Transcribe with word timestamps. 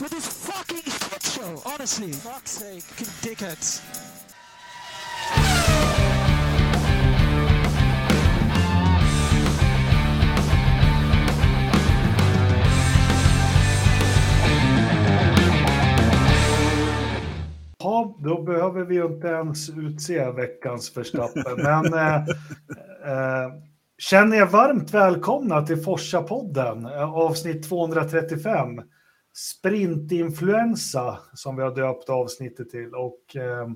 for 0.00 0.08
this 0.08 0.26
fucking 0.26 0.82
shit 0.82 1.22
show, 1.22 1.62
honestly. 1.62 2.12
Fuck's 2.12 2.52
sake. 2.52 2.80
Fucking 2.80 3.30
dickheads. 3.30 3.82
Ja, 17.78 18.16
då 18.18 18.42
behöver 18.42 18.84
vi 18.84 18.94
ju 18.94 19.06
inte 19.06 19.28
ens 19.28 19.68
utse 19.68 20.30
veckans 20.30 20.96
Verstappen. 20.96 21.56
Men 21.56 21.94
eh, 21.94 22.16
eh, 23.04 23.52
känner 23.98 24.36
er 24.36 24.46
varmt 24.46 24.94
välkomna 24.94 25.66
till 25.66 25.82
Forsa-podden, 25.82 26.86
eh, 26.86 27.14
avsnitt 27.14 27.68
235. 27.68 28.80
Sprintinfluensa, 29.32 31.18
som 31.34 31.56
vi 31.56 31.62
har 31.62 31.74
döpt 31.74 32.08
avsnittet 32.08 32.70
till. 32.70 32.94
Och 32.94 33.36
eh, 33.36 33.68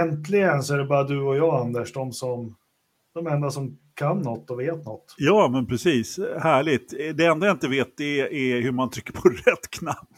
äntligen 0.00 0.62
så 0.62 0.74
är 0.74 0.78
det 0.78 0.84
bara 0.84 1.04
du 1.04 1.20
och 1.20 1.36
jag, 1.36 1.60
Anders, 1.60 1.92
de, 1.92 2.12
som, 2.12 2.56
de 3.14 3.26
enda 3.26 3.50
som 3.50 3.78
kan 3.94 4.18
något 4.18 4.50
och 4.50 4.60
vet 4.60 4.84
något. 4.84 5.14
Ja, 5.18 5.48
men 5.52 5.66
precis. 5.66 6.18
Härligt. 6.38 6.90
Det 6.90 7.26
enda 7.26 7.46
jag 7.46 7.54
inte 7.54 7.68
vet 7.68 8.00
är, 8.00 8.32
är 8.32 8.60
hur 8.60 8.72
man 8.72 8.90
trycker 8.90 9.12
på 9.12 9.28
rätt 9.46 9.70
knapp 9.70 10.08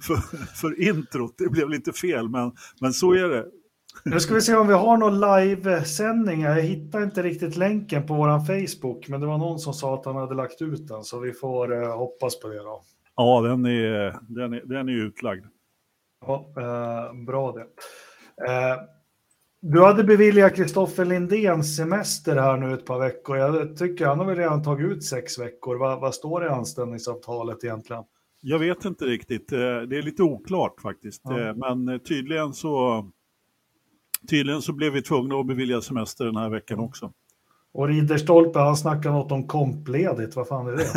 för, 0.00 0.16
för 0.46 0.88
introt. 0.88 1.34
Det 1.38 1.48
blev 1.48 1.68
lite 1.68 1.92
fel, 1.92 2.28
men, 2.28 2.52
men 2.80 2.92
så 2.92 3.12
är 3.12 3.28
det. 3.28 3.46
Nu 4.04 4.20
ska 4.20 4.34
vi 4.34 4.40
se 4.40 4.54
om 4.54 4.68
vi 4.68 4.74
har 4.74 4.96
någon 4.96 5.20
livesändning. 5.20 6.40
Jag 6.40 6.62
hittar 6.62 7.02
inte 7.02 7.22
riktigt 7.22 7.56
länken 7.56 8.06
på 8.06 8.14
vår 8.14 8.46
Facebook, 8.46 9.08
men 9.08 9.20
det 9.20 9.26
var 9.26 9.38
någon 9.38 9.58
som 9.58 9.74
sa 9.74 9.94
att 9.94 10.06
han 10.06 10.16
hade 10.16 10.34
lagt 10.34 10.62
ut 10.62 10.88
den, 10.88 11.04
så 11.04 11.18
vi 11.20 11.32
får 11.32 11.82
eh, 11.82 11.96
hoppas 11.96 12.40
på 12.40 12.48
det 12.48 12.58
då. 12.58 12.82
Ja, 13.16 13.40
den 13.40 13.66
är, 13.66 14.18
den 14.28 14.52
är, 14.52 14.62
den 14.64 14.88
är 14.88 14.92
utlagd. 14.92 15.44
Ja, 16.26 16.52
eh, 16.56 17.24
bra 17.26 17.52
det. 17.52 17.66
Eh, 18.50 18.76
du 19.60 19.84
hade 19.84 20.04
beviljat 20.04 20.54
Kristoffer 20.54 21.04
Lindén 21.04 21.64
semester 21.64 22.36
här 22.36 22.56
nu 22.56 22.74
ett 22.74 22.86
par 22.86 22.98
veckor. 22.98 23.36
Jag 23.36 23.76
tycker 23.76 24.06
han 24.06 24.18
har 24.18 24.26
väl 24.26 24.36
redan 24.36 24.62
tagit 24.62 24.86
ut 24.86 25.04
sex 25.04 25.38
veckor. 25.38 25.76
Vad, 25.76 26.00
vad 26.00 26.14
står 26.14 26.40
det 26.40 26.46
i 26.46 26.50
anställningsavtalet 26.50 27.64
egentligen? 27.64 28.04
Jag 28.40 28.58
vet 28.58 28.84
inte 28.84 29.04
riktigt. 29.04 29.52
Eh, 29.52 29.58
det 29.58 29.98
är 29.98 30.02
lite 30.02 30.22
oklart 30.22 30.80
faktiskt. 30.80 31.22
Ja. 31.24 31.40
Eh, 31.40 31.54
Men 31.54 32.00
tydligen 32.00 32.52
så, 32.52 33.04
tydligen 34.30 34.62
så 34.62 34.72
blev 34.72 34.92
vi 34.92 35.02
tvungna 35.02 35.34
att 35.34 35.46
bevilja 35.46 35.80
semester 35.80 36.24
den 36.24 36.36
här 36.36 36.48
veckan 36.48 36.78
också. 36.78 37.12
Och 37.72 37.88
Ridderstolpe, 37.88 38.58
han 38.58 38.76
snackar 38.76 39.10
något 39.10 39.32
om 39.32 39.46
kompledigt. 39.46 40.36
Vad 40.36 40.48
fan 40.48 40.66
är 40.66 40.76
det? 40.76 40.86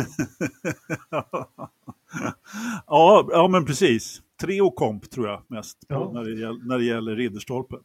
ja, 2.86 3.28
ja, 3.32 3.48
men 3.48 3.64
precis. 3.64 4.22
Treo 4.40 4.70
komp 4.70 5.10
tror 5.10 5.28
jag 5.28 5.42
mest 5.48 5.88
på 5.88 5.94
Ja. 5.94 6.10
när, 6.14 6.24
det 6.24 6.40
gäller, 6.40 6.68
när 6.68 6.78
det 6.78 6.84
gäller 6.84 7.16
Ridderstolpe. 7.16 7.76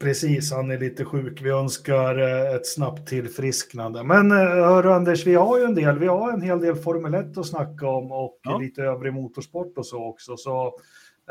Precis, 0.00 0.52
han 0.52 0.70
är 0.70 0.78
lite 0.78 1.04
sjuk. 1.04 1.42
Vi 1.42 1.50
önskar 1.50 2.18
eh, 2.18 2.54
ett 2.54 2.66
snabbt 2.66 3.08
tillfrisknande. 3.08 4.04
Men 4.04 4.30
eh, 4.30 4.36
hörru 4.38 4.92
Anders, 4.92 5.26
vi 5.26 5.34
har 5.34 5.58
ju 5.58 5.64
en 5.64 5.74
del. 5.74 5.98
Vi 5.98 6.06
har 6.06 6.32
en 6.32 6.42
hel 6.42 6.60
del 6.60 6.74
Formel 6.76 7.14
1 7.14 7.38
att 7.38 7.46
snacka 7.46 7.88
om 7.88 8.12
och 8.12 8.38
Ja. 8.42 8.58
lite 8.58 8.82
övrig 8.82 9.12
motorsport 9.14 9.78
och 9.78 9.86
så 9.86 10.04
också. 10.08 10.36
Så 10.36 10.66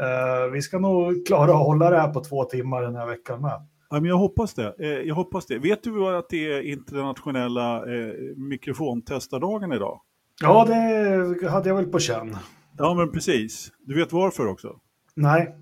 eh, 0.01 0.51
vi 0.53 0.61
ska 0.61 0.79
nog 0.79 1.25
klara 1.27 1.51
att 1.51 1.65
hålla 1.65 1.89
det 1.89 1.97
här 2.01 2.13
på 2.13 2.23
två 2.23 2.43
timmar 2.43 2.81
den 2.81 2.95
här 2.95 3.05
veckan 3.07 3.41
med. 3.41 3.67
Ja, 3.89 3.99
men 3.99 4.05
jag 4.05 4.17
hoppas 4.17 4.53
det. 4.53 4.75
Eh, 4.79 4.87
Jag 4.89 5.15
hoppas 5.15 5.45
det. 5.45 5.57
Vet 5.59 5.83
du 5.83 6.07
att 6.07 6.29
det 6.29 6.53
är 6.53 6.61
internationella 6.61 7.77
eh, 7.77 8.13
mikrofontestardagen 8.35 9.71
idag? 9.73 10.01
Ja, 10.41 10.65
det 10.65 11.49
hade 11.49 11.69
jag 11.69 11.75
väl 11.75 11.85
på 11.87 11.99
känn. 11.99 12.37
Ja, 12.77 12.93
men 12.93 13.11
precis. 13.11 13.71
Du 13.79 13.95
vet 13.95 14.11
varför 14.11 14.47
också? 14.47 14.79
Nej, 15.15 15.55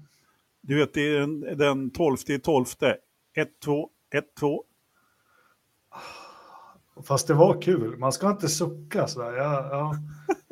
Du 0.62 0.76
vet, 0.76 0.94
det 0.94 1.02
är 1.02 1.20
den, 1.20 1.58
den 1.58 1.90
12 1.90 2.18
i 2.28 2.40
12. 2.40 2.66
1, 3.36 3.48
2, 3.64 3.90
1, 4.14 4.26
2. 4.40 4.64
Fast 7.04 7.28
det 7.28 7.34
var 7.34 7.62
kul. 7.62 7.98
Man 7.98 8.12
ska 8.12 8.30
inte 8.30 8.48
sucka 8.48 9.08
sådär. 9.08 9.32
Jag, 9.38 9.66
ja, 9.72 9.96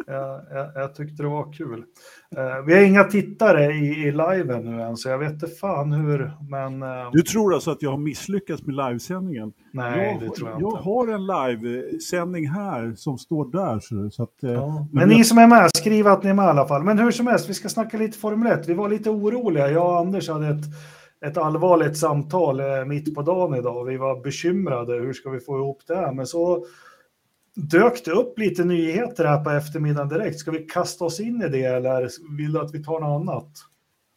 jag, 0.08 0.42
jag, 0.52 0.72
jag 0.76 0.96
tyckte 0.96 1.24
det 1.24 1.30
var 1.30 1.54
kul. 1.54 1.84
Eh, 2.38 2.66
vi 2.66 2.74
har 2.74 2.82
inga 2.82 3.04
tittare 3.04 3.66
i, 3.66 4.08
i 4.08 4.12
liven 4.12 4.64
nu 4.66 4.82
än, 4.82 4.98
så 4.98 5.10
jag 5.10 5.18
vet 5.18 5.32
inte 5.34 5.48
fan 5.48 5.92
hur, 5.92 6.32
men 6.50 6.84
eh, 6.84 7.10
Du 7.12 7.22
tror 7.22 7.54
alltså 7.54 7.72
att 7.72 7.82
jag 7.82 7.92
har 7.92 7.98
misslyckats 7.98 8.64
med 8.66 8.76
livesändningen? 8.76 9.54
nej, 9.74 10.18
jag, 10.22 10.30
det 10.30 10.36
tror 10.36 10.50
jag 10.50 10.62
jag 10.62 10.72
inte. 10.72 10.84
har 10.84 11.08
en 11.08 11.26
livesändning 11.26 12.50
här 12.50 12.94
som 12.96 13.18
står 13.18 13.52
där. 13.52 13.80
Så, 13.80 14.10
så 14.10 14.24
att, 14.24 14.44
eh, 14.44 14.52
Ja. 14.52 14.88
Men 14.92 15.10
ni 15.10 15.24
som 15.24 15.38
är 15.38 15.48
med, 15.48 15.70
skriv 15.78 16.08
att 16.08 16.24
ni 16.24 16.30
är 16.30 16.34
med 16.34 16.46
i 16.46 16.50
alla 16.50 16.68
fall. 16.68 16.84
Men 16.84 17.00
hur 17.00 17.12
som 17.12 17.28
helst, 17.28 17.50
vi 17.50 17.54
ska 17.54 17.70
snacka 17.70 17.98
lite 17.98 18.18
Formel 18.18 18.52
1. 18.52 18.70
Vi 18.70 18.74
var 18.74 18.90
lite 18.90 19.10
oroliga. 19.10 19.72
Jag 19.72 19.86
och 19.92 19.98
Anders 20.00 20.30
hade 20.30 20.48
ett, 20.48 20.66
ett 21.26 21.38
allvarligt 21.38 21.98
samtal 21.98 22.60
eh, 22.60 22.86
mitt 22.86 23.16
på 23.16 23.22
dagen 23.22 23.56
idag. 23.60 23.86
Vi 23.86 23.98
var 23.98 24.24
bekymrade. 24.24 24.94
Hur 24.94 25.14
ska 25.14 25.30
vi 25.30 25.40
få 25.40 25.58
ihop 25.58 25.82
det 25.88 25.96
här? 25.96 26.14
Men 26.14 26.28
så 26.28 26.66
dök 27.56 28.06
det 28.06 28.12
upp 28.12 28.40
lite 28.40 28.64
nyheter 28.64 29.26
här 29.26 29.44
på 29.44 29.50
eftermiddagen 29.50 30.10
direkt. 30.10 30.40
Ska 30.40 30.52
vi 30.52 30.60
kasta 30.60 31.06
oss 31.06 31.20
in 31.20 31.42
i 31.42 31.50
det 31.50 31.64
eller 31.64 32.10
vill 32.38 32.54
du 32.54 32.60
att 32.60 32.74
vi 32.76 32.84
tar 32.84 33.00
något 33.00 33.22
annat? 33.30 33.52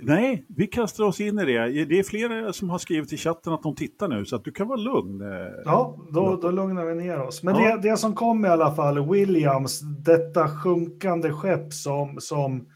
Nej, 0.03 0.45
vi 0.49 0.67
kastar 0.67 1.05
oss 1.05 1.21
in 1.21 1.39
i 1.39 1.45
det. 1.45 1.85
Det 1.85 1.99
är 1.99 2.03
flera 2.03 2.53
som 2.53 2.71
har 2.71 2.79
skrivit 2.79 3.13
i 3.13 3.17
chatten 3.17 3.53
att 3.53 3.63
de 3.63 3.75
tittar 3.75 4.09
nu, 4.09 4.25
så 4.25 4.37
att 4.37 4.45
du 4.45 4.51
kan 4.53 4.69
vara 4.69 4.81
lugn. 4.81 5.21
eh. 5.21 5.29
Ja, 5.65 5.97
då, 6.13 6.37
då 6.43 6.51
lugnar 6.51 6.85
vi 6.85 6.95
ner 6.95 7.21
oss. 7.23 7.43
Men 7.43 7.55
Ja. 7.57 7.77
det, 7.77 7.89
det 7.91 7.97
som 7.97 8.15
kom 8.15 8.45
i 8.45 8.49
alla 8.49 8.75
fall, 8.75 9.11
Williams, 9.11 9.81
detta 9.81 10.49
sjunkande 10.49 11.31
skepp 11.33 11.73
som, 11.73 12.17
som 12.21 12.67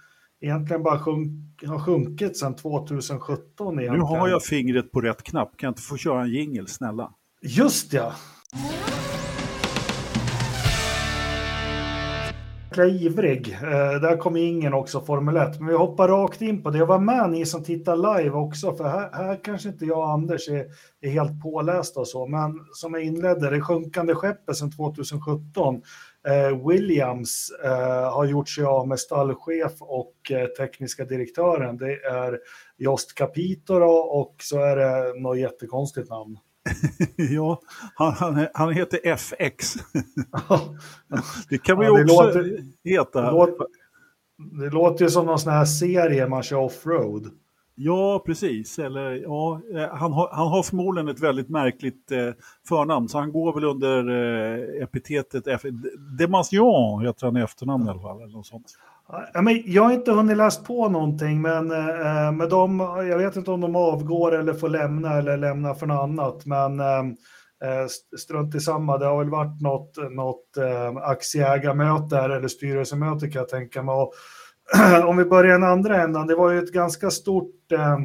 egentligen 0.45 0.83
bara 0.83 0.99
sjunk, 0.99 1.31
har 1.67 1.79
sjunkit 1.79 2.37
sedan 2.37 2.57
2017 2.57 3.79
egentligen. 3.79 3.95
Nu 3.95 4.19
har 4.19 4.29
jag 4.29 4.43
fingret 4.43 4.93
på 4.93 5.01
rätt 5.01 5.23
knapp. 5.23 5.57
Kan 5.57 5.67
jag 5.67 5.71
inte 5.71 5.83
få 5.83 5.97
köra 5.97 6.23
en 6.23 6.31
jingel, 6.31 6.69
snälla? 6.69 7.11
Just 7.43 7.93
ja. 7.93 8.13
Jäkla 12.75 12.87
ivrig. 12.87 13.53
Eh, 13.63 14.01
där 14.01 14.17
kom 14.17 14.37
ingen 14.37 14.75
också 14.75 15.01
Formel 15.01 15.37
1. 15.37 15.61
Men 15.61 15.69
vi 15.69 15.75
hoppar 15.75 16.09
rakt 16.09 16.43
in 16.43 16.63
på 16.63 16.71
det. 16.71 16.79
Jag 16.79 16.87
var 16.87 16.99
med 16.99 17.31
ni 17.31 17.47
som 17.47 17.65
tittar 17.65 17.97
live 17.97 18.37
också. 18.37 18.75
För 18.75 18.85
här, 18.85 19.11
här 19.13 19.45
kanske 19.45 19.69
inte 19.69 19.85
jag 19.85 19.99
och 19.99 20.11
Anders 20.11 20.49
är, 20.49 20.67
är 21.01 21.11
helt 21.11 21.43
pålästa 21.43 22.01
och 22.01 22.09
så. 22.09 22.27
Men 22.27 22.61
som 22.73 22.95
jag 22.95 23.03
inledde, 23.03 23.51
det 23.51 23.61
sjunkande 23.61 24.15
skeppet 24.15 24.57
sedan 24.57 24.73
2017. 24.73 25.83
Eh, 26.29 26.69
Williams 26.69 27.51
eh, 27.65 28.13
har 28.13 28.25
gjort 28.25 28.49
sig 28.49 28.65
av 28.65 28.89
med 28.89 29.01
stallchef 29.01 29.73
och 29.81 30.31
eh, 30.31 30.47
tekniska 30.47 31.05
direktören. 31.05 31.77
Det 31.77 31.95
är 32.05 32.39
Jost 32.77 33.15
Capito 33.15 33.75
och 33.91 34.35
så 34.39 34.59
är 34.61 34.77
det 34.77 35.21
något 35.21 35.39
jättekonstigt 35.39 36.11
namn. 36.11 36.39
ja, 37.17 37.61
han, 37.95 38.13
han, 38.13 38.47
han 38.55 38.73
heter 38.73 39.01
FX. 39.05 39.75
Det 41.49 41.59
kan 41.59 41.77
man 41.77 41.87
ju 41.87 41.91
också 41.91 42.23
låter- 42.23 42.63
heta. 42.85 43.23
Det 43.23 43.31
låter, 43.31 43.67
det 44.61 44.71
låter 44.71 45.05
ju 45.05 45.11
som 45.11 45.27
någon 45.27 45.39
sån 45.39 45.53
här 45.53 45.65
serie 45.65 46.29
man 46.29 46.43
kör 46.43 46.57
offroad. 46.57 47.31
Ja, 47.77 48.23
precis. 48.27 48.79
Eller, 48.79 49.11
ja, 49.11 49.61
eh, 49.75 49.89
han, 49.97 50.13
har, 50.13 50.29
han 50.33 50.49
har 50.49 50.63
förmodligen 50.63 51.09
ett 51.09 51.21
väldigt 51.21 51.49
märkligt 51.49 52.13
eh, 52.13 52.31
förnamn, 52.69 53.09
så 53.09 53.19
han 53.19 53.33
går 53.33 53.53
väl 53.53 53.65
under 53.65 54.11
eh, 54.11 54.83
epitetet 54.83 55.45
Demasian, 56.19 57.01
heter 57.07 57.27
han 57.27 57.37
i 57.37 57.41
efternamn 57.41 57.87
i 57.87 57.91
alla 57.91 58.01
fall. 58.01 58.23
Eller 58.23 58.33
något 58.33 58.47
sånt. 58.47 58.67
Ja, 59.35 59.43
men 59.43 59.63
jag 59.67 59.83
har 59.83 59.93
inte 59.93 60.13
hunnit 60.13 60.37
läst 60.37 60.65
på 60.65 60.89
någonting, 60.89 61.43
men 61.43 61.71
eh, 61.71 62.33
med 62.33 62.49
dem, 62.49 62.81
jag 63.09 63.19
vet 63.19 63.37
inte 63.37 63.51
om 63.51 63.61
de 63.61 63.77
avgår 63.77 64.35
eller 64.35 64.55
får 64.55 64.69
lämna 64.69 65.19
eller 65.19 65.37
lämna 65.37 65.75
för 65.75 65.87
något 65.87 66.03
annat. 66.03 66.47
Men 66.47 66.81
eh, 66.81 66.99
eh 67.65 67.87
strunt 68.19 68.55
i 68.55 68.61
samma, 68.61 68.99
det 68.99 69.07
har 69.07 69.19
väl 69.19 69.31
varit 69.31 69.61
något, 69.61 69.97
något 70.11 70.57
eh, 70.57 70.97
aktieägarmöte 70.97 72.17
här, 72.17 72.31
eller 72.31 72.49
styrelsemöte 72.49 73.29
kan 73.29 73.41
jag 73.41 73.49
tänka 73.49 73.83
mig. 73.83 73.95
Och, 73.95 74.13
om 75.07 75.17
vi 75.17 75.25
börjar 75.25 75.51
i 75.51 75.61
den 75.61 75.71
andra 75.71 76.03
ändan, 76.03 76.27
det 76.27 76.35
var 76.35 76.51
ju 76.51 76.59
ett 76.59 76.73
ganska 76.73 77.11
stort... 77.11 77.73
Eh, 77.73 77.99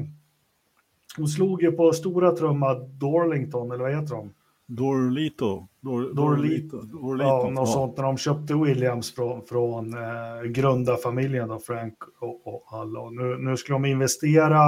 hon 1.18 1.28
slog 1.28 1.62
ju 1.62 1.72
på 1.72 1.94
stora 1.94 2.32
trumma 2.32 2.74
Dorlington, 2.74 3.72
eller 3.72 3.84
vad 3.84 3.96
heter 3.96 4.16
de? 4.16 4.34
Dorlito. 4.70 5.68
Dor, 5.82 6.14
Dorlito. 6.14 6.82
Dorlito. 6.82 7.30
Ja, 7.30 7.50
något 7.50 7.70
ja. 7.70 7.74
sånt 7.74 7.98
när 7.98 8.04
de 8.04 8.18
köpte 8.18 8.54
Williams 8.54 9.16
från, 9.16 9.46
från 9.46 9.94
eh, 9.94 10.44
grundarfamiljen, 10.44 11.48
då, 11.48 11.60
Frank 11.60 11.98
och, 12.20 12.48
och 12.48 12.80
alla. 12.80 13.00
Och 13.00 13.14
nu, 13.14 13.38
nu 13.38 13.58
skulle 13.58 13.76
de 13.76 13.86
investera, 13.86 14.62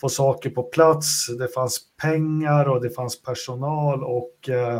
få 0.00 0.08
saker 0.08 0.50
på 0.50 0.62
plats. 0.62 1.26
Det 1.38 1.48
fanns 1.48 1.80
pengar 2.02 2.68
och 2.68 2.82
det 2.82 2.90
fanns 2.90 3.22
personal 3.22 4.04
och 4.04 4.48
eh, 4.48 4.76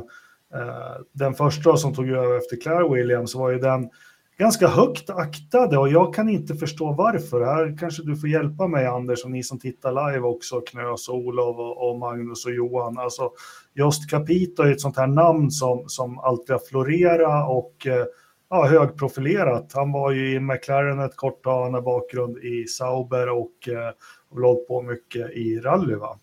eh, 0.55 0.97
den 1.13 1.35
första 1.35 1.77
som 1.77 1.95
tog 1.95 2.09
över 2.09 2.37
efter 2.37 2.61
Claire 2.61 2.95
Williams 2.95 3.35
var 3.35 3.51
ju 3.51 3.59
den 3.59 3.91
ganska 4.39 4.69
högt 4.69 5.11
aktade 5.11 5.79
och 5.79 5.89
jag 5.89 6.15
kan 6.15 6.29
inte 6.29 6.55
förstå 6.55 6.93
varför. 6.93 7.41
Här 7.41 7.77
kanske 7.79 8.03
du 8.03 8.17
får 8.17 8.29
hjälpa 8.29 8.67
mig 8.67 8.87
Anders 8.87 9.25
och 9.25 9.31
ni 9.31 9.43
som 9.43 9.59
tittar 9.59 10.13
live 10.13 10.27
också, 10.27 10.61
Knös 10.61 11.09
och 11.09 11.17
Olof 11.17 11.59
och, 11.59 11.89
och 11.89 11.99
Magnus 11.99 12.47
och 12.47 12.53
Johan. 12.53 12.99
Alltså, 12.99 13.31
Just 13.75 14.11
Capito 14.11 14.63
är 14.63 14.73
ett 14.73 14.81
sånt 14.81 14.97
här 14.97 15.07
namn 15.07 15.51
som, 15.51 15.85
som 15.89 16.19
alltid 16.19 16.51
har 16.51 16.63
florerat 16.69 17.51
och 17.51 17.87
eh, 17.87 18.05
ja, 18.51 18.67
högprofilerat. 18.67 19.73
Han 19.75 19.93
var 19.93 20.11
ju 20.11 20.35
i 20.35 20.41
McLaren 20.41 20.99
ett 21.01 21.17
kort 21.17 21.45
tag, 21.45 21.63
han 21.65 21.75
har 21.75 21.83
bakgrund 21.83 22.39
i 22.39 22.67
Sauber 22.67 23.29
och 23.29 23.69
eh, 23.69 23.93
har 24.31 24.43
hållit 24.43 24.69
på 24.69 24.83
mycket 24.83 25.31
i 25.31 25.61
rally 25.61 25.95
va? 25.95 26.19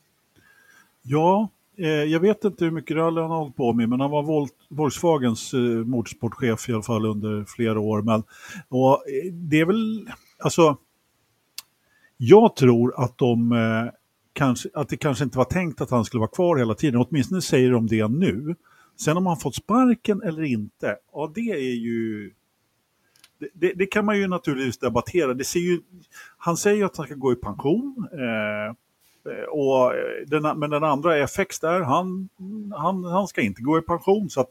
Ja, 1.02 1.50
Eh, 1.80 1.88
jag 1.88 2.20
vet 2.20 2.44
inte 2.44 2.66
hur 2.66 2.72
mycket 2.72 2.98
rally 2.98 3.22
han 3.22 3.32
har 3.32 3.38
hållit 3.38 3.56
på 3.56 3.74
med, 3.74 3.90
men 3.90 4.00
han 4.00 4.12
var 4.12 4.50
Volkswagens 4.70 5.54
eh, 5.54 5.60
motorsportchef 5.60 6.70
i 6.70 6.74
alla 6.74 6.82
fall 6.82 7.06
under 7.06 7.46
flera 7.48 7.80
år. 7.80 8.02
Men, 8.02 8.24
och 8.70 8.94
eh, 8.94 9.34
det 9.34 9.60
är 9.60 9.66
väl, 9.66 10.10
alltså, 10.40 10.78
jag 12.18 12.56
tror 12.56 13.04
att 13.04 13.18
de 13.18 13.52
eh, 13.52 13.94
kanske, 14.34 14.70
att 14.74 14.90
det 14.90 14.98
kanske 14.98 15.24
inte 15.24 15.38
var 15.38 15.46
tänkt 15.46 15.82
att 15.82 15.90
han 15.90 16.06
skulle 16.06 16.20
vara 16.20 16.32
kvar 16.32 16.58
hela 16.58 16.76
tiden, 16.76 17.06
åtminstone 17.10 17.42
säger 17.42 17.72
de 17.72 17.88
det 17.88 18.08
nu. 18.08 18.56
Sen 19.00 19.18
om 19.18 19.26
han 19.26 19.38
fått 19.38 19.56
sparken 19.56 20.22
eller 20.22 20.44
inte, 20.44 20.96
ja 21.14 21.32
det 21.36 21.52
är 21.52 21.76
ju... 21.76 22.32
Det, 23.40 23.50
det, 23.54 23.74
det 23.74 23.86
kan 23.86 24.06
man 24.06 24.18
ju 24.18 24.28
naturligtvis 24.28 24.78
debattera. 24.78 25.34
Det 25.34 25.44
ser 25.44 25.60
ju, 25.60 25.82
han 26.38 26.58
säger 26.58 26.78
ju 26.78 26.84
att 26.84 26.98
han 26.98 27.06
ska 27.06 27.16
gå 27.16 27.34
i 27.34 27.36
pension. 27.36 28.08
Eh, 28.14 28.76
Eh, 29.26 29.50
och 29.50 29.94
eh, 29.94 30.28
den, 30.28 30.60
men 30.60 30.70
den 30.70 30.84
andra 30.84 31.18
FX 31.18 31.60
där, 31.60 31.82
han, 31.82 32.30
han, 32.78 33.04
han 33.04 33.28
ska 33.28 33.42
inte 33.42 33.62
gå 33.62 33.78
i 33.78 33.82
pension. 33.82 34.30
Så 34.30 34.42
att, 34.42 34.50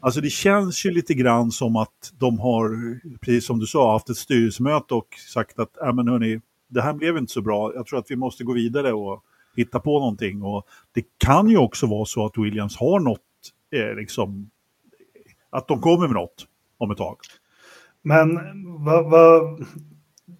alltså 0.00 0.20
det 0.20 0.30
känns 0.30 0.86
ju 0.86 0.90
lite 0.90 1.14
grann 1.14 1.50
som 1.50 1.76
att 1.76 2.12
de 2.18 2.38
har, 2.38 2.98
precis 3.20 3.46
som 3.46 3.58
du 3.58 3.66
sa, 3.66 3.92
haft 3.92 4.10
ett 4.10 4.16
styrelsemöte 4.16 4.94
och 4.94 5.08
sagt 5.32 5.58
att 5.58 5.76
äh, 5.82 5.92
men 5.92 6.08
hörni, 6.08 6.40
det 6.68 6.82
här 6.82 6.92
blev 6.92 7.16
inte 7.16 7.32
så 7.32 7.42
bra. 7.42 7.72
Jag 7.74 7.86
tror 7.86 7.98
att 7.98 8.10
vi 8.10 8.16
måste 8.16 8.44
gå 8.44 8.52
vidare 8.52 8.92
och 8.92 9.24
hitta 9.56 9.80
på 9.80 9.98
någonting. 9.98 10.42
Och 10.42 10.66
det 10.92 11.04
kan 11.18 11.48
ju 11.48 11.56
också 11.56 11.86
vara 11.86 12.04
så 12.04 12.26
att 12.26 12.38
Williams 12.38 12.76
har 12.76 13.00
något 13.00 13.20
eh, 13.72 13.94
liksom, 13.96 14.50
att 15.50 15.68
de 15.68 15.80
kommer 15.80 16.06
med 16.06 16.14
något 16.14 16.46
om 16.78 16.90
ett 16.90 16.98
tag. 16.98 17.16
Men 18.02 18.38
vad, 18.84 19.10
vad, 19.10 19.66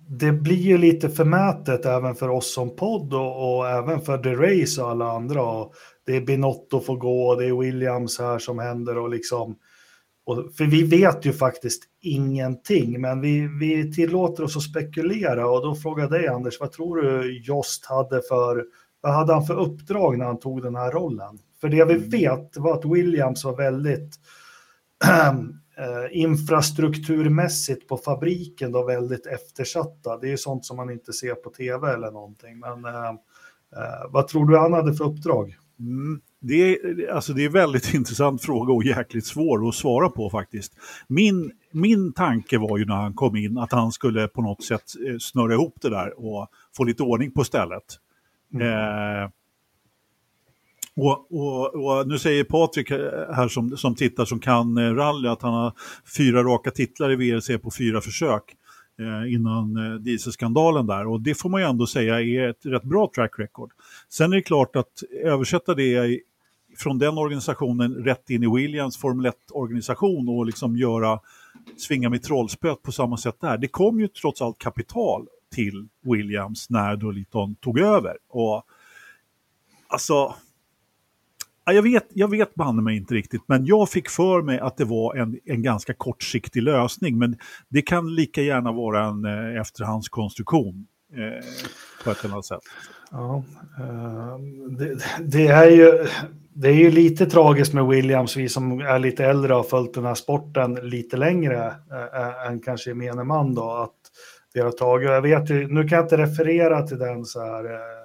det 0.08 0.32
blir 0.32 0.56
ju 0.56 0.78
lite 0.78 1.08
förmätet 1.08 1.87
även 1.87 2.14
för 2.14 2.28
oss 2.28 2.55
som 2.55 2.76
podd 2.76 3.14
och, 3.14 3.58
och 3.58 3.69
även 3.69 4.00
för 4.00 4.19
The 4.19 4.34
Race 4.34 4.82
och 4.82 4.90
alla 4.90 5.12
andra. 5.12 5.43
Och 5.43 5.75
det 6.06 6.16
är 6.16 6.20
Binotto 6.20 6.81
får 6.81 6.96
gå, 6.96 7.34
det 7.34 7.46
är 7.46 7.60
Williams 7.60 8.19
här 8.19 8.38
som 8.38 8.58
händer 8.58 8.99
och 8.99 9.10
liksom. 9.10 9.56
Och, 10.26 10.55
för 10.56 10.64
vi 10.64 10.82
vet 10.82 11.26
ju 11.26 11.32
faktiskt 11.32 11.82
ingenting, 12.00 13.00
men 13.00 13.20
vi, 13.20 13.49
vi 13.60 13.93
tillåter 13.93 14.44
oss 14.44 14.56
att 14.56 14.62
spekulera 14.62 15.50
och 15.50 15.62
då 15.62 15.75
frågar 15.75 16.02
jag 16.02 16.10
dig 16.10 16.28
Anders, 16.28 16.60
vad 16.60 16.72
tror 16.72 16.96
du 16.96 17.38
Jost 17.43 17.87
hade 17.87 18.22
för, 18.22 18.64
vad 19.00 19.14
hade 19.14 19.32
han 19.32 19.46
för 19.46 19.55
uppdrag 19.55 20.19
när 20.19 20.25
han 20.25 20.38
tog 20.38 20.62
den 20.62 20.76
här 20.76 20.90
rollen? 20.90 21.38
För 21.60 21.69
det 21.69 21.84
vi 21.84 21.94
mm. 21.94 22.10
vet 22.10 22.56
var 22.56 22.75
att 22.75 22.84
Williams 22.84 23.44
var 23.44 23.56
väldigt 23.56 24.16
eh, 25.78 26.19
infrastrukturmässigt 26.19 27.88
på 27.88 27.96
fabriken 27.96 28.72
då 28.72 28.84
väldigt 28.84 29.26
eftersatta. 29.26 30.19
Det 30.19 30.26
är 30.26 30.30
ju 30.30 30.36
sånt 30.36 30.64
som 30.64 30.76
man 30.76 30.90
inte 30.90 31.12
ser 31.12 31.34
på 31.34 31.50
tv 31.50 31.92
eller 31.92 32.10
någonting. 32.10 32.58
Men 32.58 32.84
eh, 32.84 33.08
eh, 33.76 34.10
vad 34.10 34.28
tror 34.28 34.46
du 34.46 34.58
han 34.58 34.72
hade 34.72 34.94
för 34.94 35.04
uppdrag? 35.04 35.56
Mm. 35.80 36.20
Det 36.40 36.54
är, 36.54 37.08
alltså 37.10 37.32
det 37.32 37.44
är 37.44 37.48
väldigt 37.48 37.94
intressant 37.94 38.42
fråga 38.42 38.72
och 38.72 38.84
jäkligt 38.84 39.26
svår 39.26 39.69
att 39.69 39.75
svara 39.75 40.08
på 40.08 40.30
faktiskt. 40.30 40.72
Min, 41.08 41.52
min 41.72 42.12
tanke 42.12 42.58
var 42.58 42.78
ju 42.78 42.84
när 42.84 42.96
han 42.96 43.14
kom 43.14 43.36
in 43.36 43.58
att 43.58 43.72
han 43.72 43.92
skulle 43.92 44.28
på 44.28 44.42
något 44.42 44.64
sätt 44.64 44.82
eh, 45.08 45.16
snurra 45.20 45.54
ihop 45.54 45.74
det 45.81 45.90
där 45.90 46.19
och 46.26 46.48
få 46.76 46.84
lite 46.84 47.02
ordning 47.02 47.31
på 47.31 47.44
stället. 47.44 47.84
Mm. 48.54 48.66
Eh, 48.66 49.31
och, 50.98 51.26
och, 51.30 51.74
och, 51.74 52.08
nu 52.08 52.18
säger 52.18 52.44
Patrik 52.44 52.90
här 52.90 53.48
som, 53.48 53.76
som 53.76 53.94
tittar 53.94 54.24
som 54.24 54.40
kan 54.40 54.78
eh, 54.78 54.94
rally 54.94 55.28
att 55.28 55.42
han 55.42 55.54
har 55.54 55.72
fyra 56.16 56.42
raka 56.42 56.70
titlar 56.70 57.12
i 57.12 57.16
VRC 57.16 57.58
på 57.58 57.70
fyra 57.70 58.00
försök 58.00 58.56
eh, 58.98 59.34
innan 59.34 59.76
eh, 59.76 59.94
dieselskandalen 59.94 60.86
där 60.86 61.06
och 61.06 61.20
det 61.20 61.34
får 61.34 61.48
man 61.48 61.60
ju 61.60 61.66
ändå 61.66 61.86
säga 61.86 62.20
är 62.20 62.48
ett 62.48 62.66
rätt 62.66 62.82
bra 62.82 63.10
track 63.14 63.38
record. 63.38 63.70
Sen 64.08 64.32
är 64.32 64.36
det 64.36 64.42
klart 64.42 64.76
att 64.76 65.02
översätta 65.24 65.74
det 65.74 66.20
från 66.78 66.98
den 66.98 67.18
organisationen 67.18 67.94
rätt 67.94 68.30
in 68.30 68.42
i 68.42 68.56
Williams 68.56 68.96
Formel 68.96 69.26
1-organisation 69.26 70.28
och 70.28 70.46
liksom 70.46 70.76
göra, 70.76 71.20
svinga 71.76 72.08
med 72.08 72.22
trollspöt 72.22 72.82
på 72.82 72.92
samma 72.92 73.16
sätt 73.16 73.36
där. 73.40 73.58
Det 73.58 73.68
kom 73.68 74.00
ju 74.00 74.08
trots 74.08 74.42
allt 74.42 74.58
kapital 74.58 75.26
till 75.54 75.88
Williams 76.02 76.70
när 76.70 76.96
Doliton 76.96 77.54
tog 77.54 77.78
över. 77.78 78.16
Och 78.28 78.62
alltså, 79.88 80.34
jag 81.73 81.82
vet, 81.82 82.06
jag 82.09 82.31
vet 82.31 82.55
banne 82.55 82.82
mig 82.82 82.97
inte 82.97 83.15
riktigt, 83.15 83.43
men 83.47 83.67
jag 83.67 83.88
fick 83.88 84.09
för 84.09 84.43
mig 84.43 84.59
att 84.59 84.76
det 84.76 84.85
var 84.85 85.17
en, 85.17 85.38
en 85.44 85.62
ganska 85.62 85.94
kortsiktig 85.94 86.62
lösning. 86.62 87.19
Men 87.19 87.37
det 87.69 87.82
kan 87.82 88.15
lika 88.15 88.43
gärna 88.43 88.73
vara 88.73 89.05
en 89.05 89.25
eh, 89.25 89.61
efterhandskonstruktion 89.61 90.87
eh, 91.12 91.44
på 92.05 92.11
ett 92.11 92.25
eller 92.25 92.35
annat 92.35 92.44
sätt. 92.44 92.61
Ja, 93.11 93.44
eh, 93.79 94.38
det, 94.79 94.99
det, 95.20 95.47
är 95.47 95.70
ju, 95.70 96.06
det 96.53 96.69
är 96.69 96.75
ju 96.75 96.91
lite 96.91 97.26
tragiskt 97.26 97.75
med 97.75 97.87
Williams, 97.87 98.37
vi 98.37 98.49
som 98.49 98.81
är 98.81 98.99
lite 98.99 99.25
äldre 99.25 99.53
och 99.53 99.59
har 99.59 99.65
följt 99.65 99.94
den 99.94 100.05
här 100.05 100.15
sporten 100.15 100.75
lite 100.75 101.17
längre 101.17 101.67
eh, 101.93 102.20
eh, 102.20 102.47
än 102.47 102.61
kanske 102.61 102.91
gemene 102.91 103.25
man 103.25 103.55
då, 103.55 103.70
att 103.70 103.94
det 104.55 104.61
har 104.61 104.70
tagit, 104.70 105.09
jag 105.09 105.23
vet 105.23 105.50
ju, 105.50 105.69
nu 105.69 105.88
kan 105.88 105.97
jag 105.97 106.05
inte 106.05 106.17
referera 106.17 106.82
till 106.82 106.99
den 106.99 107.25
så 107.25 107.41
här 107.41 107.65
eh, 107.65 107.97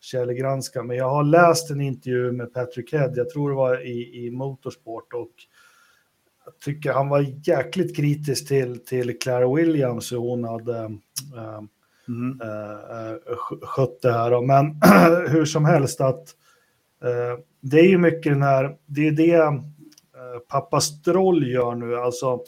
källgranska, 0.00 0.82
men 0.82 0.96
jag 0.96 1.10
har 1.10 1.24
läst 1.24 1.70
en 1.70 1.80
intervju 1.80 2.32
med 2.32 2.52
Patrick 2.52 2.92
Head, 2.92 3.12
jag 3.14 3.30
tror 3.30 3.50
det 3.50 3.56
var 3.56 3.86
i, 3.86 4.26
i 4.26 4.30
Motorsport 4.30 5.12
och 5.12 5.32
jag 6.44 6.58
tycker 6.60 6.92
han 6.92 7.08
var 7.08 7.26
jäkligt 7.48 7.96
kritisk 7.96 8.48
till, 8.48 8.84
till 8.84 9.18
Clara 9.18 9.54
Williams 9.54 10.12
hur 10.12 10.18
hon 10.18 10.44
hade 10.44 10.78
äh, 11.36 11.60
mm. 12.08 12.40
äh, 12.40 13.36
skött 13.62 14.02
det 14.02 14.12
här. 14.12 14.40
Men 14.46 14.80
hur 15.28 15.44
som 15.44 15.64
helst 15.64 16.00
att 16.00 16.34
äh, 17.02 17.44
det 17.60 17.80
är 17.80 17.88
ju 17.88 17.98
mycket 17.98 18.32
den 18.32 18.42
här, 18.42 18.76
det 18.86 19.08
är 19.08 19.12
det 19.12 19.62
pappa 20.48 20.80
Stroll 20.80 21.50
gör 21.50 21.74
nu, 21.74 21.96
alltså 21.96 22.40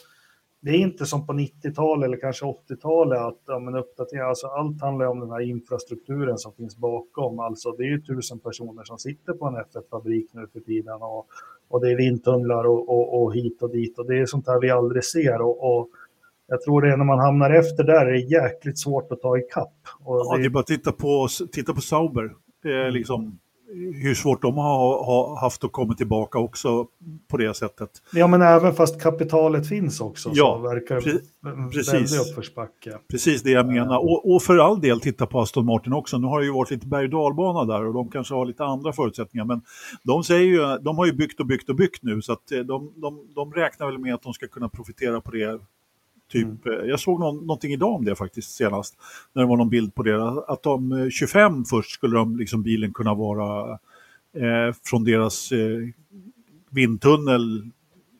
det 0.63 0.69
är 0.69 0.77
inte 0.77 1.05
som 1.05 1.25
på 1.25 1.33
90-talet 1.33 2.07
eller 2.07 2.17
kanske 2.17 2.45
80-talet 2.45 3.19
att 3.19 3.39
ja, 3.45 3.59
men 3.59 3.75
uppdatera, 3.75 4.25
alltså 4.25 4.47
allt 4.47 4.81
handlar 4.81 5.05
om 5.05 5.19
den 5.19 5.31
här 5.31 5.41
infrastrukturen 5.41 6.37
som 6.37 6.53
finns 6.53 6.77
bakom. 6.77 7.39
Alltså 7.39 7.71
det 7.71 7.83
är 7.83 7.87
ju 7.87 8.01
tusen 8.01 8.39
personer 8.39 8.83
som 8.83 8.97
sitter 8.97 9.33
på 9.33 9.45
en 9.45 9.55
F1-fabrik 9.55 10.29
nu 10.33 10.47
för 10.53 10.59
tiden 10.59 11.01
och, 11.01 11.27
och 11.69 11.81
det 11.81 11.91
är 11.91 11.97
vindtunnlar 11.97 12.63
och, 12.63 12.89
och, 12.89 13.23
och, 13.23 13.35
hit 13.35 13.61
och 13.61 13.71
dit 13.71 13.99
och 13.99 14.07
det 14.07 14.19
är 14.19 14.25
sånt 14.25 14.47
här 14.47 14.61
vi 14.61 14.69
aldrig 14.69 15.03
ser. 15.03 15.41
Och, 15.41 15.77
och 15.77 15.89
jag 16.47 16.61
tror 16.61 16.81
det 16.81 16.93
är 16.93 16.97
när 16.97 17.05
man 17.05 17.19
hamnar 17.19 17.49
efter 17.49 17.83
där 17.83 18.05
är 18.05 18.11
det 18.11 18.19
jäkligt 18.19 18.79
svårt 18.79 19.11
att 19.11 19.21
ta 19.21 19.37
ikapp. 19.37 19.73
Och 20.03 20.15
ja, 20.15 20.35
det... 20.35 20.41
det 20.41 20.47
är 20.47 20.49
bara 20.49 20.59
att 20.59 20.67
titta 20.67 20.91
på, 20.91 21.27
titta 21.51 21.73
på 21.73 21.81
Sauber. 21.81 22.33
Det 22.63 22.69
är 22.69 22.81
mm. 22.81 22.93
liksom 22.93 23.39
hur 23.73 24.15
svårt 24.15 24.41
de 24.41 24.57
har, 24.57 25.05
har, 25.05 25.39
haft 25.39 25.63
att 25.63 25.71
komma 25.71 25.93
tillbaka 25.93 26.39
också 26.39 26.87
på 27.27 27.37
det 27.37 27.53
sättet. 27.53 27.89
Ja, 28.13 28.27
men 28.27 28.41
även 28.41 28.73
fast 28.73 29.01
kapitalet 29.01 29.67
finns 29.67 30.01
också 30.01 30.31
ja, 30.33 30.55
så 30.57 30.69
verkar 30.69 30.95
det 30.95 31.01
pre 31.01 31.19
precis. 31.73 32.19
uppförsbacke. 32.19 32.97
Precis 33.09 33.43
det 33.43 33.51
jag 33.51 33.67
menar. 33.67 33.97
Och, 33.97 34.35
och, 34.35 34.43
för 34.43 34.57
all 34.57 34.81
del 34.81 34.99
titta 34.99 35.25
på 35.25 35.39
Aston 35.39 35.65
Martin 35.65 35.93
också. 35.93 36.17
Nu 36.17 36.27
har 36.27 36.39
det 36.39 36.45
ju 36.45 36.53
varit 36.53 36.71
lite 36.71 36.87
berg 36.87 37.15
och 37.15 37.67
där 37.67 37.85
och 37.85 37.93
de 37.93 38.09
kanske 38.09 38.33
har 38.33 38.45
lite 38.45 38.63
andra 38.63 38.93
förutsättningar. 38.93 39.45
Men 39.45 39.61
de, 40.03 40.23
säger 40.23 40.45
ju, 40.45 40.77
de 40.77 40.97
har 40.97 41.05
ju 41.05 41.13
byggt 41.13 41.39
och 41.39 41.45
byggt 41.45 41.69
och 41.69 41.75
byggt 41.75 42.03
nu 42.03 42.21
så 42.21 42.33
att 42.33 42.51
eh, 42.51 42.59
de, 42.59 42.93
de, 42.95 43.27
de 43.35 43.53
räknar 43.53 43.87
väl 43.87 43.97
med 43.97 44.13
att 44.13 44.23
de 44.23 44.33
ska 44.33 44.47
kunna 44.47 44.69
profitera 44.69 45.21
på 45.21 45.31
det 45.31 45.59
Typ, 46.31 46.65
mm. 46.65 46.79
Eh, 46.79 46.85
jag 46.85 46.99
såg 46.99 47.19
någon, 47.19 47.35
någonting 47.37 47.73
idag 47.73 47.95
om 47.95 48.05
det 48.05 48.15
faktiskt 48.15 48.51
senast, 48.51 48.97
när 49.33 49.41
det 49.41 49.49
var 49.49 49.57
någon 49.57 49.69
bild 49.69 49.95
på 49.95 50.03
det, 50.03 50.43
att 50.47 50.63
de 50.63 51.09
25 51.11 51.53
eh, 51.53 51.63
först 51.69 51.91
skulle 51.91 52.17
de, 52.17 52.37
liksom, 52.37 52.63
bilen 52.63 52.93
kunna 52.93 53.13
vara 53.13 53.71
eh, 54.37 54.75
från 54.83 55.03
deras 55.03 55.51
eh, 55.51 55.79
vindtunnel, 56.69 57.71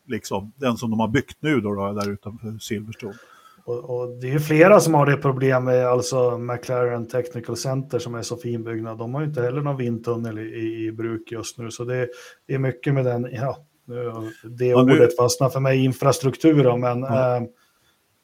liksom, 0.08 0.52
den 0.56 0.78
som 0.78 0.90
de 0.90 1.00
har 1.00 1.08
byggt 1.08 1.38
nu 1.40 1.62
då, 1.62 1.76
då 1.76 1.94
där 1.94 2.10
utanför 2.10 2.58
Silverstone. 2.60 3.14
Och, 3.66 4.00
och, 4.00 4.10
det 4.22 4.32
är 4.32 4.40
flera 4.40 4.80
som 4.80 4.94
har 4.94 5.06
det 5.06 5.18
problemet, 5.18 5.86
alltså 5.86 6.38
McLaren 6.38 7.08
Technical 7.08 7.58
Center 7.58 8.00
som 8.00 8.16
är 8.16 8.22
så 8.22 8.38
fin 8.38 8.64
byggnad, 8.64 8.98
de 8.98 9.14
har 9.14 9.22
ju 9.22 9.28
inte 9.28 9.42
heller 9.42 9.62
någon 9.62 9.78
vindtunnel 9.78 10.40
i, 10.40 10.42
i, 10.42 10.86
i 10.88 10.92
bruk 10.92 11.32
just 11.32 11.58
nu, 11.58 11.72
så 11.72 11.84
det, 11.84 12.10
det, 12.48 12.54
är 12.54 12.60
mycket 12.60 12.94
med 12.94 13.06
den, 13.06 13.28
ja, 13.32 13.58
det 14.44 14.76
ordet 14.76 15.16
fastnar 15.16 15.50
för 15.50 15.60
mig, 15.60 15.86
infrastrukturen, 15.86 16.80
men 16.80 17.02
ja. 17.02 17.38
eh, 17.38 17.44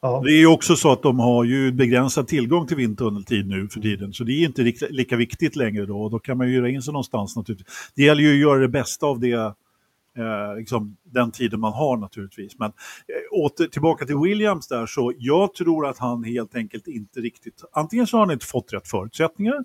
Ja. 0.00 0.22
Det 0.24 0.32
är 0.32 0.46
också 0.46 0.76
så 0.76 0.92
att 0.92 1.02
de 1.02 1.18
har 1.18 1.44
ju 1.44 1.72
begränsad 1.72 2.28
tillgång 2.28 2.66
till 2.66 2.76
vindtunneltid 2.76 3.46
nu 3.46 3.68
för 3.68 3.80
tiden, 3.80 4.12
så 4.12 4.24
det 4.24 4.32
är 4.32 4.44
inte 4.44 4.62
lika 4.90 5.16
viktigt 5.16 5.56
längre 5.56 5.86
då. 5.86 6.00
Och 6.00 6.10
då 6.10 6.18
kan 6.18 6.38
man 6.38 6.48
ju 6.48 6.54
göra 6.54 6.68
in 6.68 6.82
sig 6.82 6.92
någonstans 6.92 7.36
naturligtvis. 7.36 7.92
Det 7.94 8.02
gäller 8.02 8.22
ju 8.22 8.32
att 8.32 8.40
göra 8.40 8.58
det 8.58 8.68
bästa 8.68 9.06
av 9.06 9.20
det, 9.20 9.32
eh, 9.32 10.56
liksom, 10.56 10.96
den 11.02 11.30
tiden 11.30 11.60
man 11.60 11.72
har 11.72 11.96
naturligtvis. 11.96 12.58
Men 12.58 12.68
eh, 12.68 13.44
åter, 13.44 13.66
tillbaka 13.66 14.06
till 14.06 14.16
Williams 14.16 14.68
där, 14.68 14.86
så 14.86 15.12
jag 15.18 15.54
tror 15.54 15.86
att 15.86 15.98
han 15.98 16.24
helt 16.24 16.54
enkelt 16.54 16.86
inte 16.86 17.20
riktigt, 17.20 17.64
antingen 17.72 18.06
så 18.06 18.16
har 18.16 18.24
han 18.26 18.32
inte 18.32 18.46
fått 18.46 18.72
rätt 18.72 18.88
förutsättningar, 18.88 19.64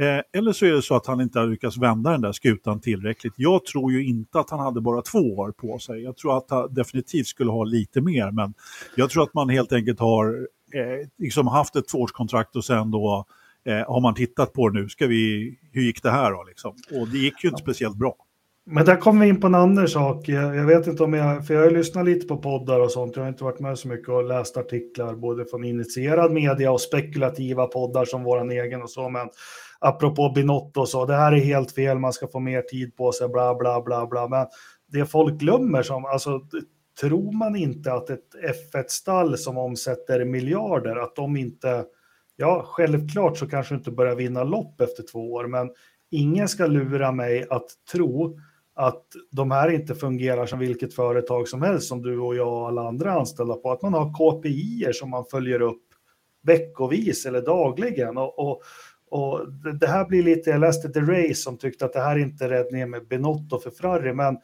Eh, 0.00 0.38
eller 0.38 0.52
så 0.52 0.66
är 0.66 0.72
det 0.72 0.82
så 0.82 0.96
att 0.96 1.06
han 1.06 1.20
inte 1.20 1.38
har 1.38 1.46
lyckats 1.46 1.78
vända 1.78 2.10
den 2.10 2.20
där 2.20 2.32
skutan 2.32 2.80
tillräckligt. 2.80 3.32
Jag 3.36 3.64
tror 3.64 3.92
ju 3.92 4.04
inte 4.04 4.40
att 4.40 4.50
han 4.50 4.60
hade 4.60 4.80
bara 4.80 5.02
två 5.02 5.18
år 5.18 5.52
på 5.52 5.78
sig. 5.78 6.02
Jag 6.02 6.16
tror 6.16 6.38
att 6.38 6.50
han 6.50 6.74
definitivt 6.74 7.26
skulle 7.26 7.50
ha 7.50 7.64
lite 7.64 8.00
mer, 8.00 8.30
men 8.30 8.54
jag 8.96 9.10
tror 9.10 9.22
att 9.22 9.34
man 9.34 9.48
helt 9.48 9.72
enkelt 9.72 10.00
har 10.00 10.26
eh, 10.74 11.08
liksom 11.18 11.46
haft 11.46 11.76
ett 11.76 11.88
tvåårskontrakt 11.88 12.56
och 12.56 12.64
sen 12.64 12.90
då 12.90 13.24
eh, 13.64 13.92
har 13.92 14.00
man 14.00 14.14
tittat 14.14 14.52
på 14.52 14.68
det 14.68 14.80
nu. 14.80 14.88
Ska 14.88 15.06
vi, 15.06 15.54
hur 15.72 15.82
gick 15.82 16.02
det 16.02 16.10
här 16.10 16.32
då? 16.32 16.44
Liksom? 16.48 16.74
Och 17.00 17.08
det 17.08 17.18
gick 17.18 17.44
ju 17.44 17.48
inte 17.48 17.62
speciellt 17.62 17.96
bra. 17.96 18.14
Men 18.66 18.84
där 18.84 18.96
kommer 18.96 19.24
vi 19.24 19.28
in 19.28 19.40
på 19.40 19.46
en 19.46 19.54
annan 19.54 19.88
sak. 19.88 20.28
Jag, 20.28 20.66
vet 20.66 20.86
inte 20.86 21.04
om 21.04 21.14
jag, 21.14 21.46
för 21.46 21.54
jag 21.54 21.62
har 21.62 21.70
lyssnat 21.70 22.04
lite 22.04 22.26
på 22.26 22.36
poddar 22.36 22.80
och 22.80 22.90
sånt. 22.90 23.16
Jag 23.16 23.22
har 23.22 23.28
inte 23.28 23.44
varit 23.44 23.60
med 23.60 23.78
så 23.78 23.88
mycket 23.88 24.08
och 24.08 24.24
läst 24.24 24.56
artiklar 24.56 25.14
både 25.14 25.44
från 25.44 25.64
initierad 25.64 26.32
media 26.32 26.72
och 26.72 26.80
spekulativa 26.80 27.66
poddar 27.66 28.04
som 28.04 28.24
våran 28.24 28.50
egen 28.50 28.82
och 28.82 28.90
så. 28.90 29.08
Men 29.08 29.28
apropå 29.80 30.32
Binotto 30.34 30.80
och 30.80 30.88
så, 30.88 31.06
det 31.06 31.16
här 31.16 31.32
är 31.32 31.40
helt 31.40 31.72
fel, 31.72 31.98
man 31.98 32.12
ska 32.12 32.28
få 32.28 32.40
mer 32.40 32.62
tid 32.62 32.96
på 32.96 33.12
sig, 33.12 33.28
bla 33.28 33.54
bla 33.54 33.82
bla 33.82 34.06
bla. 34.06 34.28
Men 34.28 34.46
det 34.86 35.06
folk 35.06 35.34
glömmer 35.34 35.82
som, 35.82 36.04
alltså 36.04 36.40
tror 37.00 37.32
man 37.32 37.56
inte 37.56 37.92
att 37.92 38.10
ett 38.10 38.34
F1-stall 38.72 39.38
som 39.38 39.58
omsätter 39.58 40.24
miljarder, 40.24 40.96
att 40.96 41.16
de 41.16 41.36
inte, 41.36 41.84
ja 42.36 42.64
självklart 42.66 43.38
så 43.38 43.46
kanske 43.46 43.74
inte 43.74 43.90
börjar 43.90 44.14
vinna 44.14 44.44
lopp 44.44 44.80
efter 44.80 45.02
två 45.12 45.32
år, 45.32 45.46
men 45.46 45.70
ingen 46.10 46.48
ska 46.48 46.66
lura 46.66 47.12
mig 47.12 47.46
att 47.50 47.66
tro 47.92 48.38
att 48.74 49.06
de 49.30 49.50
här 49.50 49.70
inte 49.70 49.94
fungerar 49.94 50.46
som 50.46 50.58
vilket 50.58 50.94
företag 50.94 51.48
som 51.48 51.62
helst 51.62 51.88
som 51.88 52.02
du 52.02 52.18
och 52.18 52.36
jag 52.36 52.48
och 52.48 52.68
alla 52.68 52.88
andra 52.88 53.12
anställda 53.12 53.54
på. 53.54 53.72
Att 53.72 53.82
man 53.82 53.94
har 53.94 54.12
KPI 54.12 54.90
som 54.92 55.10
man 55.10 55.24
följer 55.24 55.62
upp 55.62 55.82
veckovis 56.42 57.26
eller 57.26 57.42
dagligen. 57.42 58.18
Och, 58.18 58.38
och, 58.38 58.62
och 59.10 59.52
det 59.80 59.86
här 59.86 60.04
blir 60.04 60.22
lite, 60.22 60.50
jag 60.50 60.60
läste 60.60 60.88
The 60.88 61.00
Race 61.00 61.34
som 61.34 61.58
tyckte 61.58 61.84
att 61.84 61.92
det 61.92 62.00
här 62.00 62.18
inte 62.18 62.44
är 62.44 62.48
räddningen 62.48 62.90
med 62.90 63.08
Benotto 63.08 63.58
för 63.58 63.70
Ferrari, 63.70 64.12
men 64.12 64.38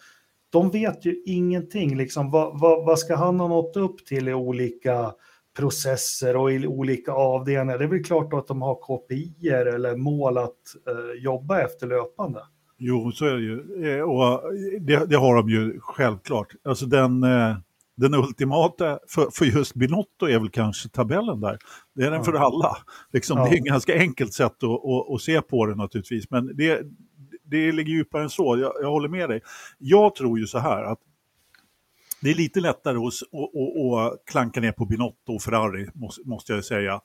de 0.50 0.70
vet 0.70 1.04
ju 1.04 1.22
ingenting. 1.26 1.96
Liksom, 1.96 2.30
vad, 2.30 2.60
vad, 2.60 2.84
vad 2.86 2.98
ska 2.98 3.16
han 3.16 3.40
ha 3.40 3.48
nått 3.48 3.76
upp 3.76 4.06
till 4.06 4.28
i 4.28 4.34
olika 4.34 5.12
processer 5.56 6.36
och 6.36 6.52
i 6.52 6.66
olika 6.66 7.12
avdelningar? 7.12 7.78
Det 7.78 7.84
är 7.84 7.88
väl 7.88 8.04
klart 8.04 8.32
att 8.32 8.46
de 8.46 8.62
har 8.62 8.74
KPI 8.74 9.48
eller 9.48 9.96
mål 9.96 10.38
att 10.38 10.52
eh, 10.88 11.22
jobba 11.22 11.60
efter 11.60 11.86
löpande. 11.86 12.40
Jo, 12.78 13.12
så 13.12 13.26
är 13.26 13.34
det 13.34 13.42
ju. 13.42 13.86
Eh, 13.96 14.02
och 14.02 14.40
det, 14.80 15.06
det, 15.06 15.16
har 15.16 15.36
de 15.36 15.48
ju 15.48 15.80
självklart. 15.80 16.48
Alltså 16.64 16.86
den, 16.86 17.22
eh, 17.22 17.56
den 17.96 18.14
ultimata 18.14 18.98
för, 19.08 19.30
för 19.32 19.44
just 19.44 19.74
Binotto 19.74 20.26
är 20.26 20.38
väl 20.38 20.50
kanske 20.50 20.88
tabellen 20.88 21.40
där. 21.40 21.58
Det 21.94 22.02
är 22.02 22.10
den 22.10 22.18
ja. 22.18 22.24
för 22.24 22.32
alla. 22.32 22.76
Liksom, 23.12 23.38
ja. 23.38 23.44
Det 23.44 23.50
är 23.50 23.58
ett 23.58 23.64
ganska 23.64 23.98
enkelt 23.98 24.32
sätt 24.32 24.62
att, 24.62 24.70
att, 24.70 25.14
att, 25.14 25.20
se 25.20 25.42
på 25.42 25.66
det 25.66 25.74
naturligtvis. 25.74 26.30
Men 26.30 26.56
det, 26.56 26.82
det 27.44 27.72
ligger 27.72 27.92
djupare 27.92 28.22
än 28.22 28.30
så. 28.30 28.58
Jag, 28.58 28.72
jag 28.82 28.90
håller 28.90 29.08
med 29.08 29.28
dig. 29.28 29.40
Jag 29.78 30.14
tror 30.14 30.38
ju 30.38 30.46
så 30.46 30.58
här 30.58 30.84
att 30.84 30.98
det 32.20 32.30
är 32.30 32.34
lite 32.34 32.60
lättare 32.60 32.96
att, 32.96 34.26
klanka 34.26 34.60
ner 34.60 34.72
på 34.72 34.84
Binotto 34.84 35.34
och 35.34 35.42
Ferrari, 35.42 35.88
måste, 36.24 36.52
jag 36.52 36.64
säga 36.64 37.00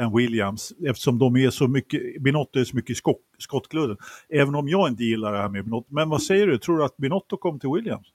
än, 0.00 0.16
Williams 0.16 0.72
eftersom 0.86 1.18
de 1.18 1.36
är 1.36 1.50
så 1.50 1.68
mycket, 1.68 2.22
Binotto 2.22 2.58
är 2.58 2.64
så 2.64 2.76
mycket 2.76 2.96
skott, 2.96 3.20
skottgludden. 3.38 3.96
Även 4.28 4.54
om 4.54 4.68
jag 4.68 4.88
inte 4.88 5.04
gillar 5.04 5.32
det 5.32 5.38
här 5.38 5.48
med 5.48 5.64
Binotto. 5.64 5.94
Men 5.94 6.08
vad 6.08 6.22
säger 6.22 6.46
du, 6.46 6.58
tror 6.58 6.78
du 6.78 6.84
att 6.84 6.96
Binotto 6.96 7.36
kom 7.36 7.60
till 7.60 7.70
Williams? 7.74 8.06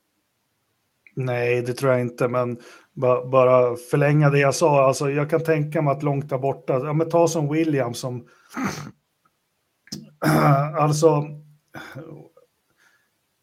Nej, 1.16 1.62
det 1.62 1.74
tror 1.74 1.92
jag 1.92 2.02
inte, 2.02 2.28
men 2.28 2.58
ba, 2.94 3.26
bara 3.26 3.76
förlänga 3.76 4.30
det 4.30 4.40
jag 4.40 4.56
sa. 4.56 4.88
Alltså, 4.88 5.12
jag 5.12 5.30
kan 5.30 5.44
tänka 5.44 5.82
mig 5.82 5.92
att 5.92 6.04
långt 6.04 6.30
där 6.30 6.38
borta, 6.38 6.74
ja, 6.74 6.94
men 6.94 7.10
ta 7.10 7.28
som 7.28 7.50
Williams 7.54 8.00
som... 8.00 8.28
alltså, 10.80 11.24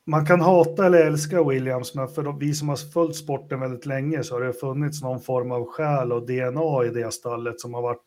man 0.07 0.26
kan 0.26 0.41
hata 0.41 0.87
eller 0.87 1.07
älska 1.07 1.45
Williams, 1.45 1.95
men 1.95 2.09
för 2.09 2.38
vi 2.41 2.55
som 2.55 2.69
har 2.69 2.76
följt 2.76 3.17
sporten 3.17 3.61
väldigt 3.61 3.87
länge 3.87 4.25
så 4.25 4.35
har 4.35 4.41
det 4.41 4.52
funnits 4.52 5.02
någon 5.02 5.21
form 5.21 5.52
av 5.52 5.67
själ 5.67 6.12
och 6.12 6.26
DNA 6.26 6.85
i 6.85 6.88
det 6.88 7.12
stallet 7.12 7.61
som 7.61 7.75
har 7.75 7.83
varit... 7.83 8.05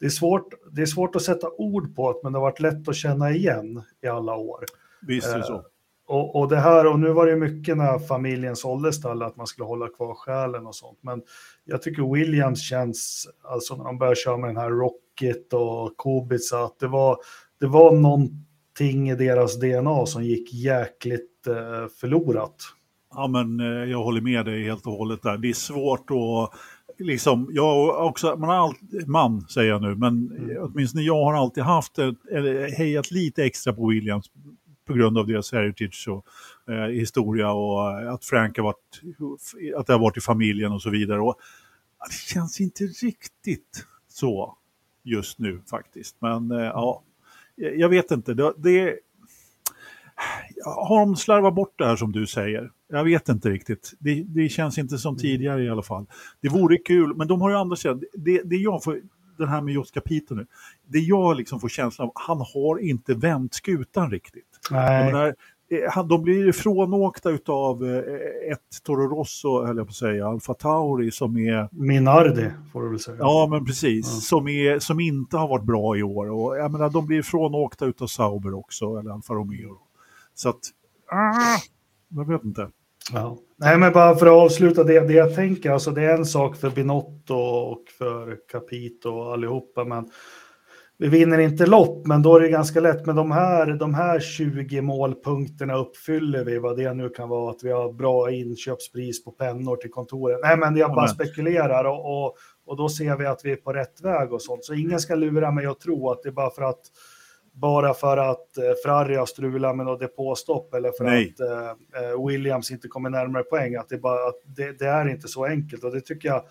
Det 0.00 0.06
är 0.06 0.10
svårt, 0.10 0.54
det 0.72 0.82
är 0.82 0.86
svårt 0.86 1.16
att 1.16 1.22
sätta 1.22 1.50
ord 1.50 1.96
på 1.96 2.12
det, 2.12 2.20
men 2.22 2.32
det 2.32 2.38
har 2.38 2.46
varit 2.46 2.60
lätt 2.60 2.88
att 2.88 2.96
känna 2.96 3.30
igen 3.30 3.82
i 4.02 4.06
alla 4.06 4.34
år. 4.34 4.64
Visst 5.06 5.28
är 5.28 5.38
det 5.38 5.44
så. 5.44 5.64
Och, 6.10 6.36
och, 6.36 6.48
det 6.48 6.56
här, 6.56 6.86
och 6.86 7.00
nu 7.00 7.12
var 7.12 7.26
det 7.26 7.36
mycket 7.36 7.76
när 7.76 7.98
familjen 7.98 8.56
sålde 8.56 8.92
stallet 8.92 9.28
att 9.28 9.36
man 9.36 9.46
skulle 9.46 9.66
hålla 9.66 9.88
kvar 9.88 10.14
själen 10.14 10.66
och 10.66 10.74
sånt. 10.74 10.98
Men 11.02 11.22
jag 11.64 11.82
tycker 11.82 12.14
Williams 12.14 12.62
känns, 12.62 13.28
alltså 13.44 13.76
när 13.76 13.84
de 13.84 13.98
börjar 13.98 14.14
köra 14.14 14.36
med 14.36 14.50
den 14.50 14.56
här 14.56 14.70
Rocket 14.70 15.52
och 15.52 15.96
Kubica, 15.96 16.58
att 16.64 16.78
det 16.78 16.88
var, 16.88 17.16
det 17.60 17.66
var 17.66 17.92
någonting 17.92 19.10
i 19.10 19.14
deras 19.14 19.60
DNA 19.60 20.06
som 20.06 20.24
gick 20.24 20.54
jäkligt 20.54 21.46
eh, 21.46 21.88
förlorat. 22.00 22.56
Ja, 23.14 23.26
men 23.26 23.60
eh, 23.60 23.90
jag 23.90 24.02
håller 24.02 24.20
med 24.20 24.44
dig 24.44 24.64
helt 24.64 24.86
och 24.86 24.92
hållet 24.92 25.22
där. 25.22 25.38
Det 25.38 25.48
är 25.48 25.52
svårt 25.52 26.10
att 26.10 26.60
liksom, 26.98 27.50
jag 27.52 28.06
också, 28.06 28.36
man, 28.36 28.48
har 28.48 28.56
alltid, 28.56 29.08
man 29.08 29.40
säger 29.40 29.70
jag 29.70 29.82
nu, 29.82 29.94
men 29.94 30.36
mm. 30.38 30.56
åtminstone 30.60 31.04
jag 31.04 31.24
har 31.24 31.34
alltid 31.34 31.64
haft, 31.64 31.98
eller 31.98 32.78
hejat 32.78 33.10
lite 33.10 33.44
extra 33.44 33.72
på 33.72 33.88
Williams 33.88 34.30
på 34.90 34.96
grund 34.96 35.18
av 35.18 35.26
deras 35.26 35.52
heritage 35.52 36.08
och 36.08 36.26
eh, 36.74 36.86
historia 36.86 37.52
och 37.52 38.12
att 38.14 38.24
Frank 38.24 38.56
har 38.56 38.64
varit, 38.64 39.00
att 39.76 39.86
det 39.86 39.92
har 39.92 40.00
varit 40.00 40.16
i 40.16 40.20
familjen 40.20 40.72
och 40.72 40.82
så 40.82 40.90
vidare. 40.90 41.20
Och, 41.20 41.38
det 42.08 42.34
känns 42.34 42.60
inte 42.60 42.84
riktigt 42.84 43.86
så 44.08 44.56
just 45.02 45.38
nu 45.38 45.60
faktiskt, 45.70 46.16
men 46.18 46.50
eh, 46.50 46.58
ja, 46.58 47.02
jag 47.56 47.88
vet 47.88 48.10
inte. 48.10 48.34
Det, 48.34 48.54
det 48.56 48.98
har 50.64 51.00
de 51.00 51.16
slarvat 51.16 51.54
bort 51.54 51.74
det 51.78 51.86
här 51.86 51.96
som 51.96 52.12
du 52.12 52.26
säger? 52.26 52.70
Jag 52.88 53.04
vet 53.04 53.28
inte 53.28 53.50
riktigt. 53.50 53.92
Det, 53.98 54.22
det 54.22 54.48
känns 54.48 54.78
inte 54.78 54.98
som 54.98 55.14
mm. 55.14 55.20
tidigare 55.20 55.64
i 55.64 55.70
alla 55.70 55.82
fall. 55.82 56.06
Det 56.40 56.48
vore 56.48 56.76
kul, 56.76 57.16
men 57.16 57.28
de 57.28 57.40
har 57.40 57.50
ju 57.50 57.56
andra 57.56 57.76
sidan. 57.76 58.02
Det, 58.12 58.42
det 58.44 58.56
jag 58.56 58.84
får, 58.84 59.00
den 59.38 59.48
här 59.48 59.60
med 59.60 59.74
Jos 59.74 59.90
Capito 59.90 60.34
nu, 60.34 60.46
det 60.86 60.98
jag 60.98 61.36
liksom 61.36 61.60
får 61.60 61.68
känslan 61.68 62.08
av, 62.08 62.12
han 62.14 62.38
har 62.54 62.78
inte 62.78 63.14
vänt 63.14 63.54
skutan 63.54 64.10
riktigt. 64.10 64.49
Nej. 64.70 65.12
Menar, 65.12 65.34
eh, 65.70 66.06
de 66.06 66.22
blir 66.22 66.48
ifrånåkta 66.48 67.30
av 67.46 67.84
eh, 67.84 68.52
ett 68.52 68.82
Toro 68.84 69.08
Rosso, 69.08 69.66
höll 69.66 69.76
jag 69.76 69.86
på 69.86 69.90
att 69.90 69.96
säga, 69.96 70.26
Alfa 70.26 70.54
Tauri 70.54 71.10
som 71.10 71.36
är... 71.36 71.68
Minardi, 71.72 72.50
får 72.72 72.82
du 72.82 72.90
väl 72.90 72.98
säga. 72.98 73.16
Ja, 73.20 73.48
men 73.50 73.64
precis. 73.64 74.06
Ja. 74.06 74.20
Som, 74.20 74.48
är, 74.48 74.78
som 74.78 75.00
inte 75.00 75.36
har 75.36 75.48
varit 75.48 75.64
bra 75.64 75.96
i 75.96 76.02
år. 76.02 76.30
Och, 76.30 76.56
jag 76.56 76.72
menar, 76.72 76.90
de 76.90 77.06
blir 77.06 77.18
ifrånåkta 77.18 77.92
av 78.00 78.06
Sauber 78.06 78.54
också, 78.54 78.96
eller 78.96 79.10
Alfa 79.10 79.34
Romeo. 79.34 79.78
Så 80.34 80.48
att, 80.48 80.60
ah, 81.12 81.58
jag 82.08 82.28
vet 82.28 82.44
inte. 82.44 82.68
Ja. 83.12 83.38
Nej, 83.56 83.78
men 83.78 83.92
bara 83.92 84.16
för 84.16 84.26
att 84.26 84.32
avsluta 84.32 84.84
det, 84.84 85.00
det 85.00 85.12
jag 85.12 85.34
tänker, 85.34 85.70
alltså 85.70 85.90
det 85.90 86.02
är 86.02 86.14
en 86.14 86.26
sak 86.26 86.56
för 86.56 86.70
Binotto 86.70 87.34
och 87.34 87.84
för 87.98 88.38
Capito 88.52 89.08
och 89.08 89.32
allihopa, 89.32 89.84
men 89.84 90.10
vi 91.00 91.08
vinner 91.08 91.38
inte 91.38 91.66
lopp, 91.66 92.06
men 92.06 92.22
då 92.22 92.36
är 92.36 92.40
det 92.40 92.48
ganska 92.48 92.80
lätt. 92.80 93.06
Men 93.06 93.16
de 93.16 93.30
här, 93.30 93.66
de 93.66 93.94
här 93.94 94.20
20 94.20 94.80
målpunkterna 94.80 95.74
uppfyller 95.74 96.44
vi, 96.44 96.58
vad 96.58 96.76
det 96.76 96.94
nu 96.94 97.08
kan 97.08 97.28
vara, 97.28 97.50
att 97.50 97.62
vi 97.62 97.72
har 97.72 97.92
bra 97.92 98.30
inköpspris 98.30 99.24
på 99.24 99.30
pennor 99.30 99.76
till 99.76 99.90
kontoret. 99.90 100.38
Nej, 100.42 100.56
men 100.56 100.76
jag 100.76 100.94
bara 100.94 101.08
spekulerar 101.08 101.84
och, 101.84 102.24
och, 102.24 102.36
och 102.66 102.76
då 102.76 102.88
ser 102.88 103.16
vi 103.16 103.26
att 103.26 103.40
vi 103.44 103.52
är 103.52 103.56
på 103.56 103.72
rätt 103.72 104.00
väg 104.00 104.32
och 104.32 104.42
sånt. 104.42 104.64
Så 104.64 104.74
ingen 104.74 105.00
ska 105.00 105.14
lura 105.14 105.50
mig 105.50 105.66
att 105.66 105.80
tro 105.80 106.10
att 106.10 106.22
det 106.22 106.28
är 106.28 106.32
bara 106.32 106.50
för 106.50 106.62
att 106.62 106.80
bara 107.52 107.94
för 107.94 108.16
att 108.16 108.58
eh, 108.58 108.64
Ferrari 108.84 109.16
har 109.16 109.26
strulat 109.26 109.76
med 109.76 109.86
något 109.86 110.00
depåstopp 110.00 110.74
eller 110.74 110.92
för 110.92 111.04
Nej. 111.04 111.34
att 111.34 111.40
eh, 111.40 111.70
eh, 112.04 112.26
Williams 112.26 112.70
inte 112.70 112.88
kommer 112.88 113.10
närmare 113.10 113.42
poäng. 113.42 113.74
Att 113.74 113.88
det, 113.88 113.98
bara, 113.98 114.28
att 114.28 114.40
det, 114.44 114.78
det, 114.78 114.86
är 114.86 115.08
inte 115.08 115.28
så 115.28 115.44
enkelt 115.44 115.84
och 115.84 115.92
det 115.92 116.00
tycker 116.00 116.28
jag 116.28 116.44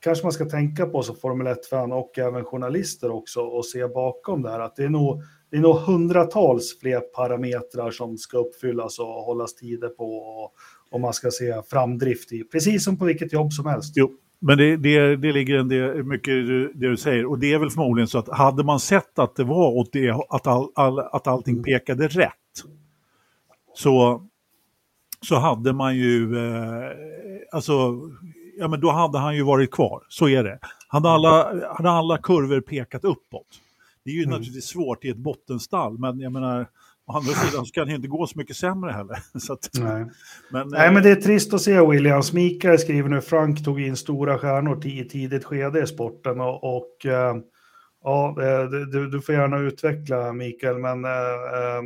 kanske 0.00 0.24
man 0.24 0.32
ska 0.32 0.44
tänka 0.44 0.86
på 0.86 1.02
som 1.02 1.16
Formel 1.16 1.46
1-fan 1.46 1.92
och 1.92 2.18
även 2.18 2.44
journalister 2.44 3.10
också 3.10 3.40
och 3.40 3.66
se 3.66 3.86
bakom 3.86 4.42
det 4.42 4.50
här 4.50 4.60
att 4.60 4.76
det 4.76 4.84
är 4.84 4.88
nog, 4.88 5.22
det 5.50 5.56
är 5.56 5.60
nog 5.60 5.76
hundratals 5.76 6.78
fler 6.80 7.00
parametrar 7.00 7.90
som 7.90 8.18
ska 8.18 8.38
uppfyllas 8.38 8.98
och 8.98 9.06
hållas 9.06 9.54
tider 9.54 9.88
på 9.88 10.16
och, 10.16 10.52
och 10.90 11.00
man 11.00 11.12
ska 11.12 11.30
se 11.30 11.62
framdrift 11.70 12.32
i, 12.32 12.44
precis 12.44 12.84
som 12.84 12.98
på 12.98 13.04
vilket 13.04 13.32
jobb 13.32 13.52
som 13.52 13.66
helst. 13.66 13.92
Jo, 13.96 14.10
men 14.38 14.58
det, 14.58 14.76
det, 14.76 15.16
det 15.16 15.32
ligger 15.32 15.56
en 15.56 15.68
del, 15.68 16.04
mycket 16.04 16.32
i 16.32 16.42
det 16.74 16.88
du 16.88 16.96
säger 16.96 17.26
och 17.26 17.38
det 17.38 17.52
är 17.52 17.58
väl 17.58 17.70
förmodligen 17.70 18.08
så 18.08 18.18
att 18.18 18.28
hade 18.28 18.64
man 18.64 18.80
sett 18.80 19.18
att 19.18 19.36
det 19.36 19.44
var 19.44 19.70
åt 19.70 19.92
det, 19.92 20.10
att, 20.28 20.46
all, 20.46 20.68
all, 20.74 20.98
att 20.98 21.26
allting 21.26 21.54
mm. 21.54 21.64
pekade 21.64 22.08
rätt 22.08 22.34
så, 23.74 24.26
så 25.20 25.34
hade 25.34 25.72
man 25.72 25.96
ju, 25.96 26.36
eh, 26.36 26.90
alltså, 27.52 28.00
ja 28.60 28.68
men 28.68 28.80
då 28.80 28.90
hade 28.90 29.18
han 29.18 29.36
ju 29.36 29.42
varit 29.42 29.70
kvar, 29.70 30.02
så 30.08 30.28
är 30.28 30.44
det. 30.44 30.58
Hade 30.88 31.08
alla, 31.10 31.44
hade 31.74 31.90
alla 31.90 32.18
kurvor 32.18 32.60
pekat 32.60 33.04
uppåt. 33.04 33.46
Det 34.04 34.10
är 34.10 34.14
ju 34.14 34.22
mm. 34.22 34.30
naturligtvis 34.30 34.66
svårt 34.68 35.04
i 35.04 35.08
ett 35.08 35.16
bottenstall, 35.16 35.98
men 35.98 36.20
jag 36.20 36.32
menar, 36.32 36.66
Å 37.06 37.12
andra 37.12 37.32
sidan 37.32 37.66
så 37.66 37.72
kan 37.72 37.86
det 37.86 37.94
inte 37.94 38.08
gå 38.08 38.26
så 38.26 38.38
mycket 38.38 38.56
sämre 38.56 38.92
heller. 38.92 39.14
Att, 39.50 39.70
Nej. 39.80 40.06
Men, 40.50 40.68
Nej, 40.68 40.86
eh, 40.86 40.92
men 40.92 41.02
det 41.02 41.10
är 41.10 41.16
trist 41.16 41.54
att 41.54 41.62
se 41.62 41.86
Williams. 41.86 42.32
Mikael 42.32 42.78
skriver 42.78 43.08
nu 43.08 43.20
Frank 43.20 43.64
tog 43.64 43.80
in 43.80 43.96
stora 43.96 44.38
stjärnor 44.38 44.86
i 44.86 45.04
tidigt 45.04 45.44
skede 45.44 45.82
i 45.82 45.86
sporten 45.86 46.40
och, 46.40 46.76
och, 46.76 47.06
eh, 47.06 47.34
Ja, 48.04 48.36
eh, 48.42 48.64
du, 48.64 49.10
du 49.10 49.20
får 49.20 49.34
gärna 49.34 49.58
utveckla 49.58 50.32
Mikael, 50.32 50.78
men 50.78 51.04
eh, 51.04 51.10
eh, 51.10 51.82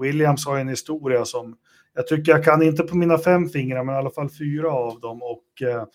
Williams 0.00 0.46
har 0.46 0.58
en 0.58 0.68
historia 0.68 1.24
som 1.24 1.56
jag 1.94 2.06
tycker 2.06 2.32
jag 2.32 2.44
kan, 2.44 2.62
inte 2.62 2.82
på 2.82 2.96
mina 2.96 3.18
fem 3.18 3.48
fingrar, 3.48 3.84
men 3.84 3.94
i 3.94 3.98
alla 3.98 4.10
fall 4.10 4.30
fyra 4.30 4.72
av 4.72 5.00
dem. 5.00 5.22
Och 5.22 5.62
eh, 5.62 5.76
eh 5.76 5.86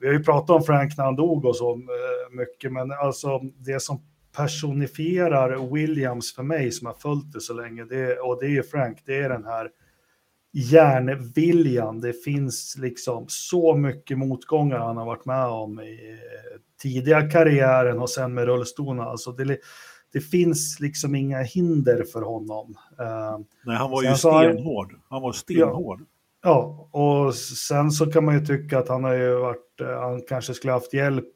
vi 0.00 0.06
har 0.06 0.14
ju 0.14 0.24
pratat 0.24 0.50
om 0.50 0.62
Frank 0.62 0.96
när 0.96 1.04
han 1.04 1.16
dog 1.16 1.44
och 1.44 1.56
så 1.56 1.72
eh, 1.72 2.36
mycket, 2.36 2.72
men 2.72 2.92
alltså 2.92 3.38
det 3.38 3.82
som 3.82 4.02
personifierar 4.36 5.74
Williams 5.74 6.34
för 6.34 6.42
mig 6.42 6.72
som 6.72 6.86
har 6.86 6.94
följt 6.94 7.32
det 7.32 7.40
så 7.40 7.54
länge, 7.54 7.84
det, 7.84 8.18
och 8.18 8.40
det 8.40 8.46
är 8.46 8.50
ju 8.50 8.62
Frank, 8.62 9.02
det 9.06 9.16
är 9.16 9.28
den 9.28 9.44
här 9.44 9.70
järnviljan. 10.52 12.00
Det 12.00 12.12
finns 12.12 12.76
liksom 12.78 13.24
så 13.28 13.74
mycket 13.74 14.18
motgångar 14.18 14.78
han 14.78 14.96
har 14.96 15.06
varit 15.06 15.24
med 15.24 15.46
om 15.46 15.80
i 15.80 16.10
eh, 16.10 16.60
tidiga 16.82 17.30
karriären 17.30 17.98
och 17.98 18.10
sen 18.10 18.34
med 18.34 18.44
rullstolarna. 18.44 19.10
Alltså 19.10 19.32
det, 19.32 19.58
det 20.12 20.20
finns 20.20 20.80
liksom 20.80 21.14
inga 21.14 21.42
hinder 21.42 22.04
för 22.12 22.22
honom. 22.22 22.74
Uh, 23.00 23.46
Nej, 23.64 23.76
han 23.76 23.90
var 23.90 24.02
ju 24.02 24.14
stenhård. 24.14 24.94
Han 25.08 25.22
var 25.22 25.32
stenhård. 25.32 26.00
Ja, 26.42 26.88
ja, 26.92 27.00
och 27.00 27.34
sen 27.34 27.90
så 27.90 28.10
kan 28.10 28.24
man 28.24 28.34
ju 28.34 28.46
tycka 28.46 28.78
att 28.78 28.88
han 28.88 29.04
har 29.04 29.14
ju 29.14 29.34
varit, 29.34 29.80
uh, 29.80 29.88
han 29.88 30.22
kanske 30.28 30.54
skulle 30.54 30.72
haft 30.72 30.94
hjälp 30.94 31.34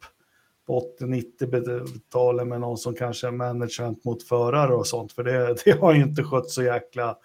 på 0.66 0.82
80-90-talet 1.00 2.46
med 2.46 2.60
någon 2.60 2.78
som 2.78 2.94
kanske 2.94 3.26
är 3.26 3.32
management 3.32 4.04
mot 4.04 4.22
förare 4.22 4.74
och 4.74 4.86
sånt, 4.86 5.12
för 5.12 5.24
det, 5.24 5.56
det 5.64 5.80
har 5.80 5.94
ju 5.94 6.02
inte 6.02 6.22
skött 6.22 6.50
så 6.50 6.62
jäkla 6.62 7.16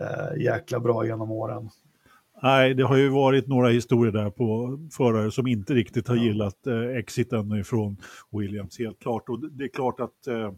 eh, 0.00 0.42
jäkla 0.42 0.80
bra 0.80 1.06
genom 1.06 1.30
åren. 1.30 1.70
Nej, 2.42 2.74
det 2.74 2.84
har 2.84 2.96
ju 2.96 3.08
varit 3.08 3.46
några 3.46 3.68
historier 3.68 4.12
där 4.12 4.30
på 4.30 4.78
förare 4.92 5.30
som 5.30 5.46
inte 5.46 5.74
riktigt 5.74 6.08
har 6.08 6.16
gillat 6.16 6.66
eh, 6.66 6.98
exiten 6.98 7.52
ifrån 7.52 7.96
Williams, 8.32 8.78
helt 8.78 8.98
klart. 8.98 9.28
Och 9.28 9.50
det 9.52 9.64
är 9.64 9.68
klart 9.68 10.00
att, 10.00 10.26
eh, 10.26 10.52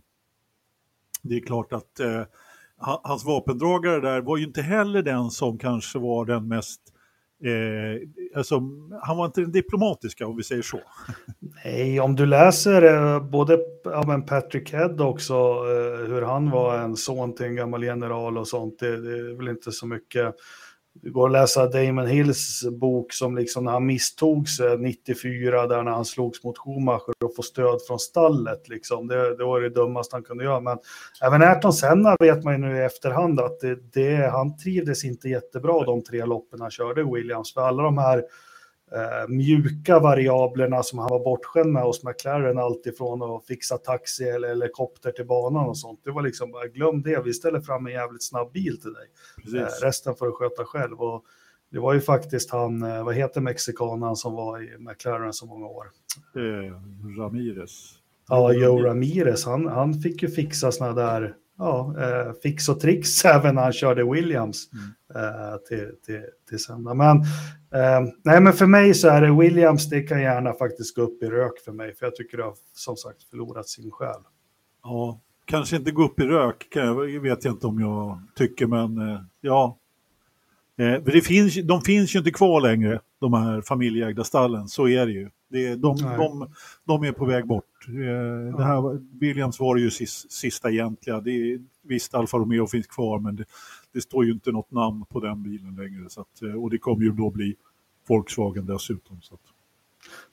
det 1.23 1.37
är 1.37 1.47
klart 1.47 1.73
att 1.73 2.01
eh, 2.01 2.23
hans 3.03 3.25
vapendragare 3.25 4.01
där 4.01 4.21
var 4.21 4.37
ju 4.37 4.45
inte 4.45 4.63
heller 4.63 5.03
den 5.03 5.31
som 5.31 5.59
kanske 5.59 5.99
var 5.99 6.25
den 6.25 6.49
mest 6.49 6.81
Eh, 7.45 8.09
alltså, 8.39 8.63
han 9.03 9.17
var 9.17 9.27
inte 9.27 9.41
den 9.41 9.53
diplomatiska 9.53 10.27
om 10.27 10.37
vi 10.37 10.43
säger 10.43 10.63
så. 10.63 10.81
Nej, 11.65 12.01
om 12.01 12.17
du 12.17 12.27
läser 12.27 12.83
eh, 12.83 13.21
både 13.31 13.59
ja, 13.85 14.05
men 14.07 14.27
Patrick 14.27 14.73
Head 14.73 14.97
också, 14.99 15.35
eh, 15.35 16.09
hur 16.09 16.23
han 16.23 16.51
var 16.51 16.79
en 16.79 16.97
son 16.97 17.35
till 17.35 17.47
en 17.47 17.57
gammal 17.57 17.85
general 17.85 18.39
och 18.39 18.49
sånt, 18.49 18.79
det, 18.79 19.03
det 19.03 19.19
är 19.19 19.37
väl 19.37 19.49
inte 19.49 19.73
så 19.73 19.87
mycket 19.87 20.35
det 21.03 21.11
går 21.11 21.27
att 21.27 21.33
läsa 21.33 21.67
Damon 21.67 22.07
Hills 22.07 22.65
bok 22.81 23.13
som 23.13 23.37
liksom 23.37 23.65
när 23.65 23.73
han 23.73 23.87
misstogs 23.87 24.61
94 24.79 25.67
där 25.67 25.83
när 25.83 25.91
han 25.91 26.05
slogs 26.05 26.45
mot 26.45 26.59
Schumacher 26.59 27.25
och 27.25 27.37
får 27.37 27.43
stöd 27.43 27.79
från 27.87 27.99
stallet 27.99 28.69
liksom. 28.69 29.07
Det, 29.07 29.37
det 29.37 29.45
var 29.45 29.61
det 29.61 29.69
dummaste 29.69 30.17
han 30.17 30.23
kunde 30.23 30.45
göra. 30.45 30.61
Men 30.61 30.79
även 31.23 31.43
Ayrton 31.43 31.73
Senna 31.73 32.17
vet 32.21 32.45
man 32.45 32.55
ju 32.55 32.59
nu 32.59 32.77
i 32.77 32.85
efterhand 32.85 33.41
att 33.41 33.61
det, 33.61 33.93
det, 33.93 34.31
han 34.31 34.57
trivdes 34.57 35.05
inte 35.05 35.29
jättebra 35.29 35.85
de 35.85 36.03
tre 36.03 36.25
loppen 36.25 36.61
han 36.61 36.71
körde 36.71 37.05
Williams. 37.05 37.55
För 37.55 37.61
alla 37.61 37.83
de 37.83 37.99
här 37.99 38.23
eh, 38.93 39.29
mjuka 39.29 39.99
variablerna 39.99 40.83
som 40.83 40.99
han 40.99 41.09
var 41.11 41.25
bortskämd 41.25 41.73
med 41.73 41.83
hos 41.83 42.05
McLaren, 42.05 42.59
alltifrån 42.59 43.23
att 43.23 43.47
fixa 43.47 43.79
taxi 43.79 44.25
eller 44.25 44.49
helikopter 44.49 45.11
till 45.11 45.27
banan 45.27 45.69
och 45.69 45.79
sånt. 45.79 46.01
Det 46.05 46.11
var 46.11 46.23
liksom 46.23 46.51
bara 46.51 46.67
glöm 46.67 47.03
det, 47.03 47.23
vi 47.25 47.35
ställer 47.35 47.61
fram 47.61 47.87
en 47.87 47.93
jävligt 47.93 48.25
snabb 48.25 48.53
bil 48.53 48.81
till 48.81 48.93
dig. 48.93 49.61
Eh, 49.61 49.69
resten 49.83 50.15
får 50.17 50.27
du 50.27 50.33
sköta 50.33 50.65
själv. 50.65 51.01
Och 51.01 51.25
det 51.71 51.79
var 51.79 51.95
ju 51.95 52.01
faktiskt 52.01 52.51
han, 52.51 52.83
eh, 52.83 53.05
vad 53.05 53.15
heter 53.15 53.41
mexikanen 53.41 54.17
som 54.17 54.35
var 54.35 54.63
i 54.63 54.79
McLaren 54.79 55.33
så 55.33 55.47
många 55.47 55.67
år? 55.67 55.87
Eh, 56.37 56.73
Ramirez. 57.19 57.93
Ja, 58.29 58.53
Joe 58.53 58.83
Ramirez, 58.83 59.45
han, 59.45 59.67
han 59.67 59.95
fick 59.95 60.23
ju 60.23 60.29
fixa 60.29 60.73
sådana 60.73 60.95
där 60.95 61.35
ja, 61.59 61.95
eh, 61.99 62.33
fix 62.43 62.69
och 62.69 62.81
tricks 62.81 63.25
även 63.25 63.55
när 63.55 63.63
han 63.63 63.73
körde 63.73 64.05
Williams 64.05 64.69
mm. 64.73 65.25
eh, 65.25 65.57
till, 65.69 65.91
till, 66.07 66.23
till 66.49 66.59
söndag. 66.59 66.95
Men, 66.95 67.17
eh, 67.83 68.13
nej, 68.25 68.41
men 68.41 68.53
för 68.53 68.67
mig 68.67 68.95
så 68.95 69.09
är 69.09 69.23
det 69.23 69.33
Williams, 69.33 69.89
det 69.89 70.03
kan 70.03 70.21
gärna 70.21 70.53
faktiskt 70.53 70.97
gå 70.97 71.03
upp 71.03 71.23
i 71.23 71.27
rök 71.27 71.59
för 71.65 71.73
mig, 71.73 71.95
för 71.95 72.07
jag 72.07 72.17
tycker 72.17 72.37
det 72.37 72.45
har 72.45 72.55
som 72.73 72.97
sagt 72.97 73.23
förlorat 73.31 73.69
sin 73.69 73.91
själ. 73.91 74.21
Ja, 74.83 75.21
kanske 75.45 75.77
inte 75.77 75.91
gå 75.91 76.05
upp 76.05 76.21
i 76.21 76.25
rök, 76.25 76.67
kan 76.71 76.87
jag, 76.87 77.21
vet 77.21 77.45
jag 77.45 77.55
inte 77.55 77.67
om 77.67 77.81
jag 77.81 78.21
tycker, 78.37 78.67
men 78.67 79.01
ja. 79.41 79.79
Eh, 80.79 81.03
det 81.05 81.21
finns, 81.21 81.55
de 81.65 81.81
finns 81.81 82.15
ju 82.15 82.19
inte 82.19 82.31
kvar 82.31 82.61
längre, 82.61 83.01
de 83.21 83.33
här 83.33 83.61
familjeägda 83.61 84.25
stallen, 84.25 84.69
så 84.69 84.89
är 84.89 85.07
det 85.07 85.13
ju. 85.13 85.31
Det, 85.49 85.75
de, 85.75 85.97
de, 85.97 86.49
de, 86.85 87.05
är 87.05 87.13
på 87.13 87.25
väg 87.25 87.47
bort. 87.47 87.89
Eh, 87.89 88.57
det 88.57 88.65
här, 88.65 89.01
Williams 89.21 89.61
var 89.61 89.77
ju 89.77 89.91
sista 89.91 90.71
egentliga. 90.71 91.21
Det 91.21 91.31
är, 91.31 91.61
visst, 91.83 92.15
Alfa 92.15 92.37
Romeo 92.37 92.67
finns 92.67 92.87
kvar, 92.87 93.19
men 93.19 93.37
det, 93.37 93.45
det, 93.93 94.01
står 94.01 94.25
ju 94.25 94.33
inte 94.33 94.53
något 94.53 94.71
namn 94.71 95.05
på 95.05 95.21
den 95.21 95.43
bilen 95.43 95.75
längre. 95.75 96.11
Så 96.11 96.21
att, 96.21 96.43
eh, 96.43 96.63
och 96.63 96.71
det 96.71 96.79
kommer 96.79 97.05
ju 97.05 97.13
då 97.13 97.31
bli 97.31 97.57
Volkswagen 98.09 98.67
dessutom. 98.67 99.21
Så 99.21 99.35
att. 99.35 99.41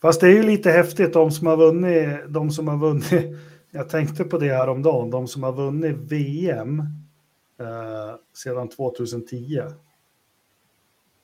Fast 0.01 0.21
det 0.21 0.27
är 0.27 0.31
ju 0.31 0.43
lite 0.43 0.71
häftigt, 0.71 1.13
de 1.13 1.31
som 1.31 1.47
har 1.47 1.57
vunnit, 1.57 2.33
de 2.33 2.51
som 2.51 2.67
har 2.67 2.77
vunnit, 2.77 3.39
jag 3.71 3.89
tänkte 3.89 4.23
på 4.23 4.37
det 4.37 4.53
här 4.53 4.67
om 4.67 4.81
dagen, 4.81 5.09
de 5.09 5.27
som 5.27 5.43
har 5.43 5.53
vunnit 5.53 5.95
VM 5.97 6.79
eh, 7.59 8.15
sedan 8.33 8.69
2010. 8.69 9.61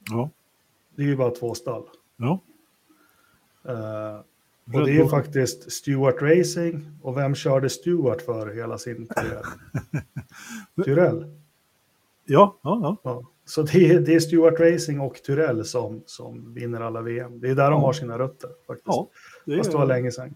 Ja. 0.10 0.30
Det 0.95 1.04
är 1.04 1.08
ju 1.08 1.15
bara 1.17 1.32
två 1.32 1.54
stall. 1.54 1.84
Ja. 2.17 2.39
Uh, 3.69 4.19
och 4.73 4.85
det 4.85 4.91
är 4.91 5.03
ju 5.03 5.07
faktiskt 5.07 5.71
Stewart 5.71 6.21
Racing. 6.21 6.85
Och 7.01 7.17
vem 7.17 7.35
körde 7.35 7.69
Stewart 7.69 8.21
för 8.21 8.55
hela 8.55 8.77
sin 8.77 9.07
karriär? 9.07 9.45
Tyrell. 10.85 11.39
Ja, 12.25 12.59
ja, 12.63 12.79
ja. 12.83 12.97
ja. 13.03 13.23
Så 13.45 13.61
det 13.61 13.91
är, 13.91 13.99
det 13.99 14.15
är 14.15 14.19
Stewart 14.19 14.59
Racing 14.59 14.99
och 14.99 15.15
Tyrell 15.15 15.65
som, 15.65 16.03
som 16.05 16.53
vinner 16.53 16.81
alla 16.81 17.01
VM. 17.01 17.39
Det 17.39 17.49
är 17.49 17.55
där 17.55 17.63
ja. 17.63 17.69
de 17.69 17.81
har 17.81 17.93
sina 17.93 18.19
rötter. 18.19 18.49
Faktiskt. 18.67 18.87
Ja, 18.87 19.09
det 19.45 19.57
Fast 19.57 19.71
det 19.71 19.77
var 19.77 19.85
länge 19.85 20.11
sedan. 20.11 20.35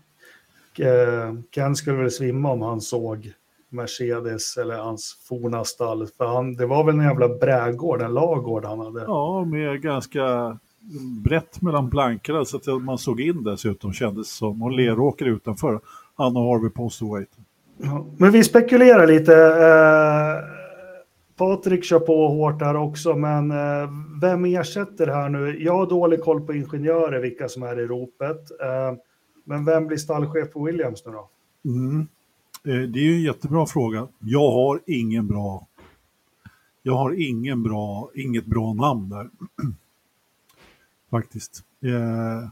Eh, 0.80 1.34
Ken 1.52 1.76
skulle 1.76 1.98
väl 1.98 2.12
svimma 2.12 2.52
om 2.52 2.62
han 2.62 2.82
såg 2.82 3.34
Mercedes 3.70 4.58
eller 4.58 4.78
hans 4.78 5.18
forna 5.30 5.64
stall. 5.64 6.08
För 6.08 6.26
han, 6.26 6.56
det 6.56 6.66
var 6.66 6.84
väl 6.84 6.96
en 6.96 7.06
jävla 7.06 7.30
brädgård, 7.30 8.02
en 8.02 8.14
lagård 8.14 8.66
han 8.66 8.80
hade. 8.80 9.02
Ja, 9.02 9.46
med 9.46 9.82
ganska 9.82 10.60
brett 11.24 11.62
mellan 11.62 11.90
plankorna 11.90 12.46
så 12.46 12.58
att 12.58 12.84
man 12.84 12.98
såg 12.98 13.22
in 13.22 13.44
dessutom 13.44 13.94
kändes 13.94 14.30
som. 14.30 14.64
Och 14.64 14.72
Leråker 14.72 15.26
utanför. 15.26 15.80
Han 16.16 16.38
och 16.38 16.44
Harvey 16.44 16.70
Postwaite. 16.70 17.38
Ja, 17.78 18.06
men 18.18 18.32
vi 18.32 18.44
spekulerar 18.44 19.08
lite. 19.08 19.36
Eh, 19.36 20.64
Patrik 21.38 21.84
kör 21.84 22.00
på 22.00 22.28
hårt 22.28 22.62
här 22.62 22.76
också, 22.76 23.16
men 23.16 23.52
eh, 23.52 23.90
vem 24.22 24.46
ersätter 24.46 25.08
här 25.08 25.30
nu? 25.30 25.64
Jag 25.64 25.74
har 25.74 25.90
dålig 25.90 26.22
koll 26.22 26.42
på 26.42 26.54
ingenjörer, 26.54 27.20
vilka 27.20 27.48
som 27.48 27.64
är 27.64 27.80
i 27.80 27.88
ropet. 27.88 28.62
Eh, 28.62 28.98
men 29.46 29.66
vem 29.66 29.88
blir 29.88 29.98
stallchef 29.98 30.54
på 30.54 30.64
Williams 30.64 31.06
nu 31.06 31.12
då? 31.12 31.30
Mm. 31.66 32.08
Eh, 32.68 32.90
det 32.90 33.00
är 33.00 33.04
ju 33.04 33.16
en 33.16 33.22
jättebra 33.22 33.66
fråga. 33.66 34.08
Jag 34.20 34.52
har 34.52 34.80
ingen 34.86 35.28
bra 35.28 35.68
jag 36.84 36.94
har 36.94 37.22
ingen 37.30 37.64
bra, 37.64 38.12
inget 38.16 38.46
bra 38.46 38.74
namn 38.74 39.10
där 39.10 39.30
faktiskt. 41.14 41.64
Eh, 41.84 42.50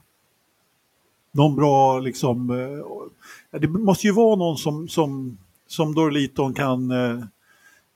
någon 1.32 1.56
bra 1.56 2.00
liksom, 2.00 2.50
eh, 2.50 3.60
det 3.60 3.68
måste 3.68 4.08
ju 4.08 4.14
vara 4.14 4.36
någon 4.36 4.58
som, 4.58 4.88
som, 4.88 5.38
som 5.68 5.96
Dorliton 5.96 6.54
kan 6.54 6.92
eh, 6.92 7.24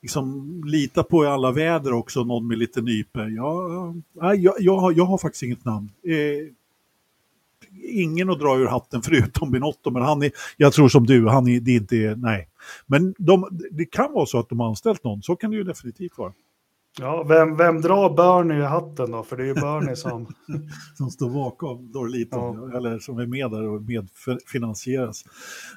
liksom 0.02 0.62
lita 0.66 1.04
på 1.04 1.24
i 1.24 1.28
alla 1.28 1.52
väder 1.52 1.94
också, 1.94 2.24
någon 2.24 2.48
med 2.48 2.58
lite 2.58 2.82
nyper. 2.82 3.28
Jag, 3.28 4.02
jag, 4.14 4.56
jag, 4.60 4.78
har, 4.78 4.92
jag 4.92 5.06
har 5.06 5.18
faktiskt 5.18 5.44
inget 5.44 5.66
namn. 5.66 5.90
Eh, 6.04 6.48
ingen 7.84 8.30
att 8.30 8.40
dra 8.40 8.58
ur 8.58 8.68
hatten 8.68 9.02
förutom 9.02 9.52
Binotto, 9.52 9.92
men 9.92 10.02
han 10.02 10.24
är, 10.24 10.32
jag 10.58 10.74
tror 10.74 10.90
som 10.90 11.06
du, 11.06 11.28
han 11.28 11.48
är, 11.48 11.60
det 11.60 11.72
är 11.72 11.76
inte, 11.76 12.16
nej. 12.18 12.50
Men 12.86 13.16
de, 13.18 13.48
det 13.72 13.86
kan 13.86 14.14
vara 14.14 14.26
så 14.26 14.40
att 14.40 14.50
de 14.50 14.60
har 14.60 14.68
anställt 14.68 15.04
någon, 15.04 15.24
så 15.24 15.36
kan 15.36 15.52
det 15.52 15.58
ju 15.58 15.64
definitivt 15.64 16.18
vara. 16.18 16.34
Ja, 17.00 17.24
vem, 17.24 17.58
vem 17.58 17.82
drar 17.82 18.10
Bernie 18.10 18.58
i 18.58 18.62
hatten 18.62 19.12
då? 19.12 19.24
För 19.24 19.38
det 19.38 19.44
är 19.44 19.48
ju 19.48 19.54
Bernie 19.62 19.96
som... 19.96 20.28
som 20.98 21.10
står 21.10 21.30
bakom 21.30 21.92
Dorliton, 21.92 22.70
ja. 22.72 22.78
eller 22.78 23.00
som 23.00 23.20
är 23.20 23.26
med 23.26 23.52
där 23.52 23.64
och 23.64 23.82
medfinansieras. 23.82 25.24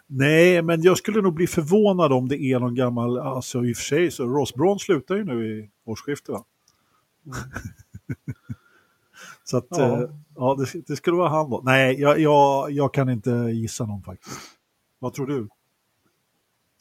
Nej, 0.07 0.63
men 0.63 0.83
jag 0.83 0.99
skulle 0.99 1.23
nog 1.23 1.35
bli 1.35 1.47
förvånad 1.47 2.13
om 2.13 2.29
det 2.29 2.43
är 2.43 2.61
någon 2.61 2.75
gammal, 2.75 3.19
alltså 3.19 3.65
i 3.65 3.73
och 3.73 3.77
för 3.77 3.85
sig 3.85 4.11
så 4.11 4.27
Ross 4.27 4.55
Braun 4.55 4.79
slutar 4.79 5.17
ju 5.17 5.25
nu 5.25 5.47
i 5.47 5.71
årsskiftet 5.85 6.29
va? 6.29 6.45
Mm. 7.27 7.39
så 9.45 9.57
att, 9.57 9.67
ja, 9.71 10.03
eh, 10.03 10.11
ja 10.37 10.57
det, 10.59 10.87
det, 10.87 10.97
skulle 10.97 11.17
vara 11.17 11.29
han 11.29 11.51
då. 11.51 11.63
Nej, 11.65 12.01
jag, 12.01 12.21
jag, 12.21 12.71
jag 12.71 12.95
kan 12.95 13.09
inte 13.09 13.31
gissa 13.31 13.87
någon 13.87 14.03
faktiskt. 14.03 14.41
Vad 14.99 15.15
tror 15.15 15.27
du? 15.27 15.49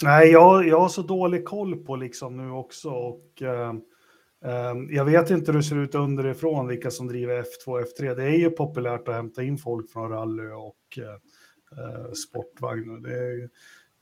Nej, 0.04 0.32
jag, 0.32 0.68
jag 0.68 0.80
har 0.80 0.90
så 0.90 1.02
dålig 1.02 1.46
koll 1.46 1.76
på 1.76 1.96
liksom 1.96 2.38
nu 2.38 2.52
också 2.52 2.90
och 2.90 3.42
eh, 3.42 3.74
jag 4.90 5.06
vet 5.06 5.30
inte 5.30 5.52
hur 5.52 5.60
det 5.60 5.64
ser 5.64 5.78
ut 5.78 5.96
underifrån, 5.96 6.68
vilka 6.68 6.92
som 6.92 7.08
driver 7.08 7.44
F2 7.44 7.68
och 7.68 7.80
F3. 7.80 8.16
Det 8.16 8.24
är 8.24 8.38
ju 8.38 8.50
populärt 8.50 9.08
att 9.08 9.16
hämta 9.16 9.44
in 9.44 9.58
folk 9.58 9.92
från 9.92 10.10
rally 10.10 10.48
och 10.48 10.98
eh, 10.98 12.12
sportvagn. 12.12 13.02
Det 13.02 13.14
är, 13.14 13.50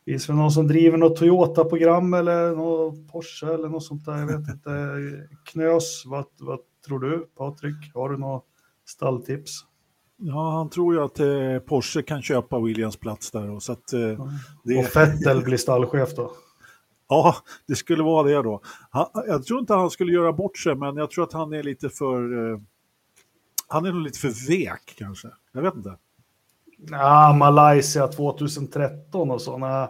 finns 0.06 0.30
väl 0.30 0.36
någon 0.36 0.52
som 0.52 0.68
driver 0.68 0.98
något 0.98 1.16
Toyota-program 1.16 2.14
eller 2.14 2.56
något 2.56 3.12
Porsche 3.12 3.54
eller 3.54 3.70
något 3.70 3.84
sånt 3.84 4.06
där. 4.06 4.18
Jag 4.18 4.28
vet 4.28 4.50
inte. 4.50 4.70
Knös, 5.46 6.04
vad, 6.06 6.26
vad 6.40 6.60
tror 6.88 7.00
du 7.00 7.30
Patrik? 7.38 7.92
Har 7.94 8.10
du 8.10 8.18
något 8.18 8.46
stalltips? 8.86 9.52
Ja, 10.18 10.52
han 10.52 10.70
tror 10.70 10.94
ju 10.94 11.02
att 11.02 11.20
eh, 11.20 11.60
Porsche 11.66 12.02
kan 12.02 12.22
köpa 12.22 12.60
Williams 12.60 12.98
plats 12.98 13.32
där. 13.32 13.50
Och, 13.50 13.64
så 13.64 13.72
att, 13.72 13.94
eh, 13.94 14.28
det... 14.64 14.80
Och 14.80 14.86
Fettel 14.86 15.42
blir 15.44 15.58
stallchef 15.58 16.16
då? 16.16 16.32
Ja, 17.08 17.36
det 17.68 17.76
skulle 17.76 18.04
vara 18.04 18.28
det 18.28 18.42
då. 18.42 18.62
Han, 18.90 19.08
jag 19.14 19.46
tror 19.46 19.60
inte 19.60 19.74
han 19.74 19.90
skulle 19.90 20.14
göra 20.14 20.34
bort 20.34 20.58
sig, 20.58 20.76
men 20.76 20.98
jag 20.98 21.12
tror 21.12 21.24
att 21.24 21.34
han 21.34 21.54
är 21.54 21.64
lite 21.64 21.90
för... 21.90 22.52
Eh, 22.52 22.60
han 23.68 23.86
är 23.86 23.92
nog 23.92 24.02
lite 24.02 24.20
för 24.20 24.48
vek 24.48 24.96
kanske. 24.98 25.28
Jag 25.52 25.62
vet 25.62 25.76
inte. 25.76 25.98
Ja, 26.78 27.36
Malaysia 27.40 28.08
2013 28.08 29.32
och 29.32 29.42
sådana. 29.42 29.90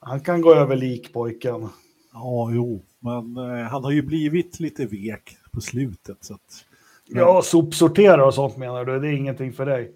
Han 0.00 0.20
kan 0.20 0.40
gå 0.40 0.54
över 0.54 0.76
likpojken. 0.76 1.68
Ja, 2.12 2.50
jo, 2.52 2.84
men 3.00 3.36
eh, 3.36 3.66
han 3.66 3.84
har 3.84 3.90
ju 3.90 4.02
blivit 4.02 4.60
lite 4.60 4.86
vek 4.86 5.36
på 5.52 5.60
slutet. 5.60 6.24
Så 6.24 6.34
att, 6.34 6.64
men... 7.08 7.22
Ja, 7.22 7.42
sopsortera 7.42 8.26
och 8.26 8.34
sånt 8.34 8.56
menar 8.56 8.84
du? 8.84 9.00
Det 9.00 9.08
är 9.08 9.12
ingenting 9.12 9.52
för 9.52 9.66
dig? 9.66 9.92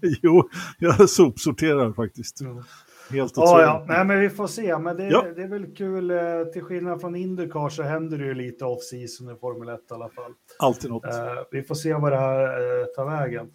jo, 0.22 0.48
jag 0.78 1.10
sopsorterar 1.10 1.92
faktiskt. 1.92 2.40
Mm. 2.40 2.62
Helt 3.10 3.32
ja, 3.36 3.62
ja. 3.62 3.84
Nej, 3.88 4.04
men 4.04 4.20
vi 4.20 4.30
får 4.30 4.46
se. 4.46 4.78
Men 4.78 4.96
det, 4.96 5.08
ja. 5.08 5.24
det 5.36 5.42
är 5.42 5.48
väl 5.48 5.74
kul. 5.74 6.10
Eh, 6.10 6.44
till 6.52 6.62
skillnad 6.62 7.00
från 7.00 7.16
Indycar 7.16 7.68
så 7.68 7.82
händer 7.82 8.18
det 8.18 8.24
ju 8.24 8.34
lite 8.34 8.64
off-season 8.64 9.36
i 9.36 9.38
Formel 9.40 9.68
1 9.68 9.80
i 9.90 9.94
alla 9.94 10.08
fall. 10.08 10.32
Alltid 10.58 10.90
något. 10.90 11.04
Uh, 11.04 11.42
vi 11.50 11.62
får 11.62 11.74
se 11.74 11.94
vad 11.94 12.12
det 12.12 12.16
här 12.18 12.78
uh, 12.80 12.84
tar 12.96 13.10
vägen. 13.10 13.50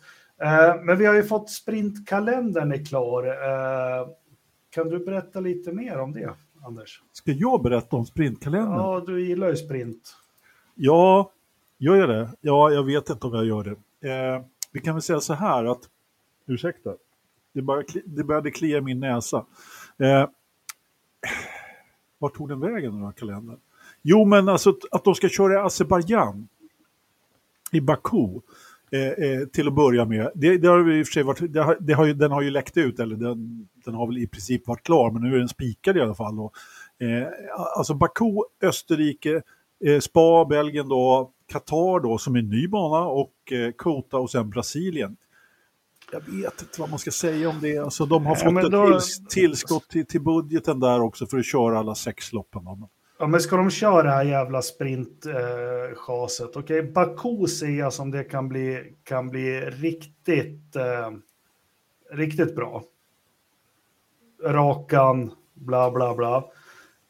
Men 0.86 0.98
vi 0.98 1.06
har 1.06 1.16
ju 1.16 1.24
fått 1.24 1.50
sprintkalendern 1.50 2.72
är 2.72 2.86
klar. 2.86 3.24
kan 4.70 4.90
du 4.90 5.06
berätta 5.06 5.40
lite 5.40 5.72
mer 5.72 6.00
om 6.00 6.14
det, 6.14 6.34
Anders? 6.66 7.02
Ska 7.12 7.32
jag 7.32 7.64
berätta 7.64 7.96
om 7.96 8.06
sprintkalendern? 8.06 8.78
Ja, 8.78 9.04
du 9.08 9.28
gillar 9.28 9.50
ju 9.50 9.56
sprint. 9.56 10.16
Ja, 10.76 11.32
gör 11.78 11.96
jag 11.96 12.10
det? 12.10 12.30
Ja, 12.42 12.72
jag 12.72 12.84
vet 12.84 13.10
inte 13.10 13.28
om 13.28 13.34
jag 13.34 13.46
gör 13.46 13.64
det. 13.64 14.44
vi 14.72 14.80
kan 14.80 14.96
väl 14.96 15.02
säga 15.02 15.20
så 15.20 15.34
här 15.34 15.66
att, 15.66 15.82
ursäkta, 16.48 16.94
det, 17.54 17.62
bara, 17.62 17.84
det 18.06 18.24
började 18.24 18.52
klia 18.52 18.78
i 18.78 18.82
min 18.82 19.00
näsa. 19.00 19.46
Eh, 20.00 20.30
vart 22.20 22.36
tog 22.36 22.50
den 22.50 22.60
vägen 22.60 22.94
den 22.94 23.04
här 23.04 23.12
kalendern? 23.12 23.60
Jo, 24.02 24.26
men 24.26 24.50
alltså 24.50 24.78
att 24.92 25.04
de 25.04 25.16
ska 25.16 25.30
köra 25.30 25.54
i 25.54 25.58
Azerbajdzjan, 25.58 26.48
i 27.72 27.82
Baku, 27.82 28.40
eh, 28.92 29.02
eh, 29.02 29.48
till 29.48 29.68
att 29.68 29.74
börja 29.74 30.06
med. 30.06 30.32
Det, 30.36 30.58
det 30.58 30.68
har 30.68 30.92
i 30.92 31.04
och 31.04 31.08
för 31.08 31.12
sig 31.12 31.24
varit, 31.24 31.54
det 31.54 31.62
har, 31.62 31.78
det 31.80 31.94
har 31.94 32.06
ju, 32.06 32.14
den 32.14 32.32
har 32.32 32.42
ju 32.42 32.50
läckt 32.50 32.78
ut, 32.78 33.00
eller 33.00 33.16
den, 33.16 33.68
den 33.86 33.94
har 33.94 34.08
väl 34.08 34.18
i 34.18 34.28
princip 34.28 34.68
varit 34.68 34.84
klar, 34.84 35.12
men 35.12 35.22
nu 35.22 35.36
är 35.36 35.40
den 35.40 35.50
spikad 35.50 35.98
i 35.98 36.02
alla 36.02 36.16
fall. 36.16 36.40
Och, 36.40 36.54
eh, 37.06 37.28
alltså 37.78 37.94
Baku, 37.94 38.42
Österrike, 38.62 39.42
eh, 39.86 40.00
Spa, 40.00 40.46
Belgien 40.46 40.90
då, 40.90 41.32
Qatar 41.52 42.00
då 42.00 42.18
som 42.18 42.36
är 42.36 42.40
en 42.40 42.50
ny 42.50 42.68
bana 42.68 43.06
och 43.06 43.52
eh, 43.52 43.72
Kota 43.72 44.18
och 44.18 44.32
sen 44.32 44.50
Brasilien 44.50 45.18
jag 46.12 46.21
vet 46.21 46.62
inte 46.62 46.82
vad 46.82 46.89
man 46.89 47.00
ska 47.00 47.12
säga 47.12 47.50
om 47.50 47.60
det. 47.62 47.78
Alltså, 47.78 48.06
de 48.06 48.26
har 48.26 48.36
fått 48.36 48.63
ett 48.63 48.71
tills, 48.71 49.28
tillskott 49.28 49.89
till, 49.89 50.06
till 50.06 50.21
budgeten 50.21 50.80
där 50.80 51.02
också 51.02 51.28
för 51.28 51.38
att 51.38 51.45
köra 51.45 51.80
alla 51.80 51.95
sex 51.95 52.34
loppen. 52.34 52.62
Ja, 53.19 53.28
men 53.28 53.39
ska 53.39 53.58
de 53.58 53.69
köra 53.69 54.04
det 54.04 54.10
här 54.10 54.24
jävla 54.24 54.62
sprintchaset? 54.62 56.56
Eh, 56.56 56.62
Okej, 56.62 56.80
okay, 56.80 56.91
Baku 56.91 57.47
ser 57.47 57.69
jag 57.69 57.93
som 57.93 58.12
det 58.12 58.24
kan 58.24 58.50
bli, 58.50 58.95
kan 59.04 59.30
bli 59.30 59.62
riktigt, 59.62 60.76
eh, 60.76 61.12
riktigt 62.12 62.56
bra. 62.56 62.84
Rakan, 64.43 65.32
bla 65.54 65.91
bla 65.91 66.15
bla. 66.15 66.52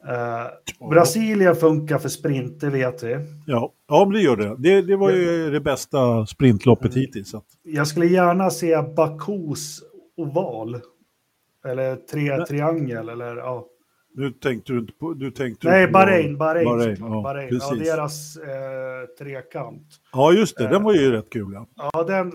Uh, 0.08 0.88
Brasilien 0.88 1.56
funkar 1.56 1.98
för 1.98 2.08
sprint, 2.08 2.60
det 2.60 2.70
vet 2.70 3.02
vi. 3.02 3.18
Ja, 3.46 3.72
ja 3.88 4.04
det 4.04 4.20
gör 4.20 4.36
det. 4.36 4.56
Det, 4.58 4.82
det 4.82 4.96
var 4.96 5.10
ju 5.10 5.50
det 5.50 5.60
bästa 5.60 6.26
sprintloppet 6.26 6.90
mm. 6.90 7.00
hittills. 7.00 7.34
Jag 7.62 7.86
skulle 7.86 8.06
gärna 8.06 8.50
se 8.50 8.82
Bakus 8.96 9.82
oval. 10.16 10.80
Eller 11.64 11.96
tre, 11.96 12.36
Nej. 12.36 12.46
triangel, 12.46 13.08
eller 13.08 13.36
ja. 13.36 13.66
Nu 14.14 14.30
tänkte 14.30 14.72
du 14.72 14.78
inte 14.78 14.92
på... 14.92 15.12
Du 15.12 15.30
tänkte 15.30 15.68
Nej, 15.68 15.86
på, 15.86 15.92
Bahrain, 15.92 16.38
Bahrain. 16.38 16.64
Bahrain, 16.64 16.96
ja, 17.00 17.22
Bahrain. 17.22 17.60
ja, 17.60 17.74
deras 17.74 18.36
eh, 18.36 19.06
trekant. 19.18 19.86
Ja, 20.12 20.32
just 20.32 20.56
det. 20.56 20.68
Den 20.68 20.82
var 20.82 20.94
ju 20.94 21.06
eh, 21.06 21.10
rätt 21.10 21.30
kul. 21.30 21.52
Ja, 21.52 21.66
ja 21.92 22.02
den... 22.02 22.32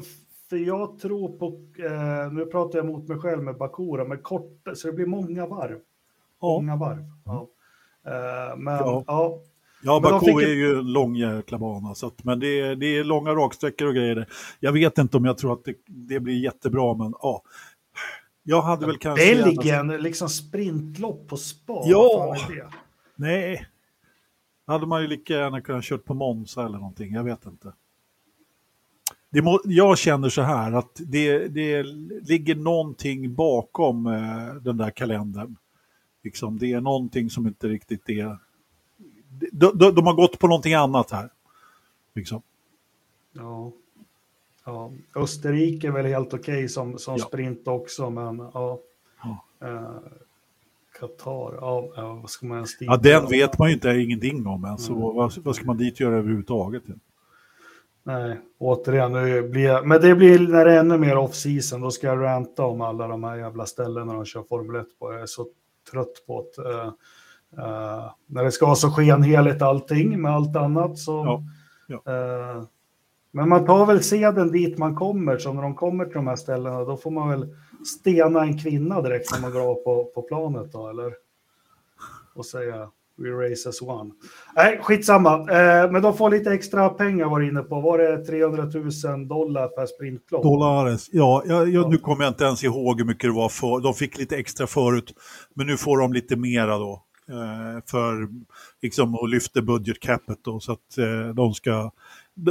För 0.49 0.57
jag 0.57 0.99
tror 0.99 1.37
på... 1.37 1.45
Eh, 1.83 2.33
nu 2.33 2.45
pratar 2.45 2.79
jag 2.79 2.85
mot 2.85 3.07
mig 3.07 3.17
själv 3.17 3.43
med 3.43 3.57
Bakura, 3.57 4.03
men 4.03 4.17
kort, 4.17 4.61
så 4.73 4.87
det 4.87 4.93
blir 4.93 5.05
många 5.05 5.47
varv. 5.47 5.77
Ja. 6.41 6.47
Många 6.47 6.75
varv. 6.75 7.03
Ja. 7.25 7.47
Eh, 8.07 8.57
men 8.57 8.75
ja. 8.77 9.03
ja. 9.07 9.39
Ja, 9.81 9.99
Baku 9.99 10.25
fick... 10.25 10.35
är 10.35 10.53
ju 10.53 10.79
en 10.79 10.91
lång 10.93 11.15
jäkla 11.15 11.57
bana, 11.57 11.95
så 11.95 12.07
att, 12.07 12.23
men 12.23 12.39
det 12.39 12.59
är, 12.61 12.75
det 12.75 12.97
är 12.97 13.03
långa 13.03 13.31
raksträckor 13.31 13.87
och 13.87 13.95
grejer. 13.95 14.27
Jag 14.59 14.71
vet 14.71 14.97
inte 14.97 15.17
om 15.17 15.25
jag 15.25 15.37
tror 15.37 15.53
att 15.53 15.63
det, 15.63 15.75
det 15.85 16.19
blir 16.19 16.43
jättebra, 16.43 16.93
men 16.93 17.13
ja. 17.21 17.41
Jag 18.43 18.61
hade 18.61 18.85
väl 18.85 18.97
kanske... 18.97 19.35
Belgien, 19.35 19.61
gärna... 19.63 19.97
liksom 19.97 20.29
sprintlopp 20.29 21.27
på 21.27 21.37
spa. 21.37 21.81
Ja! 21.85 22.35
Nej. 23.15 23.67
hade 24.67 24.85
man 24.85 25.01
ju 25.01 25.07
lika 25.07 25.33
gärna 25.33 25.61
kunnat 25.61 25.83
kört 25.83 26.05
på 26.05 26.13
Monza 26.13 26.65
eller 26.65 26.77
någonting, 26.77 27.13
jag 27.13 27.23
vet 27.23 27.45
inte. 27.45 27.73
Det 29.29 29.41
må, 29.41 29.59
jag 29.63 29.97
känner 29.97 30.29
så 30.29 30.41
här 30.41 30.71
att 30.71 30.91
det, 30.95 31.47
det 31.47 31.83
ligger 32.27 32.55
någonting 32.55 33.35
bakom 33.35 34.07
eh, 34.07 34.55
den 34.61 34.77
där 34.77 34.89
kalendern. 34.89 35.55
Liksom, 36.27 36.59
det 36.59 36.73
är 36.73 36.81
någonting 36.81 37.29
som 37.29 37.47
inte 37.47 37.67
riktigt 37.67 38.09
är... 38.09 38.37
De, 39.51 39.77
de, 39.77 39.95
de 39.95 40.05
har 40.05 40.13
gått 40.13 40.39
på 40.39 40.47
någonting 40.47 40.73
annat 40.73 41.11
här. 41.11 41.29
Liksom. 42.15 42.41
Ja. 43.33 43.71
ja. 44.65 44.91
Österrike 45.15 45.87
är 45.87 45.91
väl 45.91 46.05
helt 46.05 46.33
okej 46.33 46.39
okay 46.39 46.67
som, 46.67 46.97
som 46.97 47.15
ja. 47.17 47.25
sprint 47.25 47.67
också, 47.67 48.09
men 48.09 48.37
ja. 48.37 48.79
ja. 49.23 49.43
Uh, 49.67 49.99
Qatar, 50.99 51.53
ja, 51.61 51.91
vad 52.21 52.29
ska 52.29 52.45
man 52.45 52.57
ens 52.57 52.77
dit 52.77 52.87
Ja, 52.87 52.97
den 52.97 53.29
vet 53.29 53.59
man 53.59 53.67
ju 53.67 53.73
inte 53.73 53.89
ingenting 53.89 54.47
om 54.47 54.65
än, 54.65 54.77
så 54.77 54.91
mm. 54.91 55.03
vad, 55.03 55.37
vad, 55.37 55.55
ska 55.55 55.65
man 55.65 55.77
dit 55.77 55.99
göra 55.99 56.17
överhuvudtaget? 56.17 56.83
Nej, 58.03 58.39
återigen, 58.57 59.13
det 59.13 59.43
blir, 59.43 59.81
men 59.81 60.01
det 60.01 60.15
blir 60.15 60.39
när 60.39 60.65
det 60.65 60.73
är 60.73 60.79
ännu 60.79 60.97
mer 60.97 61.15
off-season, 61.15 61.81
då 61.81 61.91
ska 61.91 62.07
jag 62.07 62.23
ranta 62.23 62.65
om 62.65 62.81
alla 62.81 63.07
de 63.07 63.23
här 63.23 63.35
jävla 63.37 63.65
ställena 63.65 64.13
de 64.13 64.25
kör 64.25 64.43
Formel 64.43 64.81
1 64.81 64.87
på. 64.99 65.13
Jag 65.13 65.21
är 65.21 65.25
så 65.25 65.47
trött 65.91 66.23
på 66.27 66.39
att 66.39 66.65
uh, 66.65 66.87
uh, 67.65 68.11
när 68.25 68.43
det 68.43 68.51
ska 68.51 68.65
vara 68.65 68.75
så 68.75 68.91
skenheligt 68.91 69.61
allting 69.61 70.21
med 70.21 70.31
allt 70.31 70.55
annat 70.55 70.97
så. 70.97 71.11
Ja. 71.11 71.43
Ja. 71.87 72.13
Uh, 72.13 72.63
men 73.31 73.49
man 73.49 73.65
tar 73.65 73.85
väl 73.85 74.03
seden 74.03 74.51
dit 74.51 74.77
man 74.77 74.95
kommer, 74.95 75.37
så 75.37 75.53
när 75.53 75.61
de 75.61 75.75
kommer 75.75 76.05
till 76.05 76.13
de 76.13 76.27
här 76.27 76.35
ställena 76.35 76.83
då 76.83 76.97
får 76.97 77.11
man 77.11 77.29
väl 77.29 77.55
stena 77.99 78.43
en 78.43 78.59
kvinna 78.59 79.01
direkt 79.01 79.31
när 79.31 79.41
man 79.41 79.51
går 79.51 79.71
av 79.71 79.75
på, 79.75 80.05
på 80.15 80.21
planet 80.21 80.71
då, 80.71 80.89
eller? 80.89 81.13
Och 82.35 82.45
säga 82.45 82.91
We 83.17 83.29
race 83.29 83.69
as 83.69 83.81
one. 83.81 84.11
Nej, 84.55 84.79
skitsamma. 84.81 85.33
Eh, 85.33 85.91
men 85.91 86.01
de 86.01 86.17
får 86.17 86.29
lite 86.29 86.51
extra 86.51 86.89
pengar 86.89 87.25
var 87.25 87.41
inne 87.41 87.61
på. 87.61 87.81
Var 87.81 87.97
det 87.97 88.25
300 88.25 88.63
000 88.63 89.27
dollar 89.27 89.67
per 89.67 89.85
sprintlopp? 89.85 90.43
Dollares, 90.43 91.09
ja, 91.11 91.43
jag, 91.45 91.69
jag, 91.69 91.89
nu 91.89 91.97
kommer 91.97 92.23
jag 92.23 92.31
inte 92.31 92.43
ens 92.43 92.63
ihåg 92.63 92.99
hur 92.99 93.05
mycket 93.05 93.29
det 93.29 93.35
var 93.35 93.49
för. 93.49 93.79
De 93.79 93.93
fick 93.93 94.17
lite 94.17 94.37
extra 94.37 94.67
förut, 94.67 95.13
men 95.55 95.67
nu 95.67 95.77
får 95.77 95.97
de 95.97 96.13
lite 96.13 96.35
mera 96.35 96.77
då. 96.77 97.03
Eh, 97.29 97.83
för 97.91 98.27
liksom 98.81 99.15
att 99.15 99.29
lyfta 99.29 99.61
budgetcapet 99.61 100.37
då, 100.43 100.59
så 100.59 100.71
att 100.71 100.97
eh, 100.97 101.33
de 101.35 101.53
ska 101.53 101.91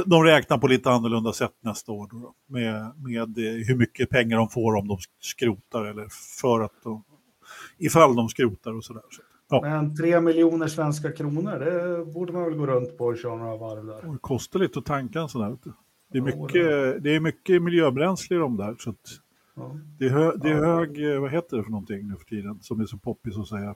de 0.05 0.23
räknar 0.23 0.57
på 0.57 0.67
lite 0.67 0.89
annorlunda 0.89 1.33
sätt 1.33 1.53
nästa 1.61 1.91
år 1.91 2.07
då, 2.11 2.33
med, 2.47 2.91
med 2.95 3.37
hur 3.67 3.75
mycket 3.75 4.09
pengar 4.09 4.37
de 4.37 4.49
får 4.49 4.75
om 4.75 4.87
de 4.87 4.97
skrotar 5.21 5.85
eller 5.85 6.07
för 6.39 6.61
att 6.61 6.83
de, 6.83 7.03
ifall 7.77 8.15
de 8.15 8.29
skrotar 8.29 8.73
och 8.73 8.83
sådär. 8.83 9.03
Så. 9.09 9.21
Ja. 9.49 9.61
Men 9.61 9.95
tre 9.95 10.21
miljoner 10.21 10.67
svenska 10.67 11.11
kronor, 11.11 11.59
det 11.59 12.05
borde 12.05 12.33
man 12.33 12.43
väl 12.43 12.53
gå 12.53 12.65
runt 12.65 12.97
på 12.97 13.05
och 13.05 13.17
köra 13.17 13.35
några 13.35 13.57
varv 13.57 13.85
där. 13.85 14.11
det 14.11 14.17
kostar 14.21 14.59
lite 14.59 14.79
att 14.79 14.85
tanka 14.85 15.19
en 15.19 15.29
sån 15.29 15.41
där. 15.41 15.57
Det 16.11 16.17
är 16.17 16.21
mycket, 16.21 17.03
det 17.03 17.15
är 17.15 17.19
mycket 17.19 17.61
miljöbränsle 17.61 18.35
i 18.35 18.39
de 18.39 18.57
där. 18.57 18.75
Så 18.79 18.93
ja. 19.55 19.79
det, 19.99 20.05
är 20.05 20.09
hö, 20.09 20.31
det 20.35 20.49
är 20.49 20.55
hög, 20.55 21.19
vad 21.19 21.31
heter 21.31 21.57
det 21.57 21.63
för 21.63 21.71
någonting 21.71 22.07
nu 22.07 22.15
för 22.15 22.25
tiden, 22.25 22.59
som 22.61 22.81
är 22.81 22.85
så 22.85 22.97
poppis 22.97 23.37
att 23.37 23.47
säga. 23.47 23.75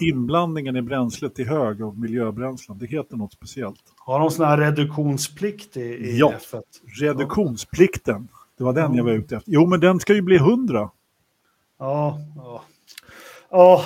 Inblandningen 0.00 0.76
i 0.76 0.82
bränslet 0.82 1.38
är 1.38 1.44
hög 1.44 1.82
av 1.82 1.98
miljöbränslen, 1.98 2.78
det 2.78 2.86
heter 2.86 3.16
något 3.16 3.32
speciellt. 3.32 3.82
Har 3.96 4.20
de 4.20 4.30
sån 4.30 4.46
här 4.46 4.58
reduktionsplikt 4.58 5.76
i, 5.76 5.80
i 5.80 6.18
ja, 6.18 6.34
F1? 6.40 6.62
reduktionsplikten. 7.00 8.28
Det 8.58 8.64
var 8.64 8.72
den 8.72 8.94
jag 8.94 9.04
var 9.04 9.12
ute 9.12 9.36
efter. 9.36 9.52
Jo, 9.52 9.66
men 9.66 9.80
den 9.80 10.00
ska 10.00 10.14
ju 10.14 10.22
bli 10.22 10.36
100. 10.36 10.90
Ja, 11.78 12.18
ja. 12.36 12.62
Ja, 13.52 13.84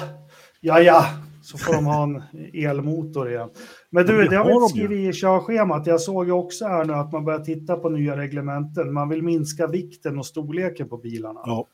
ja, 0.61 0.81
ja. 0.81 1.05
Så 1.43 1.59
får 1.59 1.73
de 1.73 1.87
ha 1.87 2.03
en 2.03 2.23
elmotor 2.55 3.31
igen. 3.31 3.49
Men 3.91 4.07
du, 4.07 4.29
det 4.29 4.37
har 4.37 4.45
vi 4.45 4.53
inte 4.53 4.69
skrivit 4.69 5.15
i 5.15 5.19
körschemat. 5.19 5.87
Jag 5.87 6.01
såg 6.01 6.27
ju 6.27 6.33
också 6.33 6.65
här 6.67 6.85
nu 6.85 6.93
att 6.93 7.13
man 7.13 7.25
börjar 7.25 7.41
titta 7.41 7.77
på 7.77 7.89
nya 7.89 8.17
reglementen. 8.17 8.93
Man 8.93 9.09
vill 9.09 9.23
minska 9.23 9.67
vikten 9.67 10.19
och 10.19 10.27
storleken 10.27 10.89
på 10.89 10.97
bilarna. 10.97 11.41
Ja. 11.45 11.67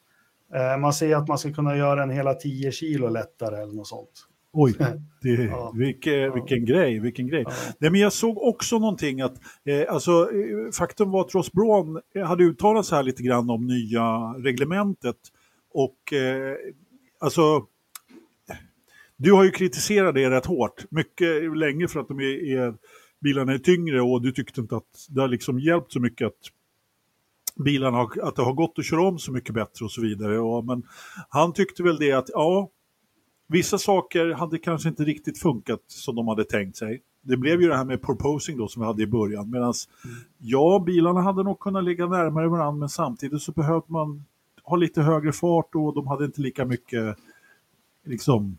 Eh, 0.55 0.79
Man 0.81 0.93
säger 0.93 1.17
att 1.17 1.29
man 1.29 1.39
ska 1.39 1.53
kunna 1.53 1.77
göra 1.77 2.01
den 2.01 2.11
hela 2.11 2.35
10 2.35 2.73
kilo 2.73 3.09
lättare 3.09 3.57
eller 3.63 3.73
något 3.73 3.87
sånt. 3.87 4.11
Oj, 4.53 4.75
det, 5.23 5.29
Ja. 5.45 5.73
vilken, 5.75 6.35
vilken 6.35 6.65
grej, 6.65 6.99
vilken 7.01 7.27
grej. 7.29 7.43
Ja. 7.47 7.53
Nej, 7.79 7.91
men 7.91 8.01
jag 8.01 8.13
såg 8.13 8.39
också 8.43 8.79
någonting 8.79 9.21
att, 9.21 9.35
eh, 9.65 9.95
alltså, 9.95 10.13
eh, 10.13 10.71
faktum 10.79 11.11
var 11.11 11.21
att 11.21 11.35
Ross 11.35 11.53
Braun 11.53 12.01
hade 12.27 12.45
uttalat 12.45 12.87
sig 12.87 12.97
här 12.97 13.03
lite 13.03 13.23
grann 13.23 13.51
om 13.51 13.67
nya 13.67 14.07
reglementet. 14.39 15.17
Och 15.75 16.13
eh, 16.13 16.55
alltså, 17.21 17.63
du 19.23 19.33
har 19.33 19.45
ju 19.45 19.51
kritiserat 19.51 20.15
det 20.15 20.31
rätt 20.31 20.47
hårt, 20.47 20.85
mycket 20.91 21.57
länge 21.57 21.89
för 21.89 22.01
att 22.01 22.09
de 22.09 22.21
är, 22.21 22.59
är, 22.59 22.75
bilarna 23.21 23.53
är 23.53 23.59
tyngre 23.59 24.01
och 24.01 24.23
du 24.23 24.33
tyckte 24.33 24.61
inte 24.61 24.77
att 24.77 25.07
det 25.09 25.21
har 25.21 25.29
liksom 25.29 25.61
hjälpt 25.61 25.93
så 25.93 26.01
mycket 26.01 26.27
att 26.27 26.51
bilarna 27.65 27.97
har, 27.97 28.11
att 28.23 28.37
det 28.37 28.43
har 28.43 28.53
gått 28.53 28.79
att 28.79 28.85
köra 28.85 29.03
om 29.03 29.19
så 29.19 29.33
mycket 29.33 29.55
bättre 29.55 29.85
och 29.85 29.93
så 29.93 30.01
vidare. 30.01 30.39
Och, 30.39 30.65
men 30.65 30.83
han 31.29 31.53
tyckte 31.53 31.83
väl 31.83 31.97
det 31.97 32.13
att, 32.13 32.31
ja, 32.33 32.71
Vissa 33.53 33.79
saker 33.79 34.31
hade 34.31 34.59
kanske 34.59 34.89
inte 34.89 35.05
riktigt 35.05 35.39
funkat 35.39 35.81
som 35.87 36.15
de 36.15 36.29
hade 36.29 36.45
tänkt 36.45 36.77
sig. 36.77 37.03
Det 37.21 37.37
blev 37.37 37.63
ju 37.63 37.69
det 37.69 37.77
här 37.77 37.85
med 37.85 38.03
proposing 38.03 38.59
då 38.59 38.69
som 38.69 38.83
vi 38.83 38.87
hade 38.87 39.03
i 39.03 39.07
början. 39.07 39.51
Medan 39.51 39.75
ja, 40.39 40.83
bilarna 40.87 41.21
hade 41.21 41.43
nog 41.43 41.61
kunnat 41.61 41.85
ligga 41.85 42.07
närmare 42.07 42.49
varandra 42.49 42.79
men 42.79 42.89
samtidigt 42.89 43.43
så 43.43 43.53
behövde 43.53 43.93
man 43.93 44.25
ha 44.63 44.77
lite 44.77 45.03
högre 45.03 45.33
fart 45.33 45.75
och 45.75 45.95
de 45.95 46.07
hade 46.07 46.25
inte 46.25 46.41
lika 46.41 46.65
mycket 46.65 47.17
liksom 48.05 48.59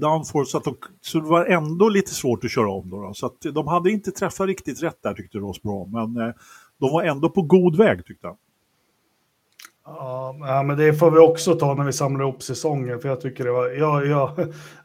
downforce 0.00 0.50
så, 0.50 0.58
att 0.58 0.64
de, 0.64 0.76
så 1.00 1.20
det 1.20 1.28
var 1.28 1.44
ändå 1.44 1.88
lite 1.88 2.14
svårt 2.14 2.44
att 2.44 2.50
köra 2.50 2.70
om. 2.70 2.90
Då, 2.90 3.02
då. 3.02 3.14
Så 3.14 3.26
att 3.26 3.40
de 3.54 3.66
hade 3.66 3.90
inte 3.90 4.10
träffat 4.10 4.46
riktigt 4.46 4.82
rätt 4.82 5.02
där 5.02 5.14
tyckte 5.14 5.38
Ross 5.38 5.62
bra 5.62 5.86
men 5.86 6.26
eh, 6.26 6.34
de 6.80 6.92
var 6.92 7.02
ändå 7.02 7.28
på 7.28 7.42
god 7.42 7.76
väg 7.76 8.06
tyckte 8.06 8.26
han. 8.26 8.36
Ja, 10.40 10.62
men 10.66 10.78
det 10.78 10.94
får 10.94 11.10
vi 11.10 11.18
också 11.18 11.54
ta 11.54 11.74
när 11.74 11.84
vi 11.84 11.92
samlar 11.92 12.24
ihop 12.24 12.42
säsongen, 12.42 13.00
för 13.00 13.08
jag 13.08 13.20
tycker 13.20 13.44
det 13.44 13.50
var... 13.50 13.68
Jag, 13.68 14.06
jag, 14.06 14.30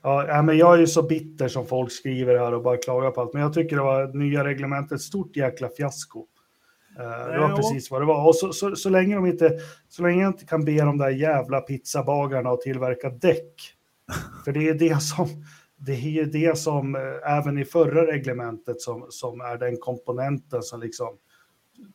ja, 0.04 0.26
ja, 0.28 0.42
men 0.42 0.58
jag 0.58 0.74
är 0.74 0.78
ju 0.78 0.88
så 0.88 1.04
bitter 1.04 1.48
som 1.48 1.66
folk 1.66 1.92
skriver 1.92 2.38
här 2.38 2.54
och 2.54 2.64
bara 2.64 2.78
klagar 2.78 3.12
på 3.12 3.22
allt, 3.22 3.34
men 3.34 3.42
jag 3.42 3.54
tycker 3.54 3.76
det 3.76 3.82
var 3.82 4.08
nya 4.08 4.44
reglementet 4.44 4.92
ett 4.92 5.02
stort 5.02 5.36
jäkla 5.36 5.70
fiasko. 5.70 6.26
Eh, 7.00 7.34
det 7.34 7.40
var 7.40 7.56
precis 7.56 7.92
vad 7.92 8.02
det 8.02 8.06
var. 8.06 8.28
Och 8.28 8.36
så, 8.36 8.54
så, 8.54 8.76
så, 8.76 8.90
länge 8.90 9.16
de 9.16 9.26
inte, 9.26 9.52
så 9.90 10.04
länge 10.04 10.22
jag 10.22 10.30
inte 10.30 10.46
kan 10.46 10.66
be 10.66 10.82
de 10.82 10.98
där 10.98 11.10
jävla 11.10 11.62
pizzabagarna 11.62 12.50
att 12.50 12.62
tillverka 12.62 13.10
däck, 13.10 13.54
för 14.46 14.52
det 14.52 14.70
är 14.70 14.74
det 14.74 15.02
som, 15.02 15.28
det 15.78 15.92
är 15.92 16.10
ju 16.10 16.26
det 16.26 16.58
som 16.58 16.96
eh, 16.96 17.38
även 17.38 17.58
i 17.58 17.66
förra 17.66 18.08
reglementet 18.08 18.82
som, 18.82 19.06
som 19.10 19.42
är 19.42 19.58
den 19.58 19.78
komponenten 19.78 20.64
som 20.64 20.82
liksom, 20.82 21.18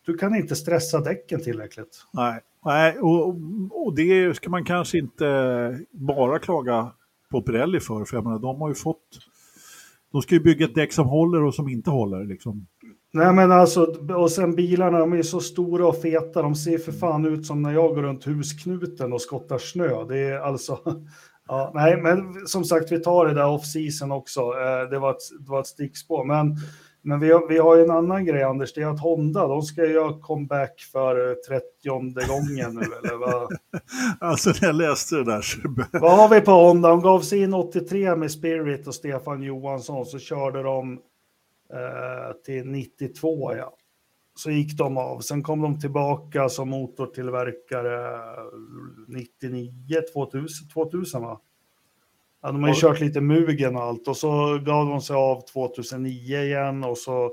du 0.06 0.16
kan 0.16 0.34
inte 0.34 0.56
stressa 0.56 1.00
däcken 1.00 1.42
tillräckligt. 1.42 2.04
Nej, 2.12 2.40
nej 2.64 2.98
och, 2.98 3.28
och 3.70 3.94
det 3.94 4.36
ska 4.36 4.50
man 4.50 4.64
kanske 4.64 4.98
inte 4.98 5.78
bara 5.90 6.38
klaga 6.38 6.92
på 7.30 7.42
Pirelli 7.42 7.80
för, 7.80 8.04
för 8.04 8.16
jag 8.16 8.24
menar, 8.24 8.38
de 8.38 8.60
har 8.60 8.68
ju 8.68 8.74
fått... 8.74 9.18
De 10.12 10.22
ska 10.22 10.34
ju 10.34 10.40
bygga 10.40 10.64
ett 10.64 10.74
däck 10.74 10.92
som 10.92 11.08
håller 11.08 11.44
och 11.44 11.54
som 11.54 11.68
inte 11.68 11.90
håller. 11.90 12.24
Liksom. 12.24 12.66
Nej 13.12 13.32
men 13.32 13.52
alltså, 13.52 13.84
och 14.14 14.30
sen 14.30 14.54
bilarna, 14.54 14.98
de 14.98 15.12
är 15.12 15.22
så 15.22 15.40
stora 15.40 15.86
och 15.86 15.96
feta, 15.96 16.42
de 16.42 16.54
ser 16.54 16.78
för 16.78 16.92
fan 16.92 17.24
ut 17.24 17.46
som 17.46 17.62
när 17.62 17.72
jag 17.72 17.94
går 17.94 18.02
runt 18.02 18.24
husknuten 18.24 19.12
och 19.12 19.20
skottar 19.20 19.58
snö. 19.58 20.04
Det 20.04 20.18
är 20.18 20.38
alltså, 20.38 20.78
ja, 21.48 21.70
nej 21.74 21.96
men 22.02 22.46
som 22.46 22.64
sagt 22.64 22.92
vi 22.92 22.98
tar 23.02 23.26
det 23.26 23.34
där 23.34 23.46
off-season 23.46 24.12
också, 24.12 24.40
Eh, 24.40 24.90
det 24.90 24.98
var 24.98 25.10
ett, 25.10 25.40
det 25.40 25.50
var 25.50 25.60
ett 25.60 25.66
stickspår. 25.66 26.24
Men, 26.24 26.56
men 27.02 27.20
vi, 27.20 27.32
har, 27.32 27.48
vi 27.48 27.58
har 27.58 27.76
ju 27.76 27.82
en 27.82 27.90
annan 27.90 28.24
grej 28.24 28.42
Anders, 28.42 28.74
det 28.74 28.82
är 28.82 28.86
att 28.86 29.00
Honda, 29.00 29.46
de 29.46 29.62
ska 29.62 29.86
göra 29.86 30.20
comeback 30.20 30.80
för 30.92 31.34
30 31.48 31.66
gången 32.28 32.74
nu 32.74 32.80
eller 32.80 33.16
vad? 33.18 33.48
Alltså 34.20 34.50
när 34.50 34.68
jag 34.68 34.76
läste 34.76 35.16
det 35.16 35.24
där 35.24 35.40
så... 35.40 35.58
Vad 35.92 36.16
har 36.16 36.28
vi 36.28 36.40
på 36.40 36.50
Honda? 36.50 36.88
De 36.88 37.02
gav 37.02 37.20
sig 37.20 37.42
in 37.42 37.54
83 37.54 38.16
med 38.16 38.30
Spirit 38.30 38.86
och 38.86 38.94
Stefan 38.94 39.42
Johansson, 39.42 40.06
så 40.06 40.18
körde 40.18 40.62
de 40.62 40.92
eh, 41.72 42.36
till 42.44 42.66
92, 42.66 43.56
ja. 43.56 43.72
Så 44.38 44.50
gick 44.50 44.76
de 44.78 44.96
av. 44.98 45.20
Sen 45.20 45.42
kom 45.42 45.60
de 45.62 45.80
tillbaka 45.80 46.48
som 46.48 46.68
motortillverkare 46.68 48.20
99, 49.08 50.00
2000, 50.12 50.68
2000 50.68 51.22
va? 51.22 51.40
Ja, 52.42 52.52
de 52.52 52.62
har 52.62 52.68
ju 52.68 52.74
Ja. 52.74 52.80
kört 52.80 53.00
lite 53.00 53.20
Mugen 53.20 53.76
och 53.76 53.82
allt 53.82 54.08
och 54.08 54.16
så 54.16 54.58
gav 54.58 54.86
de 54.88 55.00
sig 55.00 55.16
av 55.16 55.40
2009 55.52 56.38
igen 56.42 56.84
och 56.84 56.98
så 56.98 57.30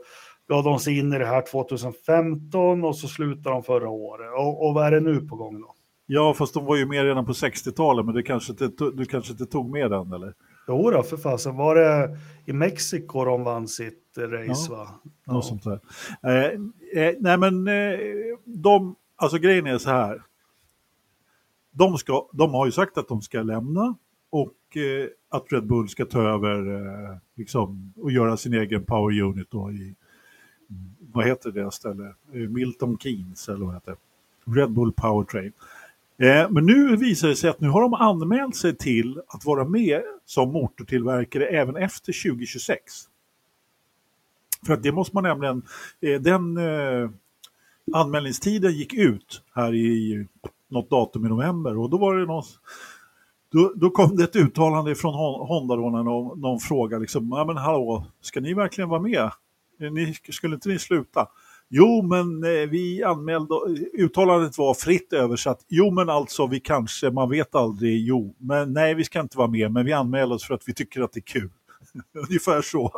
gav 0.50 0.64
de 0.64 0.80
sig 0.80 1.00
in 1.00 1.14
i 1.14 1.20
det 1.20 1.26
här 1.26 1.42
2015 1.52 2.84
och 2.84 2.96
så 2.98 3.08
slutade 3.08 3.56
de 3.56 3.64
förra 3.64 3.90
året. 3.90 4.30
Och, 4.38 4.68
och 4.68 4.74
vad 4.74 4.86
är 4.88 4.92
det 4.92 5.00
nu 5.00 5.22
på 5.22 5.36
gång 5.36 5.62
då? 5.62 5.68
Ja, 6.06 6.34
fast 6.34 6.54
de 6.54 6.66
var 6.66 6.76
ju 6.76 6.86
med 6.86 7.04
redan 7.04 7.26
på 7.26 7.32
60-talet, 7.32 8.06
men 8.06 8.16
du 8.16 8.24
kanske, 8.24 8.52
inte, 8.52 8.70
du 8.94 9.06
kanske 9.06 9.32
inte 9.32 9.46
tog 9.46 9.70
med 9.72 9.92
den, 9.92 10.14
eller? 10.14 10.34
Jo 10.68 10.90
då, 10.92 11.04
för 11.04 11.18
fasen. 11.18 11.56
Var 11.58 11.76
det 11.76 12.18
i 12.46 12.54
Mexiko 12.54 13.26
de 13.26 13.44
vann 13.44 13.68
sitt 13.68 14.03
race 14.18 14.68
Ja. 14.72 14.78
va? 14.78 15.12
Något 15.34 15.46
sånt 15.46 15.64
där. 15.64 15.80
Eh, 16.24 17.04
eh, 17.04 17.16
nej, 17.20 17.38
men 17.38 17.68
eh, 17.68 18.00
de, 18.46 18.96
alltså 19.16 19.38
grejen 19.38 19.68
är 19.68 19.78
så 19.78 19.90
här. 19.90 20.22
De, 21.72 21.98
ska, 21.98 22.30
de 22.34 22.54
har 22.54 22.66
ju 22.66 22.72
sagt 22.72 22.98
att 22.98 23.08
de 23.08 23.22
ska 23.22 23.42
lämna 23.44 23.96
och 24.30 24.78
eh, 24.78 25.08
att 25.30 25.46
Red 25.54 25.68
Bull 25.68 25.90
ska 25.90 26.06
ta 26.06 26.22
över 26.22 26.76
eh, 26.76 27.18
liksom, 27.36 27.94
och 27.98 28.12
göra 28.12 28.38
sin 28.38 28.54
egen 28.54 28.86
power 28.86 29.22
unit 29.22 29.48
då 29.52 29.72
i, 29.72 29.96
vad 31.14 31.26
heter 31.26 31.52
det 31.52 31.72
ställe? 31.72 32.04
Eh, 32.34 32.40
Milton 32.50 32.98
Keynes 32.98 33.50
eller 33.50 33.66
vad 33.66 33.74
heter 33.74 33.92
det? 33.92 33.98
Red 34.60 34.72
Bull 34.72 34.92
Powertrain. 34.94 35.52
Eh, 36.18 36.50
men 36.50 36.66
nu 36.66 36.96
visar 36.96 37.28
det 37.28 37.36
sig 37.36 37.50
att 37.50 37.60
nu 37.60 37.70
har 37.70 37.82
de 37.82 37.94
anmält 37.94 38.56
sig 38.56 38.76
till 38.76 39.22
att 39.28 39.46
vara 39.46 39.66
med 39.66 40.02
som 40.26 40.52
motortillverkare 40.52 41.46
även 41.48 41.76
efter 41.76 42.24
2026. 42.30 42.82
För 44.66 44.74
att 44.74 44.84
det 44.84 44.92
måste 44.92 45.16
man 45.16 45.24
nämligen, 45.24 45.62
eh, 46.02 46.22
den 46.22 46.58
eh, 46.58 47.10
anmälningstiden 47.94 48.72
gick 48.72 48.94
ut 48.94 49.42
här 49.56 49.76
i 49.76 50.28
något 50.70 50.90
datum 50.90 51.26
i 51.26 51.30
november 51.30 51.78
och 51.78 51.90
då 51.90 51.98
var 51.98 52.16
det 52.16 52.26
någon, 52.26 52.44
då, 53.52 53.74
då 53.76 53.90
kom 53.90 54.16
det 54.16 54.24
ett 54.24 54.36
uttalande 54.36 54.96
från 54.96 55.14
Honda 55.48 55.76
då 55.76 55.90
när 55.90 56.04
någon, 56.04 56.42
någon 56.42 56.60
frågade 56.60 57.02
liksom, 57.02 57.30
ja 57.32 57.46
men 57.46 57.58
hallå, 57.58 58.06
ska 58.22 58.42
ni 58.42 58.54
verkligen 58.54 58.90
vara 58.90 59.02
med? 59.02 59.32
Eh, 59.80 59.92
ni, 59.92 60.14
skulle 60.30 60.56
inte 60.56 60.70
ni 60.70 60.80
sluta? 60.80 61.28
Jo, 61.70 62.02
men 62.02 62.44
eh, 62.44 62.70
vi 62.70 63.04
anmälde, 63.04 63.56
uttalandet 63.94 64.58
var 64.58 64.74
fritt 64.74 65.14
översatt. 65.14 65.66
Jo, 65.68 65.92
men 65.92 66.10
alltså 66.10 66.48
vi 66.48 66.60
kanske, 66.60 67.12
man 67.12 67.30
vet 67.30 67.56
aldrig, 67.56 68.06
jo, 68.06 68.36
men 68.38 68.74
nej, 68.74 68.94
vi 68.94 69.04
ska 69.04 69.20
inte 69.20 69.38
vara 69.38 69.48
med, 69.48 69.72
men 69.72 69.86
vi 69.86 69.94
anmäler 69.94 70.36
oss 70.36 70.48
för 70.48 70.54
att 70.54 70.68
vi 70.68 70.74
tycker 70.74 71.02
att 71.02 71.14
det 71.14 71.20
är 71.20 71.22
kul. 71.22 71.50
Ungefär 72.28 72.62
så 72.62 72.92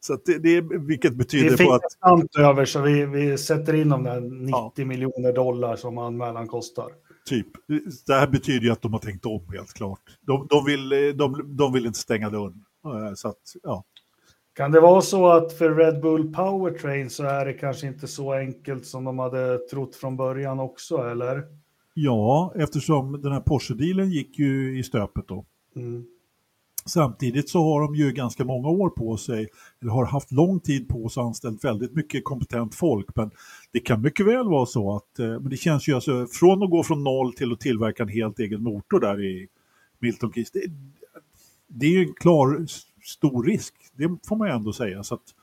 så 0.00 0.14
att 0.14 0.24
det, 0.24 0.38
det, 0.38 0.60
vilket 0.60 1.10
Det 1.10 1.16
betyder 1.16 1.56
finns 1.56 1.68
på 1.68 1.74
att 1.74 1.92
slant 1.92 2.36
över 2.36 2.64
så 2.64 2.80
vi, 2.82 3.06
vi 3.06 3.38
sätter 3.38 3.74
in 3.74 3.88
de 3.88 4.02
där 4.02 4.20
90 4.20 4.86
miljoner 4.86 5.32
dollar 5.32 5.76
som 5.76 5.98
anmälan 5.98 6.48
kostar. 6.48 6.88
Typ. 7.28 7.46
Det 8.06 8.14
här 8.14 8.26
betyder 8.26 8.66
ju 8.66 8.72
att 8.72 8.82
de 8.82 8.92
har 8.92 9.00
tänkt 9.00 9.26
om 9.26 9.48
helt 9.52 9.72
klart. 9.72 10.00
De, 10.20 10.46
de, 10.50 10.64
vill, 10.64 10.92
eh, 10.92 11.14
de, 11.14 11.56
de 11.56 11.72
vill 11.72 11.86
inte 11.86 11.98
stänga 11.98 12.30
dörren. 12.30 12.64
Så 13.14 13.28
att, 13.28 13.40
ja. 13.62 13.84
Kan 14.54 14.70
det 14.72 14.80
vara 14.80 15.00
så 15.00 15.28
att 15.28 15.52
för 15.52 15.74
Red 15.74 16.00
Bull 16.00 16.32
Powertrain 16.32 17.10
så 17.10 17.24
är 17.24 17.46
det 17.46 17.52
kanske 17.52 17.86
inte 17.86 18.08
så 18.08 18.32
enkelt 18.32 18.86
som 18.86 19.04
de 19.04 19.18
hade 19.18 19.58
trott 19.58 19.96
från 19.96 20.16
början 20.16 20.60
också, 20.60 20.96
eller? 20.96 21.44
ja, 21.94 22.52
eftersom 22.56 23.22
den 23.22 23.32
här 23.32 23.40
Porsche-dealen 23.40 24.10
gick 24.10 24.38
ju 24.38 24.78
i 24.78 24.82
stöpet 24.82 25.28
då. 25.28 25.44
Mm. 25.76 26.06
Samtidigt 26.86 27.48
så 27.48 27.62
har 27.62 27.80
de 27.80 27.94
ju 27.94 28.12
ganska 28.12 28.44
många 28.44 28.68
år 28.68 28.90
på 28.90 29.16
sig, 29.16 29.48
eller 29.82 29.92
har 29.92 30.06
haft 30.06 30.32
lång 30.32 30.60
tid 30.60 30.88
på 30.88 31.08
sig 31.08 31.20
och 31.20 31.26
anställt 31.26 31.64
väldigt 31.64 31.94
mycket 31.94 32.24
kompetent 32.24 32.74
folk. 32.74 33.06
Men 33.16 33.30
det 33.72 33.80
kan 33.80 34.02
mycket 34.02 34.26
väl 34.26 34.48
vara 34.48 34.66
så 34.66 34.96
att, 34.96 35.18
eh, 35.18 35.26
men 35.26 35.48
det 35.48 35.56
känns 35.56 35.88
ju 35.88 35.94
alltså, 35.94 36.26
från 36.26 36.62
att 36.62 36.70
gå 36.70 36.82
från 36.82 37.04
noll 37.04 37.32
till 37.32 37.52
att 37.52 37.60
tillverka 37.60 38.02
en 38.02 38.08
helt 38.08 38.38
egen 38.38 38.62
motor 38.62 39.00
där 39.00 39.24
i 39.24 39.48
Milton 39.98 40.32
Keynes, 40.32 40.50
det, 40.50 40.60
det 41.68 41.86
är 41.86 41.90
ju 41.90 42.02
en 42.02 42.14
klar 42.14 42.66
stor 43.02 43.44
risk, 43.44 43.74
det 43.96 44.08
får 44.28 44.36
man 44.36 44.48
ju 44.48 44.54
ändå 44.54 44.72
säga. 44.72 45.02
Så 45.02 45.14
att 45.14 45.34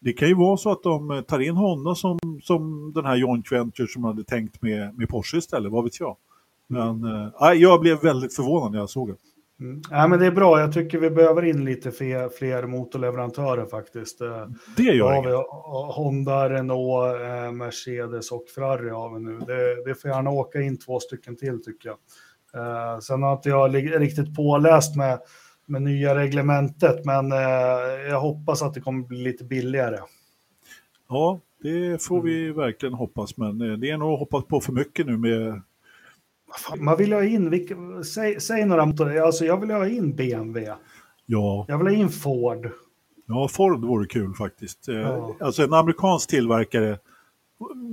det 0.00 0.12
kan 0.12 0.28
ju 0.28 0.34
vara 0.34 0.56
så 0.56 0.70
att 0.70 0.82
de 0.82 1.24
tar 1.28 1.40
in 1.40 1.56
Honda 1.56 1.94
som, 1.94 2.18
som 2.42 2.92
den 2.92 3.04
här 3.04 3.16
joint 3.16 3.52
venture 3.52 3.88
som 3.88 4.02
man 4.02 4.10
hade 4.10 4.24
tänkt 4.24 4.62
med, 4.62 4.98
med 4.98 5.08
Porsche 5.08 5.38
istället, 5.38 5.72
vad 5.72 5.84
vet 5.84 6.00
jag. 6.00 6.16
Men 6.66 7.04
eh, 7.04 7.52
jag 7.54 7.80
blev 7.80 8.02
väldigt 8.02 8.34
förvånad 8.34 8.72
när 8.72 8.78
jag 8.78 8.90
såg 8.90 9.08
det. 9.08 9.16
Mm. 9.60 9.82
Ja, 9.90 10.06
men 10.06 10.18
det 10.18 10.26
är 10.26 10.30
bra, 10.30 10.60
jag 10.60 10.72
tycker 10.72 10.98
vi 10.98 11.10
behöver 11.10 11.44
in 11.44 11.64
lite 11.64 11.90
fler, 11.92 12.28
fler 12.28 12.66
motorleverantörer 12.66 13.66
faktiskt. 13.66 14.20
Eh, 14.20 14.46
Det 14.76 14.82
gör 14.82 15.12
har 15.12 15.22
vi 15.22 15.32
eh, 15.32 15.94
Honda, 15.96 16.50
Renault, 16.50 17.20
eh, 17.20 17.52
Mercedes 17.52 18.32
och 18.32 18.44
Ferrari 18.54 18.90
har 18.90 19.14
vi 19.14 19.24
nu. 19.24 19.38
Det, 19.38 19.84
det 19.84 19.94
får 19.94 20.10
gärna 20.10 20.30
åka 20.30 20.60
in 20.60 20.78
två 20.78 21.00
stycken 21.00 21.36
till 21.36 21.64
tycker 21.64 21.88
jag. 21.88 21.98
Sen 23.02 23.22
har 23.22 23.32
inte 23.32 23.48
jag 23.48 23.74
riktigt 24.00 24.36
påläst 24.36 24.96
med, 24.96 25.18
med 25.66 25.82
nya 25.82 26.14
reglementet, 26.14 27.04
men 27.04 27.30
jag 28.08 28.20
hoppas 28.20 28.62
att 28.62 28.74
det 28.74 28.80
kommer 28.80 29.06
bli 29.06 29.18
lite 29.18 29.44
billigare. 29.44 29.98
Ja, 31.08 31.40
det 31.62 32.02
får 32.02 32.22
vi 32.22 32.44
mm. 32.44 32.56
verkligen 32.56 32.94
hoppas, 32.94 33.36
men 33.36 33.80
det 33.80 33.90
är 33.90 33.96
nog 33.96 34.12
att 34.12 34.18
hoppas 34.18 34.44
på 34.44 34.60
för 34.60 34.72
mycket 34.72 35.06
nu 35.06 35.16
med... 35.16 35.62
Man 36.76 36.96
vill 36.96 37.12
ha 37.12 37.24
in, 37.24 37.50
vilka, 37.50 37.74
säg, 38.14 38.40
säg 38.40 38.64
några 38.64 38.86
motorer, 38.86 39.20
alltså 39.20 39.44
jag 39.44 39.60
vill 39.60 39.70
ha 39.70 39.88
in 39.88 40.16
BMW. 40.16 40.72
Ja. 41.26 41.64
Jag 41.68 41.78
vill 41.78 41.86
ha 41.86 41.94
in 41.94 42.08
Ford. 42.08 42.70
Ja, 43.26 43.48
Ford 43.48 43.84
vore 43.84 44.06
kul 44.06 44.34
faktiskt. 44.34 44.88
Ja. 44.88 45.36
Alltså 45.40 45.62
en 45.62 45.72
amerikansk 45.72 46.30
tillverkare, 46.30 46.98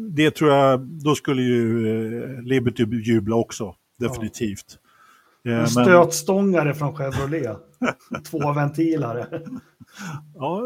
det 0.10 0.32
tror 0.32 0.52
jag, 0.52 0.80
då 0.80 1.16
skulle 1.16 1.42
ju 1.42 1.88
eh, 1.88 2.42
Liberty 2.42 2.84
jubla 2.84 3.36
också, 3.36 3.76
definitivt. 4.00 4.78
En 5.44 5.68
stötstångare 5.68 6.74
från 6.74 6.96
Chevrolet, 6.96 7.58
två 8.30 8.54
ventilare. 8.54 9.28
Ja, 10.36 10.62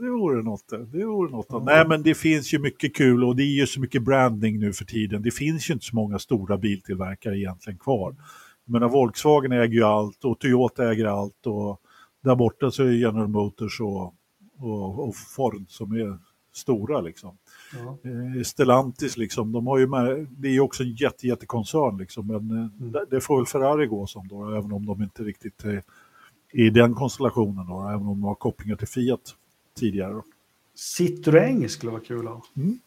det 0.00 0.10
vore 0.10 0.42
något. 0.42 0.68
Det 0.92 1.04
vore 1.04 1.30
något. 1.30 1.46
Ja. 1.48 1.62
Nej, 1.66 1.88
men 1.88 2.02
det 2.02 2.14
finns 2.14 2.54
ju 2.54 2.58
mycket 2.58 2.96
kul 2.96 3.24
och 3.24 3.36
det 3.36 3.42
är 3.42 3.60
ju 3.60 3.66
så 3.66 3.80
mycket 3.80 4.02
branding 4.02 4.58
nu 4.58 4.72
för 4.72 4.84
tiden. 4.84 5.22
Det 5.22 5.30
finns 5.30 5.70
ju 5.70 5.74
inte 5.74 5.86
så 5.86 5.96
många 5.96 6.18
stora 6.18 6.58
biltillverkare 6.58 7.38
egentligen 7.38 7.78
kvar. 7.78 8.16
Men 8.64 8.90
Volkswagen 8.90 9.52
äger 9.52 9.74
ju 9.74 9.84
allt 9.84 10.24
och 10.24 10.38
Toyota 10.38 10.90
äger 10.90 11.04
allt 11.04 11.46
och 11.46 11.80
där 12.22 12.36
borta 12.36 12.70
så 12.70 12.82
är 12.82 12.92
General 12.92 13.28
Motors 13.28 13.80
och, 13.80 14.14
och, 14.58 15.08
och 15.08 15.16
Ford 15.16 15.64
som 15.68 15.92
är 15.92 16.18
stora 16.54 17.00
liksom. 17.00 17.38
Ja. 17.72 17.98
Eh, 18.10 18.42
Stellantis 18.42 19.16
liksom, 19.16 19.52
de 19.52 19.66
har 19.66 19.78
ju 19.78 19.86
med, 19.86 20.26
det 20.30 20.48
är 20.48 20.52
ju 20.52 20.60
också 20.60 20.82
en 20.82 20.92
jätte, 20.92 21.26
jättekoncern 21.26 21.98
liksom, 21.98 22.26
men 22.26 22.50
eh, 22.50 22.86
mm. 22.86 23.06
det, 23.10 23.20
får 23.20 23.36
väl 23.36 23.46
Ferrari 23.46 23.86
gå 23.86 24.06
som 24.06 24.28
då, 24.28 24.50
även 24.50 24.72
om 24.72 24.86
de 24.86 25.02
inte 25.02 25.22
riktigt 25.22 25.64
är 25.64 25.82
i 26.52 26.70
den 26.70 26.94
konstellationen 26.94 27.66
då, 27.66 27.80
även 27.80 28.06
om 28.06 28.20
de 28.20 28.22
har 28.22 28.34
kopplingar 28.34 28.76
till 28.76 28.88
Fiat 28.88 29.34
tidigare. 29.78 30.12
Då. 30.12 30.22
Citroën 30.76 31.68
skulle 31.68 31.92
vara 31.92 32.02
kul 32.02 32.26
att 32.26 32.32
ha. 32.32 32.42
Mm. 32.56 32.78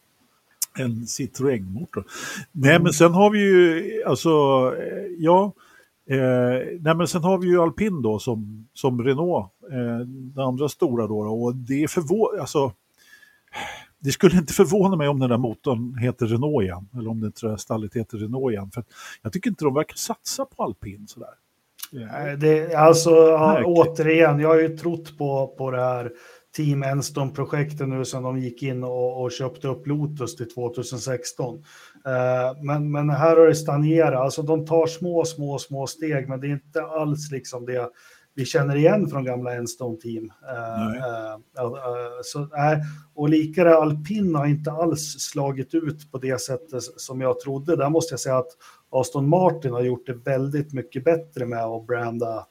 En 0.80 1.06
Citroën-motor. 1.06 2.04
Nej, 2.52 2.72
mm. 2.72 2.84
men 2.84 2.94
sen 2.94 3.14
har 3.14 3.30
vi 3.30 3.40
ju, 3.40 4.04
alltså, 4.04 4.30
eh, 4.78 5.06
ja, 5.18 5.54
Eh, 6.10 6.80
nej 6.80 6.96
men 6.96 7.08
sen 7.08 7.24
har 7.24 7.38
vi 7.38 7.48
ju 7.48 7.62
alpin 7.62 8.02
då 8.02 8.20
som, 8.20 8.68
som 8.74 9.04
Renault, 9.04 9.52
eh, 9.72 10.08
den 10.08 10.44
andra 10.44 10.70
stora 10.70 11.08
då. 11.08 11.20
Och 11.20 11.56
det 11.56 11.84
är 11.84 11.88
förvå 11.88 12.40
alltså, 12.40 12.72
det 14.00 14.12
skulle 14.12 14.38
inte 14.38 14.54
förvåna 14.54 14.96
mig 14.96 15.08
om 15.08 15.20
den 15.20 15.30
där 15.30 15.38
motorn 15.38 15.98
heter 15.98 16.26
Renault 16.26 16.64
igen. 16.64 16.90
Eller 16.98 17.10
om 17.10 17.22
det 17.22 17.28
inte 17.28 17.58
stallet 17.58 17.96
heter 17.96 18.18
Renault 18.18 18.52
igen. 18.52 18.72
För 18.72 18.84
jag 19.22 19.34
tycker 19.34 19.50
inte 19.50 19.66
de 19.66 19.74
verkar 19.74 19.96
satsa 19.96 20.46
på 20.46 20.64
alpin 20.64 21.08
sådär. 21.08 21.30
Det, 22.38 22.76
alltså, 22.76 23.10
ja, 23.10 23.64
återigen, 23.66 24.40
jag 24.40 24.50
har 24.50 24.60
ju 24.60 24.78
trott 24.78 25.18
på, 25.18 25.56
på 25.58 25.72
det 25.72 25.82
här 25.82 26.12
Team 26.56 26.84
Enston-projektet 26.84 27.88
nu 27.88 28.06
som 28.06 28.24
de 28.24 28.38
gick 28.38 28.64
in 28.64 28.84
och, 28.84 29.22
och, 29.22 29.32
köpte 29.32 29.68
upp 29.68 29.88
Lotus 29.88 30.36
till 30.36 30.50
2016. 30.50 31.56
Uh, 31.56 32.14
eh, 32.14 32.64
men, 32.64 32.92
men 32.92 33.10
här 33.10 33.38
har 33.38 33.48
det 33.48 33.56
stagnerat, 33.56 34.20
alltså 34.20 34.42
de 34.42 34.66
tar 34.66 34.88
små, 34.88 35.26
små, 35.26 35.58
små 35.58 35.88
steg, 35.88 36.30
men 36.30 36.40
det 36.40 36.48
är 36.48 36.52
inte 36.52 36.82
alls 36.82 37.32
liksom 37.32 37.66
det 37.66 37.90
vi 38.38 38.46
känner 38.46 38.76
igen 38.76 39.08
från 39.08 39.24
gamla 39.24 39.54
Enstone-team. 39.56 40.24
Uh, 40.24 41.64
uh, 41.64 42.22
så, 42.24 42.48
och 43.16 43.30
likare 43.30 43.76
alpin 43.76 44.36
har 44.36 44.46
inte 44.46 44.72
alls 44.72 45.16
slagit 45.20 45.74
ut 45.74 46.12
på 46.12 46.18
det 46.18 46.42
sättet 46.42 46.84
som 46.84 47.22
jag 47.22 47.40
trodde. 47.40 47.76
Där 47.76 47.90
måste 47.90 48.14
jag 48.14 48.20
säga 48.20 48.38
att 48.38 48.52
Aston 48.90 49.30
Martin 49.30 49.74
har 49.74 49.82
gjort 49.82 50.06
det 50.06 50.14
väldigt 50.14 50.74
mycket 50.74 51.04
bättre 51.04 51.46
med 51.46 51.64
att 51.64 51.88
branda 51.88 52.46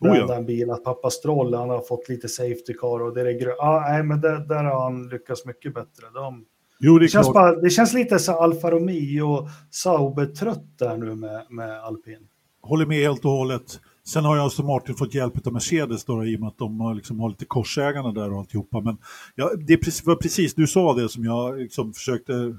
brända 0.00 0.24
oh 0.24 0.28
ja. 0.30 0.36
en 0.36 0.46
bil, 0.46 0.70
att 0.70 0.84
pappa 0.84 1.10
Stroll 1.10 1.54
han 1.54 1.70
har 1.70 1.80
fått 1.80 2.08
lite 2.08 2.28
safety 2.28 2.74
car 2.80 3.02
och 3.02 3.14
det 3.14 3.20
är 3.20 3.40
grö- 3.40 3.56
ah, 3.58 3.80
nej, 3.88 4.02
men 4.02 4.20
det, 4.20 4.46
där 4.46 4.64
har 4.64 4.82
han 4.82 5.08
lyckats 5.08 5.46
mycket 5.46 5.74
bättre. 5.74 6.06
De, 6.14 6.44
jo, 6.80 6.98
det, 6.98 7.04
det 7.04 7.08
känns 7.08 7.32
bara, 7.32 7.56
det 7.56 7.70
känns 7.70 7.92
lite 7.92 8.18
så 8.18 8.32
Alfa 8.32 8.70
Romeo 8.70 9.48
Sauber-trött 9.70 10.78
där 10.78 10.96
nu 10.96 11.14
med, 11.14 11.46
med 11.50 11.80
alpin. 11.82 12.26
Håller 12.62 12.86
med 12.86 12.98
helt 12.98 13.24
och 13.24 13.30
hållet. 13.30 13.80
Sen 14.10 14.24
har 14.24 14.36
jag 14.36 14.44
alltså 14.44 14.62
Martin 14.62 14.94
fått 14.94 15.14
hjälp 15.14 15.46
av 15.46 15.52
Mercedes 15.52 16.04
då, 16.04 16.24
i 16.24 16.36
och 16.36 16.40
med 16.40 16.48
att 16.48 16.58
de 16.58 16.80
har, 16.80 16.94
liksom, 16.94 17.20
har 17.20 17.28
lite 17.28 17.44
korsägarna 17.44 18.12
där 18.12 18.32
och 18.32 18.38
alltihopa. 18.38 18.80
Men 18.80 18.98
ja, 19.34 19.50
det 19.66 20.04
var 20.04 20.16
precis, 20.16 20.54
du 20.54 20.66
sa 20.66 20.94
det 20.94 21.08
som 21.08 21.24
jag 21.24 21.58
liksom 21.58 21.92
försökte 21.92 22.56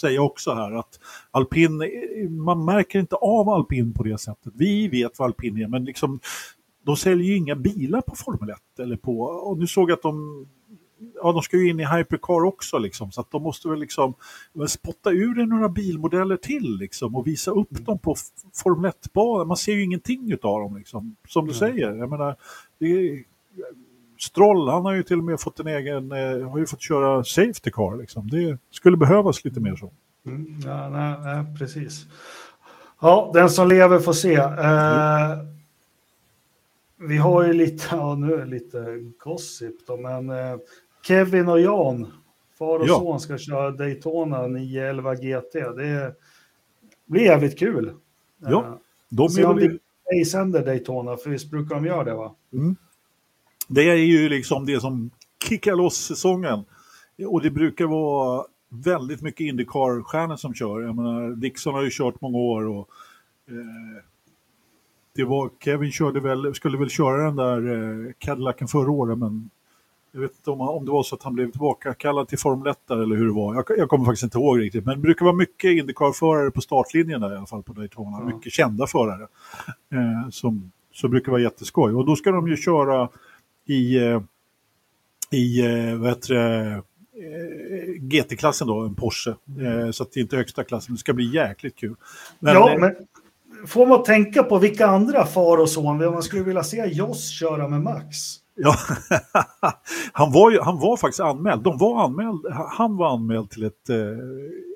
säga 0.00 0.22
också 0.22 0.54
här 0.54 0.72
att 0.72 1.00
alpin, 1.30 1.82
man 2.30 2.64
märker 2.64 2.98
inte 2.98 3.16
av 3.16 3.48
alpin 3.48 3.94
på 3.94 4.02
det 4.02 4.18
sättet. 4.18 4.52
Vi 4.56 4.88
vet 4.88 5.18
vad 5.18 5.26
alpin 5.26 5.58
är, 5.58 5.68
men 5.68 5.84
liksom, 5.84 6.20
de 6.84 6.96
säljer 6.96 7.26
ju 7.26 7.36
inga 7.36 7.56
bilar 7.56 8.00
på 8.00 8.14
Formel 8.16 8.50
1 8.50 8.58
eller 8.78 8.96
på, 8.96 9.20
och 9.20 9.58
nu 9.58 9.66
såg 9.66 9.90
jag 9.90 9.96
att 9.96 10.02
de 10.02 10.46
ja, 11.14 11.32
de 11.32 11.42
ska 11.42 11.56
ju 11.56 11.68
in 11.68 11.80
i 11.80 11.84
hypercar 11.84 12.44
också 12.44 12.78
liksom, 12.78 13.12
så 13.12 13.20
att 13.20 13.30
de 13.30 13.42
måste 13.42 13.68
väl 13.68 13.78
liksom 13.78 14.14
spotta 14.68 15.10
ur 15.10 15.46
några 15.46 15.68
bilmodeller 15.68 16.36
till 16.36 16.76
liksom 16.76 17.16
och 17.16 17.26
visa 17.26 17.50
upp 17.50 17.72
mm. 17.72 17.84
dem 17.84 17.98
på 17.98 18.16
Formel 18.54 18.90
1-banan. 18.90 19.48
Man 19.48 19.56
ser 19.56 19.72
ju 19.72 19.84
ingenting 19.84 20.32
av 20.42 20.60
dem 20.60 20.76
liksom, 20.76 21.16
som 21.28 21.46
du 21.46 21.52
mm. 21.52 21.58
säger. 21.58 21.94
Jag 21.94 22.10
menar, 22.10 22.36
det 22.78 22.86
är, 22.86 23.24
Stroll, 24.18 24.68
han 24.68 24.84
har 24.84 24.92
ju 24.92 25.02
till 25.02 25.18
och 25.18 25.24
med 25.24 25.40
fått 25.40 25.60
en 25.60 25.66
egen, 25.66 26.12
eh, 26.12 26.50
har 26.50 26.58
ju 26.58 26.66
fått 26.66 26.82
köra 26.82 27.24
Safety 27.24 27.70
Car 27.70 27.96
liksom. 27.96 28.30
Det 28.30 28.58
skulle 28.70 28.96
behövas 28.96 29.44
lite 29.44 29.60
mer 29.60 29.76
så. 29.76 29.90
Mm, 30.26 30.60
ja, 30.64 30.88
nej, 30.88 31.16
nej, 31.20 31.56
precis. 31.58 32.06
Ja, 33.00 33.30
den 33.34 33.50
som 33.50 33.68
lever 33.68 33.98
får 33.98 34.12
se. 34.12 34.34
Eh, 34.34 35.38
vi 36.96 37.16
har 37.16 37.46
ju 37.46 37.52
lite, 37.52 37.84
ja 37.90 38.14
nu 38.14 38.34
är 38.34 38.38
det 38.38 38.46
lite 38.46 38.98
gossip 39.18 39.86
då, 39.86 39.96
men 39.96 40.30
eh, 40.30 40.56
Kevin 41.02 41.48
och 41.48 41.60
Jan, 41.60 42.12
far 42.58 42.78
och 42.78 42.88
ja. 42.88 42.94
son, 42.94 43.20
ska 43.20 43.38
köra 43.38 43.70
Daytona 43.70 44.46
911 44.46 45.14
GT. 45.14 45.52
Det 45.52 46.14
blir 47.06 47.22
jävligt 47.22 47.58
kul. 47.58 47.94
Ja, 48.38 48.64
eh, 48.64 48.74
de 49.08 49.28
Se 49.28 49.44
om 49.44 49.56
vi 49.56 49.78
ej 50.14 50.24
sänder 50.24 50.66
Daytona, 50.66 51.16
för 51.16 51.30
visst 51.30 51.50
brukar 51.50 51.74
de 51.74 51.84
göra 51.84 52.04
det 52.04 52.14
va? 52.14 52.34
Mm. 52.52 52.76
Det 53.68 53.90
är 53.90 53.94
ju 53.94 54.28
liksom 54.28 54.66
det 54.66 54.80
som 54.80 55.10
kickar 55.48 55.76
loss 55.76 55.96
säsongen. 55.96 56.64
Och 57.26 57.42
det 57.42 57.50
brukar 57.50 57.84
vara 57.84 58.44
väldigt 58.68 59.22
mycket 59.22 59.40
Indycar-stjärnor 59.40 60.36
som 60.36 60.54
kör. 60.54 60.80
Jag 60.80 60.96
menar, 60.96 61.30
Dixon 61.30 61.74
har 61.74 61.82
ju 61.82 61.90
kört 61.90 62.20
många 62.20 62.38
år 62.38 62.66
och 62.66 62.88
eh, 63.48 64.04
det 65.14 65.24
var, 65.24 65.50
Kevin 65.60 65.92
körde 65.92 66.20
väl, 66.20 66.54
skulle 66.54 66.78
väl 66.78 66.90
köra 66.90 67.24
den 67.24 67.36
där 67.36 67.72
eh, 67.72 68.12
Cadillacen 68.18 68.68
förra 68.68 68.90
året 68.90 69.18
men 69.18 69.50
jag 70.12 70.20
vet 70.20 70.32
inte 70.36 70.50
om, 70.50 70.60
om 70.60 70.84
det 70.84 70.90
var 70.90 71.02
så 71.02 71.14
att 71.14 71.22
han 71.22 71.34
blev 71.34 71.50
tillbakakallad 71.50 72.28
till 72.28 72.38
Formel 72.38 72.68
1 72.68 72.90
eller 72.90 73.16
hur 73.16 73.26
det 73.26 73.32
var. 73.32 73.54
Jag, 73.54 73.64
jag 73.78 73.88
kommer 73.88 74.04
faktiskt 74.04 74.22
inte 74.22 74.38
ihåg 74.38 74.60
riktigt. 74.60 74.84
Men 74.84 74.94
det 74.94 75.00
brukar 75.00 75.24
vara 75.24 75.36
mycket 75.36 75.70
Indycar-förare 75.70 76.50
på 76.50 76.60
startlinjen 76.60 77.20
där 77.20 77.32
i 77.32 77.36
alla 77.36 77.46
fall 77.46 77.62
på 77.62 77.72
Daytona. 77.72 78.16
Mm. 78.16 78.36
Mycket 78.36 78.52
kända 78.52 78.86
förare 78.86 79.22
eh, 79.92 80.28
som, 80.30 80.72
som 80.92 81.10
brukar 81.10 81.32
vara 81.32 81.42
jätteskoj. 81.42 81.94
Och 81.94 82.06
då 82.06 82.16
ska 82.16 82.30
de 82.30 82.48
ju 82.48 82.56
köra 82.56 83.08
i, 83.66 83.96
eh, 83.96 84.22
i 85.30 85.60
eh, 85.60 85.96
vad 85.96 86.08
heter 86.08 86.34
det, 86.34 86.72
eh, 86.72 86.82
GT-klassen 88.00 88.66
då, 88.66 88.80
en 88.80 88.94
Porsche. 88.94 89.34
Så 89.92 90.02
att 90.02 90.12
det 90.12 90.20
är 90.20 90.22
inte 90.22 90.36
högsta 90.36 90.64
klassen, 90.64 90.94
det 90.94 90.98
ska 90.98 91.12
bli 91.12 91.34
jäkligt 91.34 91.76
kul. 91.76 91.94
Men, 92.38 92.54
ja, 92.54 92.76
men 92.78 92.94
får 93.66 93.86
man 93.86 94.02
tänka 94.02 94.42
på 94.42 94.58
vilka 94.58 94.86
andra 94.86 95.26
far 95.26 95.58
och 95.58 95.68
son 95.68 95.98
man 95.98 96.22
skulle 96.22 96.42
vilja 96.42 96.62
se 96.62 96.86
Joss 96.86 97.30
köra 97.30 97.68
med 97.68 97.80
Max? 97.80 98.41
Ja, 98.54 98.74
han 100.12 100.32
var, 100.32 100.50
ju, 100.50 100.60
han 100.60 100.78
var 100.78 100.96
faktiskt 100.96 101.20
anmäld. 101.20 101.62
De 101.62 101.78
var 101.78 102.04
anmäld. 102.04 102.46
Han 102.68 102.96
var 102.96 103.14
anmäld 103.14 103.50
till 103.50 103.64
ett, 103.64 103.90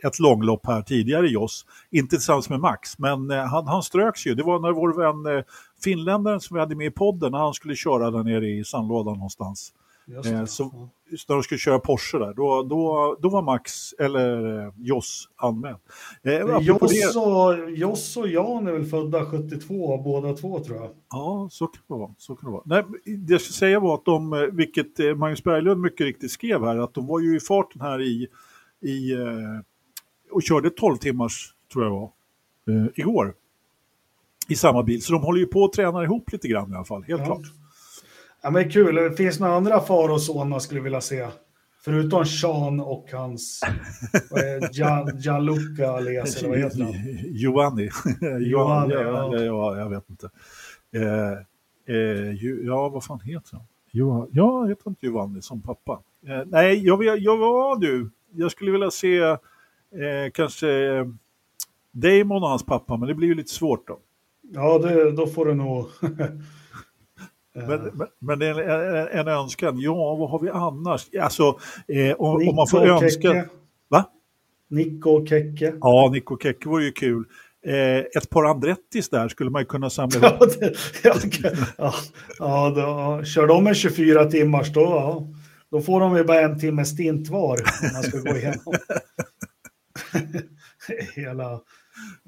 ett 0.04 0.18
långlopp 0.18 0.66
här 0.66 0.82
tidigare, 0.82 1.28
Joss. 1.28 1.66
Inte 1.90 2.16
tillsammans 2.16 2.50
med 2.50 2.60
Max, 2.60 2.98
men 2.98 3.30
han, 3.30 3.66
han 3.66 3.82
ströks 3.82 4.26
ju. 4.26 4.34
Det 4.34 4.42
var 4.42 4.58
när 4.58 4.72
vår 4.72 4.92
vän 4.92 5.44
finländaren 5.84 6.40
som 6.40 6.54
vi 6.54 6.60
hade 6.60 6.76
med 6.76 6.86
i 6.86 6.90
podden, 6.90 7.32
när 7.32 7.38
han 7.38 7.54
skulle 7.54 7.76
köra 7.76 8.10
där 8.10 8.22
nere 8.22 8.48
i 8.48 8.64
sandlådan 8.64 9.14
någonstans. 9.14 9.72
Eh, 10.24 10.44
så, 10.44 10.88
när 11.10 11.34
de 11.34 11.42
skulle 11.42 11.58
köra 11.58 11.78
Porsche 11.78 12.18
där, 12.18 12.34
då, 12.34 12.62
då, 12.62 13.16
då 13.20 13.28
var 13.28 13.42
Max, 13.42 13.92
eller 13.92 14.58
eh, 14.58 14.72
Joss, 14.76 15.28
anmäld. 15.36 15.76
Eh, 16.22 16.32
Joss, 16.60 17.16
och, 17.16 17.70
Joss 17.70 18.16
och 18.16 18.28
Jan 18.28 18.66
är 18.66 18.72
väl 18.72 18.84
födda 18.84 19.26
72 19.26 20.02
båda 20.02 20.34
två 20.34 20.60
tror 20.60 20.76
jag. 20.76 20.90
Ja, 21.10 21.48
så 21.50 21.66
kan 21.66 21.82
det 21.88 21.94
vara. 21.94 22.14
Så 22.18 22.36
kan 22.36 22.50
det, 22.50 22.52
vara. 22.52 22.62
Nej, 22.66 22.84
det 23.18 23.32
jag 23.32 23.40
ska 23.40 23.52
säga 23.52 23.80
var 23.80 23.94
att 23.94 24.04
de, 24.04 24.32
eh, 24.32 24.38
vilket 24.38 25.00
eh, 25.00 25.14
Magnus 25.14 25.44
Berglund 25.44 25.80
mycket 25.80 26.04
riktigt 26.04 26.30
skrev 26.30 26.64
här, 26.64 26.76
att 26.76 26.94
de 26.94 27.06
var 27.06 27.20
ju 27.20 27.36
i 27.36 27.40
farten 27.40 27.80
här 27.80 28.02
i, 28.02 28.28
i 28.80 29.12
eh, 29.12 29.60
och 30.32 30.42
körde 30.42 30.70
12 30.70 30.96
timmars, 30.96 31.54
tror 31.72 31.84
jag 31.84 31.90
var, 31.90 32.10
igår 32.94 33.34
i 34.48 34.56
samma 34.56 34.82
bil. 34.82 35.02
Så 35.02 35.12
de 35.12 35.22
håller 35.22 35.40
ju 35.40 35.46
på 35.46 35.64
att 35.64 35.72
träna 35.72 36.04
ihop 36.04 36.32
lite 36.32 36.48
grann 36.48 36.72
i 36.72 36.74
alla 36.74 36.84
fall, 36.84 37.02
helt 37.02 37.20
ja. 37.20 37.26
klart. 37.26 37.46
Ja, 38.46 38.50
men 38.50 38.70
kul. 38.70 38.94
Det 38.94 39.12
finns 39.12 39.40
några 39.40 39.54
andra 39.54 39.80
far 39.80 40.08
och 40.08 40.22
son 40.22 40.48
man 40.48 40.60
skulle 40.60 40.80
vilja 40.80 41.00
se 41.00 41.26
förutom 41.84 42.24
Sean 42.24 42.80
och 42.80 43.08
hans 43.12 43.60
Gian, 44.72 45.18
Gianluca 45.18 45.90
Alesi, 45.90 46.38
eller 46.38 46.48
vad 46.48 46.58
heter 46.58 46.82
han? 46.82 46.92
Giovanni. 47.24 47.90
Giovanni, 48.40 48.94
ja, 48.94 49.34
ja. 49.34 49.44
ja, 49.44 49.78
jag 49.78 49.90
vet 49.90 50.10
inte. 50.10 50.30
Eh, 50.92 51.32
eh, 51.96 52.44
ja, 52.66 52.88
vad 52.88 53.04
fan 53.04 53.20
heter 53.20 53.56
han? 53.56 53.66
Jo, 53.90 54.28
ja, 54.32 54.64
heter 54.64 54.90
inte 54.90 55.06
Giovanni 55.06 55.42
som 55.42 55.62
pappa? 55.62 56.00
Eh, 56.26 56.42
nej, 56.46 56.86
jag, 56.86 57.18
jag 57.18 57.36
var 57.36 57.80
du. 57.80 58.10
Jag 58.32 58.50
skulle 58.50 58.70
vilja 58.70 58.90
se 58.90 59.18
eh, 59.18 59.38
kanske 60.32 60.68
eh, 60.68 61.06
Damon 61.92 62.42
och 62.42 62.48
hans 62.48 62.66
pappa, 62.66 62.96
men 62.96 63.08
det 63.08 63.14
blir 63.14 63.28
ju 63.28 63.34
lite 63.34 63.52
svårt 63.52 63.88
då. 63.88 63.98
Ja, 64.42 64.78
det, 64.78 65.12
då 65.12 65.26
får 65.26 65.46
du 65.46 65.54
nog... 65.54 65.86
Men, 67.56 67.90
men, 67.94 68.08
men 68.18 68.38
det 68.38 68.46
är 68.46 68.60
en, 68.60 69.20
en 69.20 69.28
önskan. 69.28 69.80
Ja, 69.80 70.14
vad 70.14 70.30
har 70.30 70.38
vi 70.38 70.50
annars? 70.50 71.06
Alltså, 71.20 71.58
eh, 71.88 72.16
om, 72.18 72.48
om 72.48 72.56
man 72.56 72.66
får 72.66 72.86
önska... 72.86 73.32
Keke. 73.32 73.48
Va? 73.88 74.04
Nico 74.70 75.10
och 75.10 75.28
Kekke. 75.28 75.74
Ja, 75.80 76.10
Nico 76.12 76.38
Keke 76.42 76.68
vore 76.68 76.84
ju 76.84 76.92
kul. 76.92 77.24
Eh, 77.66 77.98
ett 77.98 78.30
par 78.30 78.44
Andrettis 78.44 79.08
där 79.08 79.28
skulle 79.28 79.50
man 79.50 79.62
ju 79.62 79.66
kunna 79.66 79.90
samla 79.90 80.16
ihop. 80.28 80.36
Ja, 80.40 80.46
det, 80.60 80.74
ja, 81.04 81.14
okej. 81.16 81.56
ja, 81.78 81.94
ja, 82.38 82.70
då, 82.70 83.24
kör 83.24 83.46
de 83.46 83.66
en 83.66 83.74
24 83.74 84.24
timmars 84.24 84.72
då, 84.72 84.80
ja, 84.80 85.26
då 85.70 85.80
får 85.80 86.00
de 86.00 86.16
ju 86.16 86.24
bara 86.24 86.40
en 86.40 86.58
timme 86.58 86.84
stint 86.84 87.28
var 87.28 87.56
om 87.82 87.88
man 87.92 88.02
ska 88.02 88.18
gå 88.18 88.36
igenom. 88.36 88.74
Hela, 91.14 91.60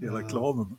Hela 0.01 0.23
klanen. 0.23 0.77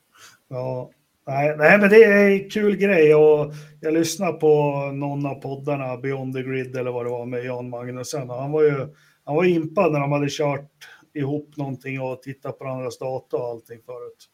ja. 0.48 0.92
Nej, 1.30 1.56
nej, 1.58 1.80
men 1.80 1.90
det 1.90 2.04
är 2.04 2.30
en 2.30 2.50
kul 2.50 2.76
grej 2.76 3.16
och 3.16 3.54
jag 3.82 3.94
lyssnade 3.94 4.34
på 4.34 4.76
någon 4.94 5.26
av 5.26 5.36
poddarna, 5.36 5.98
Beyond 5.98 6.36
the 6.36 6.44
Grid 6.44 6.76
eller 6.76 6.92
vad 6.92 7.06
det 7.06 7.10
var 7.10 7.26
med 7.26 7.46
Jan 7.46 7.70
Magnusson 7.70 8.30
och 8.30 8.36
han 8.36 8.52
var 8.52 8.64
ju 8.64 8.88
han 9.24 9.36
var 9.36 9.44
impad 9.44 9.92
när 9.92 10.00
de 10.00 10.12
hade 10.12 10.28
kört 10.30 10.72
ihop 11.14 11.58
någonting 11.58 12.02
och 12.02 12.22
tittat 12.22 12.60
på 12.60 12.66
andras 12.66 12.98
data 12.98 13.38
och 13.38 13.44
allting 13.44 13.80
förut. 13.86 14.30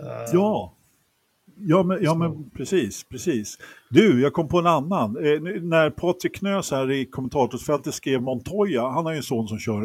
Eh, 0.00 0.30
Ja. 0.32 0.74
Ja, 1.56 1.82
men, 1.82 1.98
ja, 2.02 2.14
men 2.14 2.50
precis, 2.50 3.04
precis. 3.04 3.58
Du, 3.90 4.22
jag 4.22 4.32
kom 4.32 4.48
på 4.48 4.58
en 4.58 4.66
annan. 4.66 5.16
Eh, 5.16 5.40
när 5.62 5.90
Patrik 5.90 6.36
Knös 6.36 6.70
här 6.70 6.90
i 6.90 7.06
kommentatorsfältet 7.06 7.94
skrev 7.94 8.22
Montoya, 8.22 8.88
han 8.88 9.04
har 9.04 9.12
ju 9.12 9.16
en 9.16 9.22
son 9.22 9.48
som 9.48 9.58
kör 9.58 9.82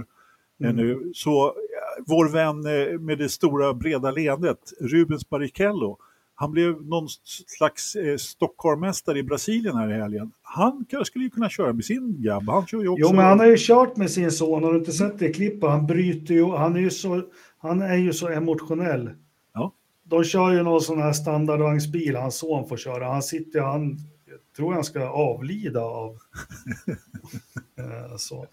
eh, 0.63 0.73
nu, 0.73 1.11
så 1.13 1.47
eh, 1.47 1.53
vår 2.07 2.29
vän 2.29 2.65
eh, 2.65 2.99
med 2.99 3.17
det 3.17 3.29
stora 3.29 3.73
breda 3.73 4.11
leendet, 4.11 4.59
Rubens 4.81 5.29
Barrichello, 5.29 5.97
han 6.41 6.51
blev 6.51 6.85
någon 6.85 7.07
slags 7.57 7.95
eh, 7.95 8.17
Stockholmmästare 8.17 9.19
i 9.19 9.23
Brasilien 9.23 9.75
här 9.75 9.91
i 9.91 10.01
helgen. 10.01 10.31
Han 10.41 10.85
skulle 11.03 11.25
ju 11.25 11.29
kunna 11.29 11.49
köra 11.49 11.73
med 11.73 11.85
sin 11.85 12.21
grabb. 12.21 12.49
Han 12.49 12.67
kör 12.67 12.81
ju 12.81 12.87
också. 12.87 13.01
Jo, 13.01 13.15
men 13.15 13.25
han 13.25 13.39
har 13.39 13.45
ju 13.45 13.55
kört 13.57 13.97
med 13.97 14.11
sin 14.11 14.31
son. 14.31 14.63
Har 14.63 14.73
du 14.73 14.79
inte 14.79 14.91
sett 14.91 15.19
det 15.19 15.33
klippet? 15.33 15.69
Han 15.69 15.87
bryter 15.87 16.33
ju. 16.33 16.45
Han 16.45 16.75
är 16.75 16.79
ju 16.79 16.89
så, 16.89 17.21
han 17.57 17.81
är 17.81 17.95
ju 17.95 18.13
så 18.13 18.27
emotionell. 18.27 19.09
Ja. 19.53 19.73
De 20.03 20.23
kör 20.23 20.51
ju 20.51 20.63
någon 20.63 20.81
sån 20.81 21.01
här 21.01 21.13
standardvagnsbil. 21.13 22.15
Hans 22.15 22.37
son 22.37 22.67
får 22.67 22.77
köra. 22.77 23.05
Han 23.05 23.23
sitter, 23.23 23.61
han 23.61 23.81
jag 23.91 23.97
tror 24.59 24.73
han 24.73 24.83
ska 24.83 25.09
avlida 25.09 25.81
av. 25.81 26.17
Eh, 27.79 28.15
så. 28.17 28.45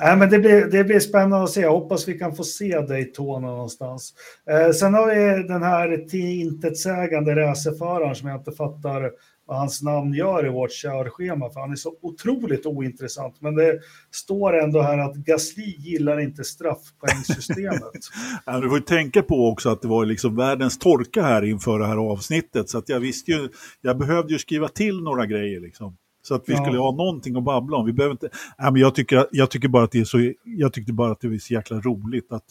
Nej, 0.00 0.16
men 0.16 0.30
det 0.30 0.38
blir, 0.38 0.66
det 0.66 0.84
blir 0.84 1.00
spännande 1.00 1.44
att 1.44 1.50
se. 1.50 1.60
Jag 1.60 1.72
hoppas 1.72 2.08
vi 2.08 2.18
kan 2.18 2.36
få 2.36 2.44
se 2.44 2.80
Daytona 2.80 3.46
någonstans. 3.46 4.14
Eh, 4.50 4.70
sen 4.70 4.94
har 4.94 5.06
vi 5.06 5.42
den 5.48 5.62
här 5.62 6.08
till 6.08 6.40
intetsägande 6.40 7.36
racerföraren 7.36 8.14
som 8.14 8.28
jag 8.28 8.40
inte 8.40 8.52
fattar 8.52 9.12
vad 9.50 9.58
hans 9.58 9.82
namn 9.82 10.14
gör 10.14 10.46
i 10.46 10.48
vårt 10.48 10.70
körschema, 10.72 11.50
för 11.50 11.60
han 11.60 11.70
är 11.72 11.76
så 11.76 11.94
otroligt 12.02 12.66
ointressant. 12.66 13.36
Men 13.40 13.54
det 13.54 13.80
står 14.10 14.58
ändå 14.58 14.80
här 14.82 14.98
att 14.98 15.16
Gasly 15.16 15.74
gillar 15.78 16.20
inte 16.20 16.44
straffpoängsystemet. 16.44 17.92
Ja, 18.46 18.60
du 18.60 18.68
får 18.68 18.78
ju 18.78 18.84
tänka 18.84 19.22
på 19.22 19.48
också 19.48 19.68
att 19.68 19.82
det 19.82 19.88
var 19.88 20.04
liksom 20.06 20.36
världens 20.36 20.78
torka 20.78 21.22
här 21.22 21.42
inför 21.44 21.78
det 21.78 21.86
här 21.86 21.96
avsnittet. 21.96 22.68
Så 22.68 22.78
att 22.78 22.88
jag 22.88 23.00
visste 23.00 23.30
ju, 23.30 23.48
jag 23.80 23.98
behövde 23.98 24.32
ju 24.32 24.38
skriva 24.38 24.68
till 24.68 25.00
några 25.02 25.26
grejer 25.26 25.60
liksom. 25.60 25.96
Så 26.22 26.34
att 26.34 26.42
vi 26.46 26.52
Ja. 26.52 26.64
skulle 26.64 26.78
ha 26.78 26.92
någonting 26.92 27.36
att 27.36 27.44
babbla 27.44 27.76
om. 27.76 27.86
Vi 27.86 27.92
behöver 27.92 28.12
inte, 28.12 28.28
nej, 28.58 28.72
men 28.72 28.80
jag, 28.80 28.94
tycker, 28.94 29.26
jag 29.30 29.50
tycker 29.50 29.68
bara 29.68 29.84
att 29.84 29.92
det 29.92 30.00
är 30.00 30.04
så, 30.04 30.32
jag 30.44 30.72
tyckte 30.72 30.92
bara 30.92 31.12
att 31.12 31.20
det 31.20 31.28
var 31.28 31.36
så 31.38 31.54
jäkla 31.54 31.80
roligt 31.80 32.32
att 32.32 32.44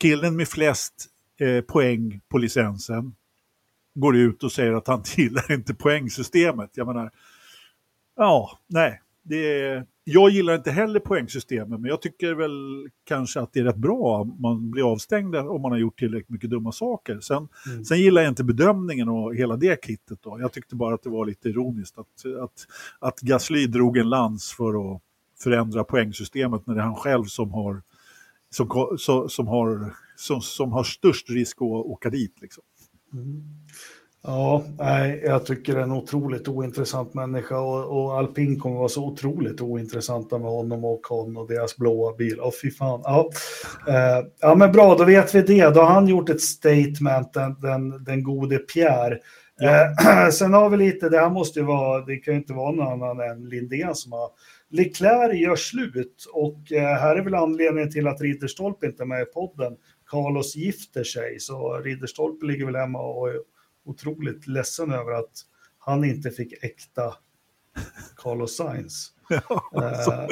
killen 0.00 0.36
med 0.36 0.48
flest 0.48 0.94
eh, 1.40 1.60
poäng 1.60 2.20
på 2.28 2.38
licensen 2.38 3.14
går 3.94 4.16
ut 4.16 4.44
och 4.44 4.52
säger 4.52 4.72
att 4.72 4.86
han 4.86 5.02
gillar 5.16 5.52
inte 5.52 5.74
poängsystemet. 5.74 6.70
Jag 6.74 6.86
menar, 6.86 7.10
ja, 8.16 8.58
nej. 8.66 9.00
Det 9.26 9.60
är, 9.62 9.86
jag 10.04 10.30
gillar 10.30 10.54
inte 10.54 10.70
heller 10.70 11.00
poängsystemet, 11.00 11.80
men 11.80 11.84
jag 11.90 12.02
tycker 12.02 12.34
väl 12.34 12.88
kanske 13.04 13.40
att 13.40 13.52
det 13.52 13.60
är 13.60 13.64
rätt 13.64 13.76
bra 13.76 14.20
om 14.20 14.36
man 14.40 14.70
blir 14.70 14.92
avstängd 14.92 15.36
om 15.36 15.62
man 15.62 15.70
har 15.72 15.78
gjort 15.78 15.98
tillräckligt 15.98 16.30
mycket 16.30 16.50
dumma 16.50 16.72
saker. 16.72 17.20
Sen, 17.20 17.48
Mm. 17.66 17.84
sen 17.84 17.98
gillar 17.98 18.22
jag 18.22 18.30
inte 18.30 18.44
bedömningen 18.44 19.08
och 19.08 19.34
hela 19.34 19.56
det 19.56 19.84
kittet. 19.84 20.18
Då. 20.22 20.40
Jag 20.40 20.52
tyckte 20.52 20.74
bara 20.76 20.94
att 20.94 21.02
det 21.02 21.10
var 21.10 21.26
lite 21.26 21.48
ironiskt 21.48 21.98
att, 21.98 22.06
att, 22.42 22.66
att 22.98 23.20
Gasly 23.20 23.66
drog 23.66 23.96
en 23.96 24.08
lans 24.08 24.52
för 24.52 24.94
att 24.94 25.02
förändra 25.42 25.84
poängsystemet 25.84 26.66
när 26.66 26.74
det 26.74 26.80
är 26.80 26.84
han 26.84 26.96
själv 26.96 27.24
som 27.24 27.50
har, 27.52 27.82
som, 28.50 29.28
som 29.28 29.46
har, 29.46 29.94
som, 30.16 30.40
som 30.40 30.72
har 30.72 30.84
störst 30.84 31.30
risk 31.30 31.56
att 31.56 31.62
åka 31.62 32.10
dit. 32.10 32.40
Liksom. 32.40 32.64
Ja, 34.26 34.64
nej, 34.78 35.22
jag 35.24 35.46
tycker 35.46 35.76
en 35.76 35.92
otroligt 35.92 36.48
ointressant 36.48 37.14
människa 37.14 37.58
och, 37.58 38.04
och 38.04 38.18
alpin 38.18 38.60
kommer 38.60 38.76
vara 38.76 38.88
så 38.88 39.04
otroligt 39.04 39.60
ointressanta 39.60 40.38
med 40.38 40.50
honom 40.50 40.84
och 40.84 41.02
Con 41.02 41.36
och 41.36 41.48
deras 41.48 41.76
blåa 41.76 42.16
bil. 42.16 42.40
Åh, 42.40 42.50
fy 42.62 42.70
fan. 42.70 43.00
Ja. 43.04 43.30
Eh, 43.88 44.26
ja, 44.40 44.54
men 44.54 44.72
bra, 44.72 44.94
då 44.94 45.04
vet 45.04 45.34
vi 45.34 45.42
det. 45.42 45.74
Då 45.74 45.80
har 45.80 45.90
han 45.90 46.08
gjort 46.08 46.30
ett 46.30 46.40
statement, 46.40 47.32
den, 47.32 47.60
den, 47.60 48.04
den 48.04 48.22
gode 48.22 48.58
Pierre. 48.58 49.18
Eh, 49.60 50.28
sen 50.32 50.52
har 50.52 50.70
vi 50.70 50.76
lite, 50.76 51.08
det 51.08 51.18
här 51.18 51.30
måste 51.30 51.58
ju 51.58 51.64
vara, 51.64 52.04
det 52.04 52.16
kan 52.16 52.34
ju 52.34 52.40
inte 52.40 52.52
vara 52.52 52.72
någon 52.72 53.02
annan 53.02 53.30
än 53.30 53.48
Lindén 53.48 53.94
som 53.94 54.12
har 54.12 54.28
Leclerc 54.70 55.40
gör 55.40 55.56
slut 55.56 56.26
och 56.32 56.72
eh, 56.72 56.98
här 56.98 57.16
är 57.16 57.22
väl 57.22 57.34
anledningen 57.34 57.90
till 57.90 58.08
att 58.08 58.20
Ridderstolpe 58.20 58.86
inte 58.86 59.02
är 59.02 59.06
med 59.06 59.22
i 59.22 59.24
podden. 59.24 59.76
Carlos 60.14 60.56
gifter 60.56 61.04
sig, 61.04 61.40
så 61.40 61.78
Ridderstolpe 61.78 62.46
ligger 62.46 62.66
väl 62.66 62.76
hemma 62.76 62.98
och 63.00 63.28
är 63.28 63.36
otroligt 63.84 64.46
ledsen 64.46 64.92
över 64.92 65.12
att 65.12 65.30
han 65.78 66.04
inte 66.04 66.30
fick 66.30 66.64
äkta 66.64 67.14
Carlos 68.16 68.56
Sainz. 68.56 69.10
Eh, 69.74 70.26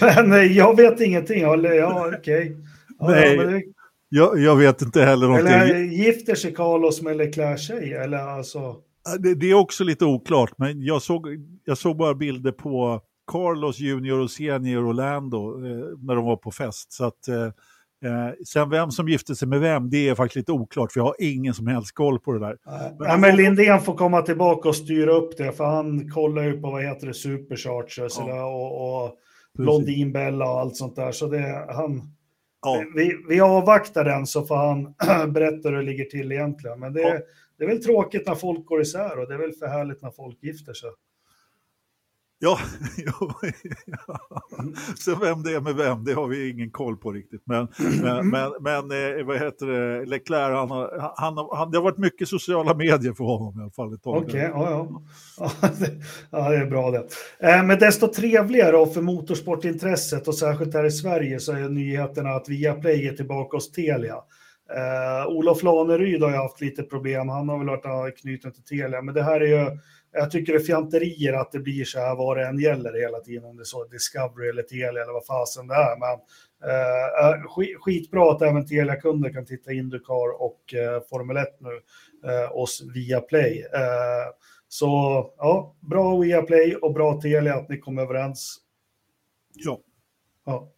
men 0.00 0.32
eh, 0.32 0.38
jag 0.56 0.76
vet 0.76 1.00
ingenting. 1.00 1.40
Ja, 1.42 1.56
ja 1.56 2.12
okej. 2.18 2.56
Ja, 2.98 3.08
Nej, 3.10 3.36
det- 3.36 3.62
Jag, 4.08 4.38
jag 4.38 4.56
vet 4.56 4.82
inte 4.82 5.02
heller 5.02 5.26
någonting. 5.26 5.52
Eller 5.52 5.76
gifter 5.78 6.34
sig 6.34 6.54
Carlos 6.54 7.02
med 7.02 7.16
Leclerc 7.16 7.60
tjej? 7.60 7.92
Eller 7.92 8.18
alltså... 8.18 8.76
Det, 9.18 9.34
det 9.34 9.50
är 9.50 9.54
också 9.54 9.84
lite 9.84 10.04
oklart, 10.04 10.52
men 10.58 10.82
jag 10.82 11.02
såg, 11.02 11.26
jag 11.64 11.78
såg 11.78 11.96
bara 11.96 12.14
bilder 12.14 12.52
på 12.52 13.00
Carlos 13.32 13.78
Junior 13.78 14.20
och 14.20 14.30
Senior 14.30 14.90
Orlando 14.90 15.66
eh, 15.66 15.98
när 15.98 16.14
de 16.14 16.24
var 16.24 16.36
på 16.36 16.50
fest. 16.50 16.92
Så 16.92 17.04
att, 17.04 17.28
eh, 17.28 17.48
eh, 18.04 18.34
sen 18.46 18.70
vem 18.70 18.90
som 18.90 19.08
gifte 19.08 19.34
sig 19.36 19.48
med 19.48 19.60
vem, 19.60 19.90
det 19.90 20.08
är 20.08 20.14
faktiskt 20.14 20.36
lite 20.36 20.52
oklart, 20.52 20.92
för 20.92 21.00
jag 21.00 21.04
har 21.04 21.14
ingen 21.18 21.54
som 21.54 21.66
helst 21.66 21.94
koll 21.94 22.18
på 22.20 22.32
det 22.32 22.38
där. 22.38 22.56
Ja, 22.98 23.16
men 23.16 23.36
Lindén 23.36 23.80
får 23.80 23.94
komma 23.94 24.22
tillbaka 24.22 24.68
och 24.68 24.76
styra 24.76 25.12
upp 25.12 25.36
det, 25.36 25.52
för 25.52 25.64
han 25.64 26.10
kollar 26.10 26.42
ju 26.42 26.60
på 26.60 26.70
vad 26.70 26.84
heter 26.84 27.06
det, 27.06 27.14
Superchargers 27.14 28.12
Ja. 28.18 28.24
eller, 28.24 28.44
och, 28.44 29.04
och 29.04 29.16
Blondinbella 29.58 30.44
och 30.52 30.60
allt 30.60 30.76
sånt 30.76 30.96
där. 30.96 31.12
Så 31.12 31.26
det, 31.26 31.66
han, 31.68 32.02
Ja, 32.62 32.84
vi, 32.96 33.16
vi 33.28 33.40
avvaktar 33.40 34.04
den 34.04 34.26
så 34.26 34.42
får 34.44 34.56
han 34.56 34.94
berätta 35.32 35.68
hur 35.68 35.76
det 35.76 35.82
ligger 35.82 36.04
till 36.04 36.32
egentligen. 36.32 36.80
Men 36.80 36.92
det, 36.92 37.00
Ja. 37.00 37.18
det 37.58 37.64
är 37.64 37.68
väl 37.68 37.84
tråkigt 37.84 38.26
när 38.26 38.34
folk 38.34 38.66
går 38.66 38.80
isär 38.80 39.18
och 39.18 39.28
det 39.28 39.34
är 39.34 39.38
väl 39.38 39.52
för 39.52 39.66
härligt 39.66 40.02
när 40.02 40.10
folk 40.10 40.42
gifter 40.42 40.72
sig. 40.72 40.90
Ja, 42.40 42.58
så 44.98 45.14
vem 45.16 45.42
det 45.42 45.54
är 45.54 45.60
med 45.60 45.74
vem, 45.74 46.04
det 46.04 46.12
har 46.12 46.28
vi 46.28 46.50
ingen 46.50 46.70
koll 46.70 46.96
på 46.96 47.12
riktigt. 47.12 47.42
Men, 47.44 47.68
men, 48.02 48.28
men, 48.28 48.52
men 48.60 49.18
eh, 49.18 49.24
vad 49.24 49.38
heter 49.38 49.66
det, 49.66 50.06
Leclerc, 50.06 50.56
han 50.56 50.70
har, 50.70 51.12
han, 51.16 51.48
han, 51.52 51.70
det 51.70 51.78
har 51.78 51.82
varit 51.82 51.98
mycket 51.98 52.28
sociala 52.28 52.74
medier 52.74 53.12
för 53.12 53.24
honom 53.24 53.58
i 53.58 53.62
alla 53.62 53.70
fall 53.70 53.94
ett 53.94 54.02
tag. 54.02 54.22
nu. 54.22 54.28
Okej, 54.28 54.50
ja, 54.54 54.70
ja. 54.70 55.02
Ja 55.38 55.68
det, 55.78 55.90
ja, 56.30 56.50
det 56.50 56.56
är 56.56 56.66
bra 56.66 56.90
det. 56.90 57.06
Eh, 57.40 57.62
men 57.62 57.78
desto 57.78 58.12
trevligare 58.12 58.76
och 58.76 58.94
för 58.94 59.02
motorsportintresset 59.02 60.28
och 60.28 60.34
särskilt 60.34 60.74
här 60.74 60.84
i 60.84 60.90
Sverige 60.90 61.40
så 61.40 61.52
är 61.52 61.68
nyheterna 61.68 62.30
att 62.30 62.48
Viaplay 62.48 63.08
är 63.08 63.12
tillbaka 63.12 63.56
hos 63.56 63.72
Telia. 63.72 64.16
Eh, 64.76 65.26
Olof 65.26 65.62
Laneryd 65.62 66.22
har 66.22 66.30
ju 66.30 66.36
haft 66.36 66.60
lite 66.60 66.82
problem. 66.82 67.28
Han 67.28 67.48
har 67.48 67.58
väl 67.58 67.66
varit 67.66 68.18
knuten 68.20 68.52
till 68.52 68.64
Telia, 68.64 69.02
men 69.02 69.14
det 69.14 69.22
här 69.22 69.40
är 69.40 69.46
ju 69.46 69.78
jag 70.12 70.30
tycker 70.30 70.52
det 70.52 70.58
är 70.58 70.64
fjanterier 70.64 71.32
att 71.32 71.52
det 71.52 71.58
blir 71.58 71.84
så 71.84 71.98
här 71.98 72.16
vad 72.16 72.36
det 72.36 72.46
än 72.46 72.58
gäller 72.58 73.00
hela 73.00 73.20
tiden, 73.20 73.44
om 73.44 73.56
det 73.56 73.62
är 73.62 73.64
så 73.64 73.84
Discovery 73.84 74.48
eller 74.48 74.62
Telia 74.62 74.88
eller 75.02 75.12
vad 75.12 75.26
fasen 75.26 75.66
det 75.66 75.74
är. 75.74 75.96
Men 75.98 76.18
eh, 76.70 77.42
skit, 77.48 77.76
skitbra 77.80 78.32
att 78.32 78.42
även 78.42 78.66
Telia-kunder 78.66 79.32
kan 79.32 79.46
titta 79.46 79.72
Indycar 79.72 80.42
och 80.42 80.74
eh, 80.74 81.02
Formel 81.10 81.36
1 81.36 81.48
nu 81.60 81.80
eh, 82.30 82.56
oss 82.56 82.82
via 82.94 83.20
Play. 83.20 83.60
Eh, 83.74 84.32
så 84.68 84.86
ja, 85.38 85.76
bra 85.80 86.16
via 86.16 86.42
Play 86.42 86.74
och 86.76 86.92
bra 86.94 87.20
Telia 87.20 87.54
att 87.54 87.68
ni 87.68 87.78
kom 87.78 87.98
överens. 87.98 88.56
Ja. 89.54 89.80
Ja. 90.46 90.72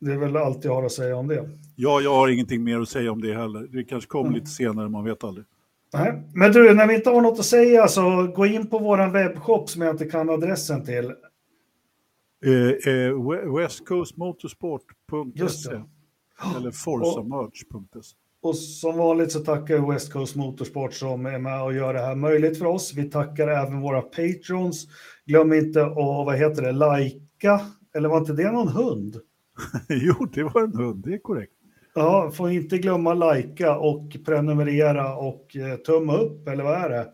Det 0.00 0.12
är 0.12 0.16
väl 0.16 0.36
allt 0.36 0.64
jag 0.64 0.74
har 0.74 0.82
att 0.84 0.92
säga 0.92 1.16
om 1.16 1.28
det. 1.28 1.48
Ja, 1.76 2.00
jag 2.00 2.14
har 2.14 2.28
ingenting 2.28 2.64
mer 2.64 2.80
att 2.80 2.88
säga 2.88 3.12
om 3.12 3.20
det 3.20 3.34
heller. 3.34 3.60
Det 3.60 3.84
kanske 3.84 4.08
kommer 4.08 4.26
Mm. 4.28 4.34
lite 4.34 4.50
senare, 4.50 4.88
man 4.88 5.04
vet 5.04 5.24
aldrig. 5.24 5.46
Nej. 5.94 6.22
Men 6.34 6.52
du, 6.52 6.74
när 6.74 6.86
vi 6.86 6.94
inte 6.94 7.10
har 7.10 7.20
något 7.20 7.38
att 7.38 7.44
säga 7.44 7.88
så 7.88 8.32
gå 8.36 8.46
in 8.46 8.66
på 8.66 8.78
vår 8.78 9.10
webbshop 9.10 9.68
som 9.70 9.82
jag 9.82 9.94
inte 9.94 10.04
kan 10.04 10.30
adressen 10.30 10.84
till. 10.84 11.04
Eh, 11.04 11.10
eh, 12.52 13.12
we- 13.12 13.56
westcoastmotorsport.se 13.58 15.70
eller 16.56 16.70
forzamerch.se. 16.70 18.16
Och 18.42 18.56
som 18.56 18.96
vanligt 18.98 19.32
så 19.32 19.40
tackar 19.40 19.74
jag 19.74 19.92
West 19.92 20.12
Coast 20.12 20.36
Motorsport 20.36 20.94
som 20.94 21.26
är 21.26 21.38
med 21.38 21.62
och 21.62 21.74
gör 21.74 21.94
det 21.94 22.00
här 22.00 22.14
möjligt 22.14 22.58
för 22.58 22.66
oss. 22.66 22.94
Vi 22.94 23.10
tackar 23.10 23.48
även 23.48 23.80
våra 23.80 24.02
patrons. 24.02 24.86
Glöm 25.26 25.52
inte 25.52 25.84
att, 25.86 25.94
vad 25.96 26.36
heter 26.36 26.62
det, 26.62 26.72
lajka. 26.72 27.60
Eller 27.94 28.08
var 28.08 28.18
inte 28.18 28.32
det 28.32 28.52
någon 28.52 28.68
hund? 28.68 29.16
jo, 29.88 30.14
det 30.32 30.42
var 30.42 30.62
en 30.62 30.76
hund, 30.76 31.04
det 31.06 31.14
är 31.14 31.18
korrekt. 31.18 31.52
Ja, 31.94 32.30
får 32.30 32.50
inte 32.50 32.78
glömma 32.78 33.14
lajka 33.14 33.78
och 33.78 34.16
prenumerera 34.26 35.16
och 35.16 35.56
eh, 35.56 35.76
tumma 35.76 36.16
upp, 36.16 36.48
eller 36.48 36.64
vad 36.64 36.74
är 36.74 36.88
det? 36.88 37.06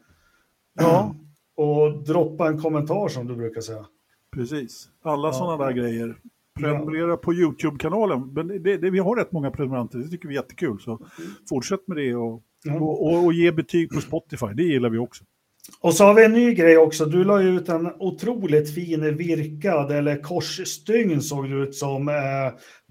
Ja. 0.75 1.15
Och 1.57 2.03
droppa 2.03 2.49
en 2.49 2.61
kommentar 2.61 3.09
som 3.09 3.27
du 3.27 3.37
brukar 3.37 3.61
säga. 3.61 3.87
Precis, 4.33 4.89
alla 5.03 5.29
Ja. 5.29 5.33
sådana 5.33 5.65
där 5.65 5.73
grejer. 5.73 6.17
Prenumerera 6.61 7.17
på 7.17 7.35
YouTube-kanalen. 7.35 8.33
Men 8.35 8.49
det, 8.49 8.77
det, 8.77 8.91
vi 8.91 8.99
har 8.99 9.17
rätt 9.17 9.33
många 9.33 9.51
prenumeranter, 9.51 9.99
det 9.99 10.09
tycker 10.09 10.29
vi 10.29 10.35
är 10.35 10.39
jättekul. 10.43 10.79
Så 10.81 10.99
fortsätt 11.49 11.89
med 11.89 11.97
det 11.97 12.15
och, 12.15 12.43
Ja. 12.65 12.75
och, 12.81 13.07
och, 13.07 13.25
och 13.25 13.33
ge 13.33 13.53
betyg 13.53 13.91
på 13.91 14.01
Spotify, 14.01 14.47
det 14.55 14.63
gillar 14.63 14.91
vi 14.91 14.99
också. 14.99 15.25
Och 15.81 15.95
så 15.95 16.05
har 16.05 16.15
vi 16.15 16.25
en 16.25 16.33
ny 16.33 16.55
grej 16.55 16.79
också. 16.79 17.05
Du 17.05 17.25
la 17.25 17.43
ut 17.43 17.69
en 17.69 17.87
otroligt 17.99 18.75
fin 18.75 19.17
virkad 19.17 19.93
eller 19.93 20.23
korsstygn 20.23 21.21
såg 21.21 21.51
det 21.51 21.57
ut 21.57 21.75
som 21.75 22.09
eh, 22.09 22.15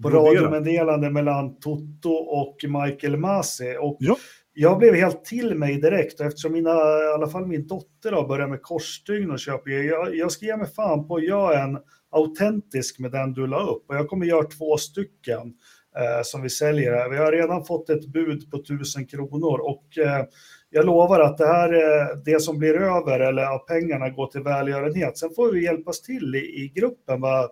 på 0.02 0.10
radiomeddelande 0.10 1.10
mellan 1.10 1.58
Toto 1.60 2.12
och 2.12 2.56
Michael 2.68 3.16
Masi. 3.16 3.76
Och 3.80 3.96
Ja. 4.00 4.16
jag 4.54 4.78
blev 4.78 4.94
helt 4.94 5.24
till 5.24 5.54
mig 5.54 5.80
direkt 5.80 6.20
och 6.20 6.26
eftersom 6.26 6.52
mina, 6.52 6.70
i 6.70 7.14
alla 7.14 7.28
fall 7.28 7.46
min 7.46 7.66
dotter 7.66 8.12
har 8.12 8.28
börjat 8.28 8.50
med 8.50 8.62
korsstygn 8.62 9.30
och 9.30 9.38
köper 9.38 9.70
jag, 9.70 10.16
jag 10.16 10.32
ska 10.32 10.46
ge 10.46 10.56
mig 10.56 10.68
fan 10.76 11.08
på 11.08 11.16
att 11.16 11.24
göra 11.24 11.62
en 11.62 11.78
autentisk 12.10 12.98
med 12.98 13.12
den 13.12 13.32
du 13.32 13.46
la 13.46 13.60
upp 13.62 13.84
och 13.88 13.96
jag 13.96 14.08
kommer 14.08 14.26
göra 14.26 14.44
två 14.44 14.76
stycken 14.76 15.54
eh, 15.96 16.22
som 16.24 16.42
vi 16.42 16.50
säljer 16.50 16.92
här. 16.92 17.08
Vi 17.10 17.16
har 17.16 17.32
redan 17.32 17.64
fått 17.64 17.90
ett 17.90 18.06
bud 18.06 18.50
på 18.50 18.56
1000 18.56 19.06
kronor 19.06 19.60
och 19.60 19.98
eh, 19.98 20.24
jag 20.70 20.86
lovar 20.86 21.20
att 21.20 21.38
det 21.38 21.46
här 21.46 21.72
är 21.72 22.16
det 22.24 22.40
som 22.40 22.58
blir 22.58 22.74
över 22.74 23.20
eller 23.20 23.46
av 23.46 23.58
pengarna 23.58 24.08
går 24.08 24.26
till 24.26 24.42
välgörenhet. 24.42 25.18
Sen 25.18 25.30
får 25.36 25.52
vi 25.52 25.64
hjälpas 25.64 26.02
till 26.02 26.34
i, 26.34 26.38
i 26.38 26.72
gruppen. 26.74 27.20
Va? 27.20 27.48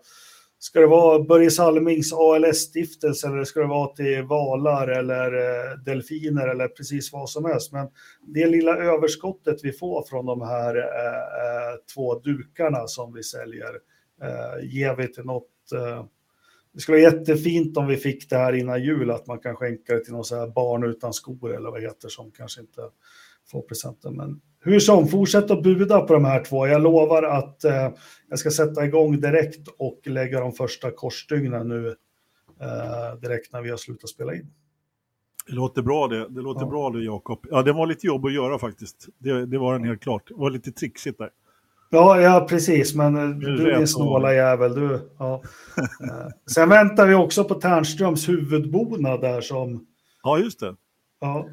Ska 0.60 0.80
det 0.80 0.86
vara 0.86 1.22
Börje 1.22 1.50
Salmings 1.50 2.12
ALS-stiftelse 2.12 3.26
eller 3.26 3.44
ska 3.44 3.60
det 3.60 3.66
vara 3.66 3.94
till 3.94 4.22
valar 4.22 4.88
eller 4.88 5.32
eh, 5.34 5.78
delfiner 5.78 6.48
eller 6.48 6.68
precis 6.68 7.12
vad 7.12 7.30
som 7.30 7.44
helst. 7.44 7.72
Men 7.72 7.88
det 8.20 8.46
lilla 8.46 8.76
överskottet 8.76 9.60
vi 9.62 9.72
får 9.72 10.02
från 10.02 10.26
de 10.26 10.40
här 10.40 10.76
eh, 10.76 10.82
eh 10.82 11.74
två 11.94 12.18
dukarna 12.18 12.86
som 12.86 13.14
vi 13.14 13.22
säljer 13.22 13.74
eh, 14.22 14.68
ger 14.68 14.96
vi 14.96 15.12
till 15.12 15.24
något. 15.24 15.72
Eh, 15.74 16.04
det 16.78 16.82
skulle 16.82 17.02
vara 17.02 17.12
jättefint 17.12 17.76
om 17.76 17.86
vi 17.86 17.96
fick 17.96 18.30
det 18.30 18.36
här 18.36 18.52
innan 18.52 18.82
jul, 18.82 19.10
att 19.10 19.26
man 19.26 19.38
kan 19.38 19.56
skänka 19.56 19.94
det 19.94 20.04
till 20.04 20.12
någon 20.12 20.24
så 20.24 20.36
här 20.36 20.46
barn 20.46 20.84
utan 20.84 21.12
skor 21.12 21.56
eller 21.56 21.70
vad 21.70 21.80
det 21.80 21.86
heter 21.86 22.08
som 22.08 22.30
kanske 22.30 22.60
inte 22.60 22.80
får 23.50 23.62
presenten. 23.62 24.16
Men 24.16 24.40
hur 24.60 24.80
som, 24.80 25.08
fortsätt 25.08 25.50
att 25.50 25.62
buda 25.62 26.00
på 26.00 26.12
de 26.12 26.24
här 26.24 26.44
två. 26.44 26.66
Jag 26.66 26.82
lovar 26.82 27.22
att 27.22 27.64
eh, 27.64 27.90
jag 28.28 28.38
ska 28.38 28.50
sätta 28.50 28.84
igång 28.84 29.20
direkt 29.20 29.68
och 29.78 30.00
lägga 30.04 30.40
de 30.40 30.52
första 30.52 30.90
korsstygnen 30.90 31.68
nu 31.68 31.88
eh, 32.60 33.20
direkt 33.20 33.52
när 33.52 33.62
vi 33.62 33.70
har 33.70 33.76
slutat 33.76 34.10
spela 34.10 34.34
in. 34.34 34.50
Det 35.46 35.52
låter 35.52 35.82
bra 35.82 36.08
det, 36.08 36.28
det 36.28 36.40
låter 36.40 36.62
Ja. 36.62 36.68
bra 36.68 36.90
det 36.90 37.04
Jakob. 37.04 37.46
Ja, 37.50 37.62
det 37.62 37.72
var 37.72 37.86
lite 37.86 38.06
jobb 38.06 38.26
att 38.26 38.32
göra 38.32 38.58
faktiskt. 38.58 39.08
Det, 39.18 39.46
det 39.46 39.58
var 39.58 39.72
den 39.72 39.84
helt 39.84 40.02
klart. 40.02 40.28
Det 40.28 40.34
var 40.34 40.50
lite 40.50 40.72
trixigt 40.72 41.18
där. 41.18 41.30
Ja, 41.90 42.20
ja 42.20 42.46
precis, 42.48 42.94
men 42.94 43.16
eh, 43.16 43.28
du 43.28 43.56
rätt 43.56 43.74
din 43.74 43.82
och- 43.82 43.88
snåla 43.90 44.34
jävel. 44.34 44.74
Du, 44.74 45.10
ja. 45.18 45.42
Eh, 46.04 46.28
Sen 46.54 46.68
väntar 46.68 47.06
vi 47.06 47.14
också 47.14 47.44
på 47.44 47.54
Ternströms 47.54 48.28
huvudbonad 48.28 49.20
där 49.20 49.40
som... 49.40 49.84
Ja, 50.22 50.38
just 50.38 50.60
det. 50.60 50.74
Ja, 51.20 51.46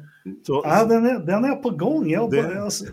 Så, 0.46 0.62
ja 0.64 0.84
den, 0.84 1.06
är, 1.06 1.18
den 1.18 1.44
är 1.44 1.54
på 1.56 1.70
gång. 1.70 2.10
Jag, 2.10 2.30
Det- 2.30 2.42
bara, 2.42 2.62
alltså, 2.62 2.84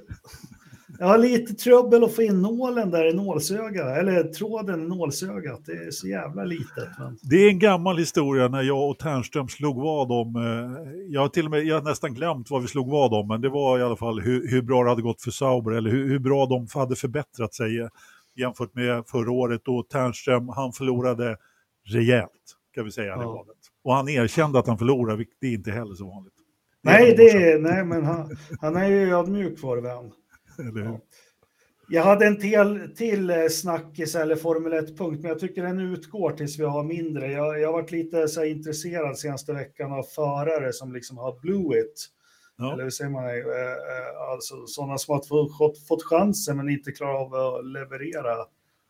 jag 1.04 1.10
har 1.10 1.18
lite 1.18 1.54
trubbel 1.54 2.04
att 2.04 2.16
få 2.16 2.22
in 2.22 2.42
nålen 2.42 2.92
där 2.92 3.10
i 3.10 3.14
nålsögat, 3.14 3.98
eller 3.98 4.24
tråden 4.24 4.84
i 4.84 4.88
nålsögat. 4.88 5.66
Det 5.66 5.72
är 5.72 5.92
så 5.92 6.08
jävla 6.08 6.44
litet. 6.44 6.90
Men... 7.00 7.18
Det 7.22 7.36
är 7.36 7.50
en 7.50 7.60
gammal 7.60 7.98
historia 7.98 8.48
när 8.48 8.62
jag 8.62 8.90
och 8.90 9.00
Ternström 9.00 9.48
slog 9.48 9.82
vad 9.82 10.12
om, 10.12 10.36
eh, 10.36 11.04
jag 11.08 11.22
har 11.22 11.28
till 11.28 11.46
och 11.46 11.52
med, 11.52 11.64
jag 11.64 11.76
har 11.76 11.82
nästan 11.82 12.14
glömt 12.14 12.52
vad 12.52 12.62
vi 12.62 12.68
slog 12.68 12.90
vad 12.90 13.14
om, 13.14 13.28
men 13.28 13.42
det 13.42 13.50
var 13.50 13.80
i 13.80 13.84
alla 13.84 13.96
fall 13.96 14.20
hur, 14.20 14.48
hur 14.52 14.62
bra 14.62 14.84
det 14.84 14.90
hade 14.90 15.02
gått 15.02 15.22
för 15.22 15.32
Sauber, 15.32 15.72
eller 15.72 15.90
hur, 15.90 16.10
hur 16.10 16.20
bra 16.20 16.46
de 16.46 16.68
hade 16.74 16.96
förbättrat 16.96 17.54
sig 17.54 17.80
eh, 17.80 17.88
jämfört 18.36 18.76
med 18.76 19.04
förra 19.08 19.32
året 19.32 19.62
då 19.66 19.84
Ternström, 19.84 20.50
han 20.50 20.74
förlorade 20.74 21.38
rejält, 21.86 22.30
kan 22.76 22.86
vi 22.86 22.92
säga, 22.92 23.16
det 23.16 23.24
Ja. 23.24 23.32
valet. 23.32 23.58
Och 23.84 23.94
han 23.94 24.10
erkände 24.10 24.60
att 24.60 24.68
han 24.68 24.78
förlorade, 24.78 25.18
vilket 25.18 25.38
det 25.42 25.48
är 25.48 25.54
inte 25.54 25.72
heller 25.72 25.96
så 25.96 26.06
vanligt. 26.06 26.34
Nej, 26.82 27.14
det 27.18 27.30
är, 27.30 27.60
nej, 27.60 27.86
men 27.86 28.06
han, 28.06 28.38
han 28.62 28.76
är 28.76 28.88
ju 28.88 29.16
ödmjuk 29.16 29.60
vår 29.62 29.78
vän. 29.78 30.12
Eller 30.60 30.82
hur? 30.84 31.00
Jag 31.90 32.04
hade 32.04 32.26
en 32.28 32.40
till, 32.40 32.96
till 32.96 33.30
eh, 33.30 33.36
snackis 33.50 34.16
eller 34.16 34.36
Formel 34.36 34.74
1-punkt, 34.74 35.20
men 35.22 35.30
jag 35.30 35.40
tycker 35.40 35.64
den 35.64 35.80
utgår 35.80 36.32
tills 36.32 36.60
vi 36.60 36.64
har 36.64 36.84
mindre. 36.84 37.32
Jag, 37.32 37.60
jag 37.60 37.68
har 37.68 37.74
varit 37.74 37.92
lite 37.92 38.28
så 38.28 38.44
intresserad 38.44 39.18
senaste 39.18 39.54
veckan 39.54 39.92
av 39.94 40.04
förare 40.04 40.74
som 40.74 40.94
liksom 40.94 41.18
har 41.18 41.40
blew 41.42 41.80
it. 41.80 42.06
Ja. 42.58 42.74
Eller 42.74 42.84
hur 42.84 42.90
säger 42.90 43.12
man? 43.12 43.24
Eh, 43.26 43.32
eh, 43.32 44.32
Alltså 44.32 44.66
sådana 44.68 44.98
som 44.98 45.14
har 45.14 45.48
fått, 45.58 45.88
fått 45.88 46.04
chansen 46.04 46.58
men 46.58 46.70
inte 46.70 46.92
klarar 46.92 47.14
av 47.16 47.34
att 47.36 47.66
leverera. 47.66 48.36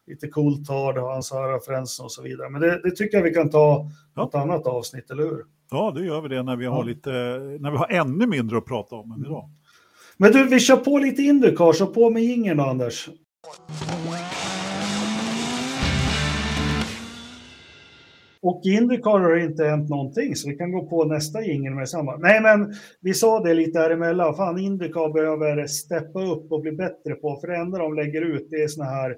Lite 0.08 0.28
coolt 0.28 0.70
har 0.70 0.94
hans 0.94 1.32
referenser 1.34 2.04
och 2.04 2.12
så 2.12 2.22
vidare. 2.24 2.50
Men 2.50 2.62
det, 2.62 2.82
det 2.84 2.92
tycker 2.96 3.18
jag 3.18 3.24
vi 3.24 3.34
kan 3.34 3.50
ta 3.50 3.90
Ja. 4.16 4.24
något 4.24 4.36
annat 4.36 4.68
avsnitt, 4.68 5.12
eller 5.12 5.24
hur? 5.24 5.46
Ja, 5.72 5.92
då 5.96 6.04
gör 6.04 6.22
vi 6.22 6.30
det 6.30 6.44
när 6.44 6.56
vi 6.56 6.66
har 6.66 6.84
lite, 6.84 7.10
när 7.60 7.72
vi 7.72 7.78
har 7.78 7.88
ännu 7.92 8.28
mindre 8.28 8.58
att 8.58 8.66
prata 8.66 8.96
om 8.96 9.12
än 9.12 9.26
idag. 9.26 9.50
Men 10.18 10.32
du, 10.32 10.48
vi 10.48 10.60
kör 10.60 10.78
på 10.78 10.98
lite 10.98 11.22
Indycar, 11.22 11.74
så 11.74 11.88
på 11.88 12.10
med 12.10 12.24
jingeln 12.24 12.58
då, 12.58 12.64
Anders. 12.64 13.10
Och 18.42 18.62
i 18.66 18.70
Indycar 18.70 19.20
har 19.20 19.36
det 19.36 19.44
inte 19.44 19.64
hänt 19.64 19.90
någonting, 19.90 20.36
så 20.36 20.50
vi 20.50 20.56
kan 20.56 20.72
gå 20.72 20.86
på 20.86 21.06
nästa 21.06 21.42
jingel 21.42 21.74
med 21.74 21.90
samma. 21.90 22.18
Nej, 22.18 22.42
men 22.42 22.74
vi 23.02 23.14
sa 23.14 23.40
det 23.40 23.54
lite 23.54 23.80
här 23.80 23.90
emellan. 23.90 24.36
Fan, 24.36 24.60
Indycar 24.60 25.14
behöver 25.14 25.68
steppa 25.68 26.24
upp 26.24 26.52
och 26.52 26.62
bli 26.62 26.72
bättre 26.72 27.16
på, 27.16 27.38
för 27.42 27.48
det 27.48 27.58
enda 27.58 27.78
de 27.78 27.96
lägger 27.96 28.22
ut 28.22 28.48
det 28.50 28.64
är 28.64 28.68
såna 28.68 28.90
här 28.90 29.16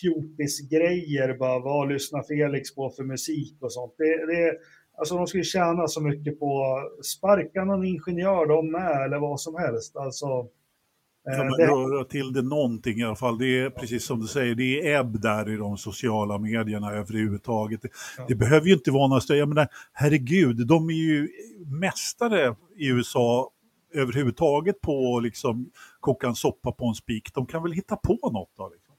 fjortisgrejer, 0.00 1.38
bara 1.38 1.58
vad 1.58 1.92
lyssnar 1.92 2.22
Felix 2.22 2.74
på 2.74 2.90
för 2.90 3.04
musik 3.04 3.56
och 3.60 3.72
sånt. 3.72 3.94
Det, 3.98 4.26
det, 4.26 4.56
alltså 4.98 5.16
de 5.16 5.26
skulle 5.26 5.44
tjäna 5.44 5.88
så 5.88 6.00
mycket 6.00 6.38
på 6.38 6.78
sparka 7.02 7.64
någon 7.64 7.84
ingenjör 7.84 8.46
de 8.46 8.70
med 8.72 9.04
eller 9.04 9.18
vad 9.18 9.40
som 9.40 9.54
helst. 9.56 9.96
Alltså, 9.96 10.26
eh, 10.26 11.36
Ja, 11.38 11.56
det, 11.56 11.66
röra 11.66 12.04
till 12.04 12.32
det 12.32 12.42
någonting 12.42 12.98
i 12.98 13.04
alla 13.04 13.16
fall. 13.16 13.38
Det 13.38 13.60
är 13.60 13.70
precis 13.70 14.04
som 14.04 14.20
du 14.20 14.26
säger, 14.26 14.54
det 14.54 14.90
är 14.92 15.00
ebb 15.00 15.20
där 15.20 15.50
i 15.50 15.56
de 15.56 15.78
sociala 15.78 16.38
medierna 16.38 16.92
överhuvudtaget. 16.92 17.82
Det, 17.82 17.88
Ja. 18.18 18.24
det 18.28 18.34
behöver 18.34 18.66
ju 18.66 18.72
inte 18.72 18.90
vara 18.90 19.08
några 19.08 19.20
större, 19.20 19.38
jag 19.38 19.48
menar, 19.48 19.68
herregud, 19.92 20.66
de 20.66 20.88
är 20.90 20.94
ju 20.94 21.28
mästare 21.66 22.54
i 22.76 22.88
USA 22.88 23.50
överhuvudtaget 23.94 24.80
på 24.80 25.20
liksom 25.20 25.70
koka 26.00 26.26
en 26.26 26.34
soppa 26.34 26.72
på 26.72 26.86
en 26.86 26.94
spik. 26.94 27.34
De 27.34 27.46
kan 27.46 27.62
väl 27.62 27.72
hitta 27.72 27.96
på 27.96 28.30
något 28.32 28.50
då? 28.56 28.68
Liksom. 28.74 28.94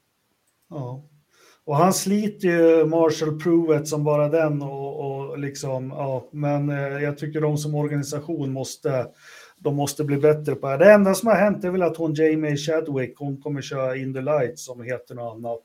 Ja. 0.70 1.04
Och 1.66 1.76
han 1.76 1.94
sliter 1.94 2.48
ju 2.48 2.86
Marshall 2.86 3.40
Pruitt 3.40 3.88
som 3.88 4.04
bara 4.04 4.30
den 4.30 4.62
och, 4.62 5.00
och 5.30 5.40
liksom, 5.40 5.90
ja, 5.90 6.30
men 6.32 6.70
eh, 6.70 6.78
jag 6.78 7.18
tycker 7.18 7.42
de 7.42 7.58
som 7.58 7.76
organisation 7.76 8.54
måste, 8.54 9.08
de 9.58 9.76
måste 9.76 10.04
bli 10.04 10.18
bättre 10.18 10.56
på 10.56 10.68
det. 10.68 10.78
Det 10.78 10.92
enda 10.92 11.14
som 11.14 11.28
har 11.28 11.36
hänt 11.36 11.64
är 11.64 11.70
väl 11.72 11.82
att 11.84 11.98
hon 11.98 12.14
Jamie 12.14 12.58
Chadwick, 12.58 13.18
hon 13.18 13.42
kommer 13.42 13.62
köra 13.62 13.96
In 13.98 14.14
the 14.14 14.22
Light 14.22 14.60
som 14.60 14.82
heter 14.82 15.16
något 15.16 15.36
annat. 15.36 15.64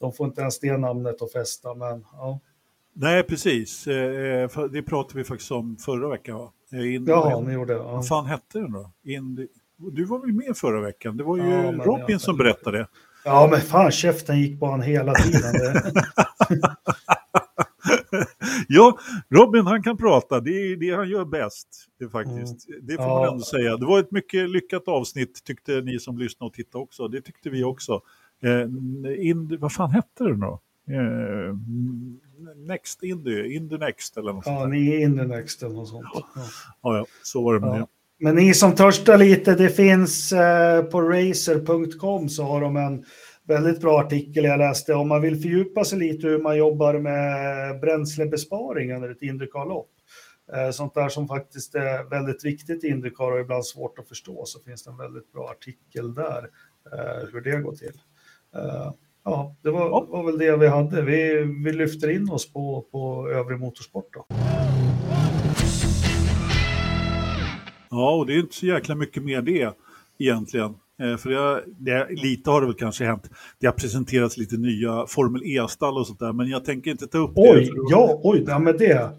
De 0.00 0.12
får 0.12 0.26
inte 0.26 0.40
ens 0.40 0.60
det 0.60 0.76
namnet 0.76 1.22
att 1.22 1.32
fästa, 1.32 1.74
men 1.74 2.04
ja. 2.12 2.40
Nej, 2.92 3.22
precis. 3.22 3.86
Eh, 3.86 4.48
för- 4.48 4.68
Det 4.68 4.82
pratade 4.82 5.18
vi 5.18 5.24
faktiskt 5.24 5.50
om 5.50 5.76
förra 5.76 6.08
veckan. 6.08 6.38
Va? 6.38 6.52
Eh, 6.72 6.94
In, 6.94 7.04
Jaha, 7.06 7.40
ni 7.40 7.52
gjorde 7.52 7.72
det. 7.74 7.78
Ja. 7.80 7.92
Vad 7.92 8.08
fan 8.08 8.26
hette 8.26 8.58
den 8.58 8.72
då? 8.72 8.90
In, 9.04 9.48
du 9.76 10.04
var 10.04 10.18
väl 10.18 10.32
med 10.32 10.56
förra 10.56 10.80
veckan? 10.80 11.16
Det 11.16 11.24
var 11.24 11.36
ju 11.36 11.42
Ja, 11.50 11.72
Robin 11.72 12.18
som 12.18 12.36
berättade. 12.36 12.86
Ja, 13.24 13.48
men 13.50 13.60
fan 13.60 13.90
käften 13.90 14.40
gick 14.40 14.60
på 14.60 14.66
han 14.66 14.82
hela 14.82 15.14
tiden. 15.14 15.52
Det- 15.52 15.92
Ja, 18.68 18.98
Robin 19.30 19.66
han 19.66 19.82
kan 19.82 19.96
prata, 19.96 20.40
det 20.40 20.50
är 20.50 20.76
det 20.76 20.90
han 20.96 21.08
gör 21.08 21.24
bäst. 21.24 21.68
Det, 21.98 22.08
faktiskt. 22.08 22.66
det 22.82 22.94
får 22.96 23.02
Mm. 23.02 23.10
Ja. 23.14 23.20
man 23.20 23.28
ändå 23.28 23.44
säga. 23.44 23.76
Det 23.76 23.86
var 23.86 24.00
ett 24.00 24.10
mycket 24.10 24.50
lyckat 24.50 24.88
avsnitt 24.88 25.44
tyckte 25.44 25.80
ni 25.80 25.98
som 25.98 26.18
lyssnade 26.18 26.48
och 26.48 26.54
tittade 26.54 26.82
också. 26.84 27.08
Det 27.08 27.20
tyckte 27.20 27.50
vi 27.50 27.64
också. 27.64 28.00
Eh, 28.42 29.26
in, 29.28 29.58
vad 29.60 29.72
fan 29.72 29.90
hette 29.90 30.24
den 30.24 30.40
då? 30.40 30.60
Eh, 30.90 31.54
Next 32.56 33.02
Indy, 33.02 33.54
Indy 33.54 33.78
Next 33.78 34.16
eller 34.16 34.32
något 34.32 34.46
Ja, 34.46 34.52
sånt 34.58 34.70
där. 34.72 34.78
ni 34.78 34.88
är 34.94 34.98
in 35.00 35.16
the 35.18 35.24
next 35.24 35.62
eller 35.62 35.74
något 35.74 35.88
sånt. 35.88 36.06
Ja. 36.14 36.24
Ja, 36.82 36.96
ja, 36.96 37.06
så 37.22 37.42
var 37.44 37.54
det 37.54 37.60
med 37.60 37.68
Ja. 37.68 37.74
det. 37.74 37.86
Men 38.20 38.34
ni 38.34 38.54
som 38.54 38.74
törstar 38.74 39.18
lite, 39.18 39.54
det 39.54 39.68
finns 39.68 40.32
eh, 40.32 40.82
på 40.82 41.00
racer.com 41.00 42.28
så 42.28 42.42
har 42.42 42.60
de 42.60 42.76
en 42.76 43.04
väldigt 43.48 43.80
bra 43.80 44.00
artikel 44.00 44.44
jag 44.44 44.58
läste 44.58 44.94
om 44.94 45.08
man 45.08 45.22
vill 45.22 45.42
fördjupa 45.42 45.84
sig 45.84 45.98
lite 45.98 46.26
hur 46.26 46.42
man 46.42 46.56
jobbar 46.56 46.98
med 46.98 47.80
bränslebesparing 47.80 48.94
under 48.94 49.10
ett 49.10 49.22
Indycar-lopp. 49.22 49.90
Eh, 50.52 50.70
sånt 50.70 50.94
där 50.94 51.08
som 51.08 51.28
faktiskt 51.28 51.74
är 51.74 52.10
väldigt 52.10 52.44
viktigt 52.44 52.84
i 52.84 52.88
Indycar 52.88 53.32
och 53.32 53.40
ibland 53.40 53.66
svårt 53.66 53.98
att 53.98 54.08
förstå 54.08 54.44
så 54.44 54.60
finns 54.60 54.84
det 54.84 54.90
en 54.90 54.96
väldigt 54.96 55.32
bra 55.32 55.50
artikel 55.50 56.14
där 56.14 56.48
eh, 56.92 57.28
hur 57.32 57.40
det 57.40 57.60
går 57.60 57.74
till. 57.74 58.00
Ja, 59.24 59.56
det 59.62 59.70
var, 59.70 60.06
var 60.06 60.24
väl 60.24 60.38
det 60.38 60.56
vi 60.56 60.66
hade. 60.66 61.02
Vi, 61.02 61.44
vi 61.64 61.72
lyfter 61.72 62.10
in 62.10 62.30
oss 62.30 62.52
på, 62.52 62.86
på 62.92 63.30
övrig 63.30 63.58
motorsport 63.58 64.14
då. 64.14 64.26
Ja, 67.98 68.14
och 68.14 68.26
det 68.26 68.34
är 68.34 68.38
inte 68.38 68.54
så 68.54 68.66
jäkla 68.66 68.94
mycket 68.94 69.22
mer 69.22 69.42
det 69.42 69.74
egentligen. 70.18 70.74
Eh, 71.02 71.16
för 71.16 71.30
det, 71.30 71.64
det, 71.78 72.08
lite 72.10 72.50
har 72.50 72.60
det 72.60 72.66
väl 72.66 72.76
kanske 72.76 73.04
hänt. 73.04 73.30
Det 73.60 73.66
har 73.66 73.74
presenterats 73.74 74.36
lite 74.36 74.56
nya 74.56 75.06
Formel 75.08 75.42
E-stall 75.44 75.98
och 75.98 76.06
sånt 76.06 76.18
där, 76.18 76.32
men 76.32 76.48
jag 76.48 76.64
tänker 76.64 76.90
inte 76.90 77.06
ta 77.06 77.18
upp 77.18 77.34
det. 77.34 77.40
Oj, 77.40 77.66
för 77.66 77.74
då- 77.74 77.86
ja, 77.90 78.20
oj, 78.24 78.44
ja, 78.46 78.58
men 78.58 78.76
det. 78.76 79.10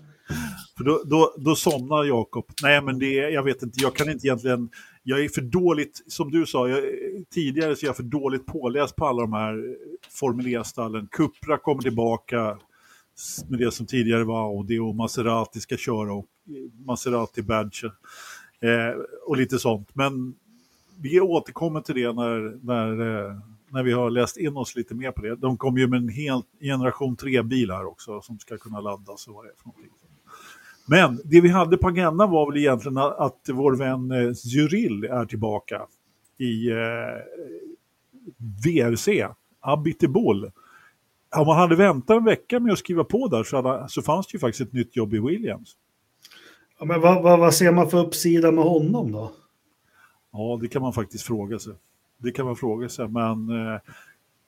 För 0.78 0.84
då, 0.84 1.02
då, 1.06 1.34
då 1.38 1.56
somnar 1.56 2.04
Jakob. 2.04 2.46
Nej, 2.64 2.82
men 2.82 3.00
det, 3.00 3.14
jag 3.14 3.44
vet 3.44 3.64
inte, 3.64 3.80
jag 3.82 3.96
kan 3.96 4.10
inte 4.10 4.28
egentligen... 4.28 4.70
Jag 5.04 5.24
är 5.24 5.30
för 5.30 5.42
dåligt, 5.42 6.04
som 6.08 6.32
du 6.32 6.46
sa, 6.46 6.68
jag, 6.70 6.84
tidigare 7.34 7.76
så 7.76 7.86
är 7.86 7.88
jag 7.88 7.96
för 7.96 8.04
dåligt 8.04 8.46
påläst 8.46 8.96
på 8.96 9.08
alla 9.08 9.22
de 9.22 9.34
här 9.34 9.76
Formel 10.20 10.48
E-stallen. 10.48 11.08
Cupra 11.12 11.58
kommer 11.58 11.82
tillbaka 11.82 12.58
med 13.50 13.60
det 13.60 13.72
som 13.72 13.86
tidigare 13.86 14.24
var 14.24 14.42
Audi 14.42 14.80
och 14.80 14.96
Maserati 14.96 15.60
ska 15.60 15.78
köra 15.78 16.14
och 16.14 16.26
Maserati 16.86 17.42
Badge 17.42 17.86
eh, 18.62 19.02
och 19.26 19.38
lite 19.38 19.60
sånt. 19.60 19.96
Men 19.96 20.36
vi 21.02 21.20
återkommer 21.20 21.82
till 21.82 21.96
det 21.96 22.14
när, 22.14 22.66
när, 22.66 22.92
eh, 22.92 23.36
när 23.70 23.84
vi 23.84 23.92
har 23.92 24.10
läst 24.10 24.38
in 24.38 24.58
oss 24.58 24.76
lite 24.76 24.96
mer 24.96 25.12
på 25.12 25.22
det. 25.22 25.36
De 25.36 25.58
kommer 25.58 25.80
ju 25.80 25.88
med 25.88 25.98
en 25.98 26.10
hel 26.10 26.42
generation 26.60 27.18
3-bil 27.18 27.72
här 27.72 27.86
också 27.86 28.22
som 28.22 28.40
ska 28.40 28.58
kunna 28.58 28.82
laddas 28.82 29.28
och 29.28 29.34
vad 29.34 29.46
det 29.46 29.50
är 29.50 29.56
för 29.56 29.68
någonting. 29.68 29.92
Men 30.86 31.22
det 31.26 31.42
vi 31.42 31.50
hade 31.50 31.78
på 31.78 31.88
agendan 31.88 32.32
var 32.32 32.52
väl 32.52 32.58
egentligen 32.58 32.98
att, 32.98 33.50
vår 33.52 33.76
vän 33.76 34.12
eh, 34.12 34.18
är 34.18 35.26
tillbaka 35.26 35.82
i 36.38 36.70
eh, 36.72 36.78
VRC, 38.66 39.28
Abitibol. 39.60 40.52
Om 41.36 41.48
man 41.48 41.58
hade 41.58 41.76
väntat 41.76 42.18
en 42.18 42.26
vecka 42.26 42.60
med 42.60 42.74
att 42.74 42.80
skriva 42.80 43.04
på 43.04 43.28
där 43.28 43.44
så, 43.44 43.56
hade, 43.62 43.90
så 43.90 44.02
fanns 44.02 44.28
det 44.28 44.36
ju 44.36 44.40
faktiskt 44.40 44.62
ett 44.62 44.74
nytt 44.74 44.96
jobb 44.96 45.14
i 45.14 45.20
Williams. 45.20 45.76
Ja, 46.80 46.86
men 46.86 47.02
vad, 47.02 47.24
vad, 47.24 47.40
vad 47.40 47.54
ser 47.54 47.72
man 47.72 47.90
för 47.90 48.06
uppsida 48.06 48.52
med 48.52 48.64
honom 48.64 49.12
då? 49.12 49.32
Ja, 50.32 50.60
det 50.62 50.68
kan 50.68 50.82
man 50.82 50.94
faktiskt 50.94 51.24
fråga 51.24 51.60
sig. 51.60 51.74
Det 52.18 52.32
kan 52.32 52.46
man 52.46 52.56
fråga 52.56 52.90
sig, 52.90 53.08
men 53.08 53.50
eh, 53.50 53.80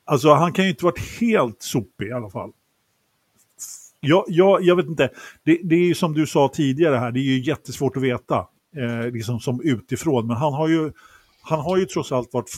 alltså 0.06 0.34
han 0.34 0.54
kan 0.54 0.66
ju 0.66 0.72
inte 0.72 0.86
varit 0.86 1.20
helt 1.20 1.62
sopig 1.62 2.08
i 2.08 2.12
alla 2.12 2.30
fall. 2.30 2.52
Jag, 4.00 4.26
jag, 4.28 4.64
jag 4.64 4.76
vet 4.76 4.86
inte, 4.86 5.10
det, 5.44 5.60
det 5.64 5.76
är 5.76 5.88
ju 5.88 5.96
som 5.96 6.14
du 6.14 6.28
sa 6.28 6.52
tidigare 6.54 6.96
här, 6.96 7.12
det 7.12 7.20
är 7.20 7.24
ju 7.24 7.42
jättesvårt 7.42 7.98
att 7.98 8.04
veta, 8.04 8.48
eh, 8.76 9.12
liksom 9.12 9.40
som 9.40 9.62
utifrån, 9.64 10.28
men 10.28 10.38
han 10.38 10.54
har 10.54 10.68
ju, 10.68 10.92
han 11.42 11.60
har 11.60 11.78
ju 11.78 11.86
trots 11.86 12.12
allt 12.12 12.34
varit 12.34 12.50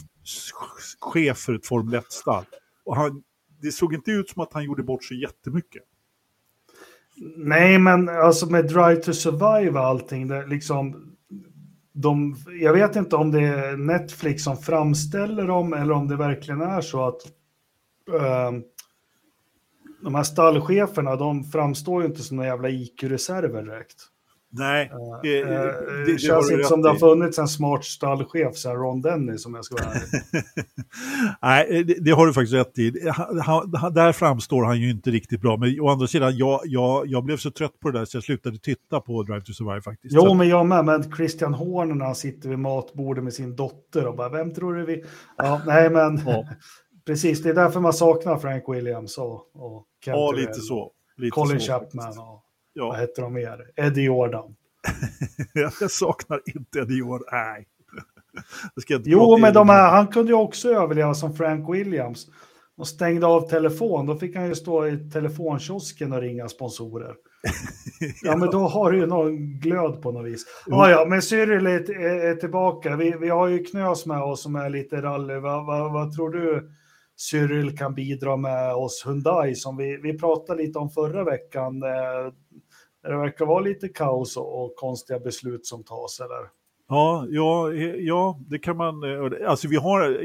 chef 0.99 1.37
för 1.37 1.53
ett 1.53 1.65
Formel 1.65 1.99
1-stall. 1.99 2.45
Och 2.85 2.95
han, 2.95 3.23
det 3.61 3.71
såg 3.71 3.93
inte 3.93 4.11
ut 4.11 4.29
som 4.29 4.41
att 4.41 4.53
han 4.53 4.63
gjorde 4.63 4.83
bort 4.83 5.03
sig 5.03 5.21
jättemycket. 5.21 5.83
Nej, 7.35 7.79
men 7.79 8.09
alltså 8.09 8.45
med 8.45 8.67
Drive 8.67 8.95
to 8.95 9.13
Survive 9.13 9.79
och 9.79 9.85
allting, 9.85 10.27
det 10.27 10.45
liksom... 10.45 11.09
De, 11.95 12.35
jag 12.61 12.73
vet 12.73 12.95
inte 12.95 13.15
om 13.15 13.31
det 13.31 13.41
är 13.41 13.77
Netflix 13.77 14.43
som 14.43 14.57
framställer 14.57 15.47
dem 15.47 15.73
eller 15.73 15.91
om 15.91 16.07
det 16.07 16.15
verkligen 16.15 16.61
är 16.61 16.81
så 16.81 17.07
att 17.07 17.21
eh, 18.13 18.51
de 20.03 20.15
här 20.15 20.23
stallcheferna, 20.23 21.15
de 21.15 21.43
framstår 21.43 22.01
ju 22.01 22.07
inte 22.07 22.21
som 22.21 22.37
några 22.37 22.49
jävla 22.49 22.69
IQ-reserver 22.69 23.63
direkt. 23.63 24.09
Nej, 24.55 24.91
Eh, 24.93 25.19
det, 25.23 25.41
eh, 25.41 25.47
det, 25.49 26.05
det, 26.05 26.11
det 26.13 26.19
känns 26.19 26.51
inte 26.51 26.63
som 26.63 26.81
det 26.81 26.89
har 26.89 26.95
funnits 26.95 27.39
en 27.39 27.47
smart 27.47 27.85
stallchef 27.85 28.55
sen 28.55 28.75
Ron 28.75 29.01
Dennis 29.01 29.45
om 29.45 29.53
jag 29.55 29.65
ska 29.65 29.75
vara 29.75 29.85
ärlig. 29.93 30.43
Nej, 31.41 31.83
det, 31.83 31.93
det 31.93 32.11
har 32.11 32.27
du 32.27 32.33
faktiskt 32.33 32.53
rätt 32.53 32.79
i. 32.79 33.09
Han, 33.43 33.73
han, 33.75 33.93
där 33.93 34.11
framstår 34.11 34.63
han 34.63 34.79
ju 34.81 34.89
inte 34.91 35.11
riktigt 35.11 35.41
bra. 35.41 35.57
Men 35.57 35.79
å 35.79 35.89
andra 35.89 36.07
sidan, 36.07 36.37
jag, 36.37 36.61
jag, 36.63 37.07
jag 37.07 37.23
blev 37.23 37.37
så 37.37 37.51
trött 37.51 37.79
på 37.79 37.91
det 37.91 37.99
där 37.99 38.05
så 38.05 38.17
jag 38.17 38.23
slutade 38.23 38.57
titta 38.59 38.99
på 39.01 39.23
Drive 39.23 39.41
to 39.41 39.53
Survive 39.53 39.81
faktiskt. 39.81 40.15
Jo, 40.15 40.21
Så- 40.21 40.33
men 40.33 40.49
jag 40.49 40.65
med. 40.65 40.85
Men 40.85 41.11
Christian 41.15 41.53
Horner 41.53 41.95
när 41.95 42.05
han 42.05 42.15
sitter 42.15 42.49
vid 42.49 42.59
matbordet 42.59 43.23
med 43.23 43.33
sin 43.33 43.55
dotter 43.55 44.07
och 44.07 44.15
bara, 44.15 44.29
vem 44.29 44.53
tror 44.53 44.73
du 44.73 44.85
vi... 44.85 45.03
Ja, 45.37 45.61
nej, 45.65 45.89
men 45.89 46.21
Ja. 46.25 46.45
precis. 47.05 47.43
Det 47.43 47.49
är 47.49 47.53
därför 47.53 47.79
man 47.79 47.93
saknar 47.93 48.37
Frank 48.37 48.63
Williams 48.67 49.17
och, 49.17 49.35
och 49.55 49.85
Kent 50.05 50.17
ja, 50.17 50.31
lite 50.31 50.53
så. 50.53 50.91
Lite 51.17 51.31
Colin 51.31 51.59
så, 51.59 51.65
Chapman 51.71 52.03
faktiskt. 52.05 52.19
Och 52.81 52.87
vad 52.87 52.97
Ja, 52.97 53.01
heter 53.01 53.21
de 53.21 53.33
mer? 53.33 53.59
Eddie 53.75 54.01
Jordan. 54.01 54.55
jag 55.53 55.91
saknar 55.91 56.41
inte 56.45 56.79
Eddie 56.79 56.97
Jordan. 56.97 57.27
Nej. 57.31 57.67
Jo, 59.05 59.37
men 59.37 59.53
de 59.53 59.69
här, 59.69 59.91
han 59.91 60.07
kunde 60.07 60.31
ju 60.31 60.37
också 60.37 60.69
överleva 60.69 61.13
som 61.13 61.35
Frank 61.35 61.73
Williams. 61.75 62.27
Och 62.77 62.87
stängde 62.87 63.27
av 63.27 63.49
telefon, 63.49 64.05
då 64.05 64.15
fick 64.15 64.35
han 64.35 64.47
ju 64.47 64.55
stå 64.55 64.87
i 64.87 65.09
telefonkiosken 65.09 66.13
och 66.13 66.21
ringa 66.21 66.47
sponsorer. 66.47 67.15
Ja, 68.23 68.37
men 68.37 68.49
då 68.49 68.59
har 68.59 68.91
du 68.91 68.97
ju 68.97 69.05
någon 69.05 69.59
glöd 69.59 70.01
på 70.01 70.11
något 70.11 70.25
vis. 70.25 70.45
Ja, 70.65 70.89
ja, 70.89 71.05
men 71.09 71.21
Cyril 71.21 71.67
är, 71.67 71.91
är, 71.91 72.25
är 72.25 72.35
tillbaka. 72.35 72.95
Vi, 72.95 73.15
vi 73.19 73.29
har 73.29 73.47
ju 73.47 73.63
Knös 73.63 74.05
med 74.05 74.23
oss 74.23 74.43
som 74.43 74.55
är 74.55 74.69
lite 74.69 75.01
rally. 75.01 75.33
Vad, 75.33 75.65
vad, 75.65 75.93
vad 75.93 76.15
tror 76.15 76.29
du 76.29 76.71
Cyril 77.29 77.77
kan 77.77 77.95
bidra 77.95 78.37
med 78.37 78.73
oss 78.73 79.03
Hyundai 79.05 79.55
som 79.55 79.77
vi, 79.77 79.97
vi 79.97 80.17
pratade 80.17 80.63
lite 80.63 80.79
om 80.79 80.89
förra 80.89 81.23
veckan? 81.23 81.83
Eh, 81.83 82.33
det 83.03 83.17
verkar 83.17 83.45
vara 83.45 83.59
lite 83.59 83.87
kaos 83.87 84.37
och, 84.37 84.63
och 84.63 84.75
konstiga 84.75 85.19
beslut 85.19 85.65
som 85.65 85.83
tas, 85.83 86.19
eller? 86.19 86.63
Ja, 86.89 87.25
ja, 87.29 87.73
ja, 87.97 88.39
det 88.47 88.59
kan 88.59 88.77
man... 88.77 89.03
Eh, 89.03 89.49
alltså 89.49 89.67
vi 89.67 89.75
har, 89.75 90.19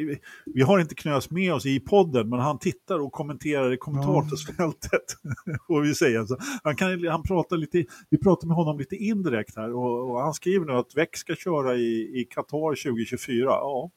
vi 0.47 0.63
har 0.63 0.79
inte 0.79 0.95
Knös 0.95 1.31
med 1.31 1.55
oss 1.55 1.67
i 1.67 1.81
podden, 1.81 2.29
men 2.29 2.39
han 2.39 2.59
tittar 2.59 2.99
och 2.99 3.13
kommenterar 3.13 3.73
i 3.73 3.77
kommentarsfältet. 3.77 5.05
Och 5.69 5.85
vi 5.85 5.95
säger 5.95 6.27
han, 6.65 6.77
kan, 6.77 7.07
han 7.07 7.23
pratar 7.23 7.57
lite, 7.57 7.85
vi 8.11 8.19
pratar 8.19 8.47
med 8.49 8.57
honom 8.57 8.79
lite 8.79 8.97
indirekt 8.97 9.57
här 9.57 9.75
och, 9.75 10.11
och 10.11 10.21
han 10.21 10.35
skriver 10.35 10.67
nu 10.67 10.73
att 10.73 10.97
Väck 10.97 11.17
ska 11.17 11.35
köra 11.35 11.75
i, 11.75 12.21
i 12.21 12.25
Qatar 12.31 12.91
2024. 12.91 13.45
Ja, 13.45 13.91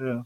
eh, 0.00 0.24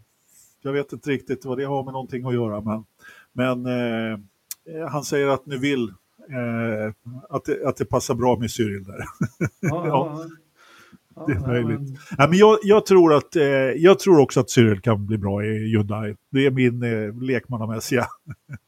jag 0.65 0.73
vet 0.73 0.93
inte 0.93 1.11
riktigt 1.11 1.45
vad 1.45 1.59
det 1.59 1.65
har 1.65 1.85
med 1.85 1.93
någonting 1.93 2.27
att 2.27 2.35
göra, 2.35 2.61
men, 2.61 2.85
men 3.33 3.67
eh, 3.67 4.89
han 4.89 5.05
säger 5.05 5.29
att 5.29 5.47
nu 5.47 5.59
vill 5.59 5.89
eh, 6.31 6.93
att, 7.29 7.45
det, 7.45 7.67
att 7.67 7.77
det 7.77 7.85
passar 7.85 8.15
bra 8.15 8.39
med 8.39 8.51
Cyril 8.51 8.85
där. 8.85 9.05
Ja, 9.61 9.87
Ja, 9.87 10.27
ja, 11.17 11.27
det 11.27 11.33
är 11.33 11.37
ja, 11.37 11.47
möjligt. 11.47 11.81
men- 11.81 11.97
Ja, 12.19 12.29
men 12.29 12.39
jag, 12.39 12.59
jag, 12.63 12.87
tror 12.87 13.15
att, 13.15 13.37
eh, 13.37 13.45
jag 13.77 13.99
tror 13.99 14.19
också 14.21 14.41
att 14.41 14.51
Cyril 14.51 14.81
kan 14.81 15.07
bli 15.07 15.19
bra 15.19 15.45
i 15.45 15.49
Hyundai. 15.59 16.17
Det 16.31 16.47
är 16.47 16.51
min 16.51 16.83
eh, 16.83 17.23
lekmannamässiga 17.23 18.07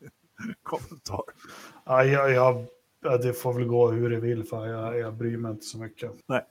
kommentar. 0.63 1.23
Ja, 1.87 2.05
jag, 2.05 2.33
jag, 2.33 2.65
ja, 3.05 3.19
det 3.19 3.33
får 3.33 3.53
väl 3.55 3.65
gå 3.67 3.91
hur 3.91 4.11
det 4.11 4.21
vill, 4.21 4.45
för 4.45 4.67
jag, 4.67 4.99
jag 4.99 5.15
bryr 5.15 5.37
mig 5.37 5.51
inte 5.51 5.65
så 5.65 5.79
mycket. 5.79 6.11
Nej. 6.29 6.43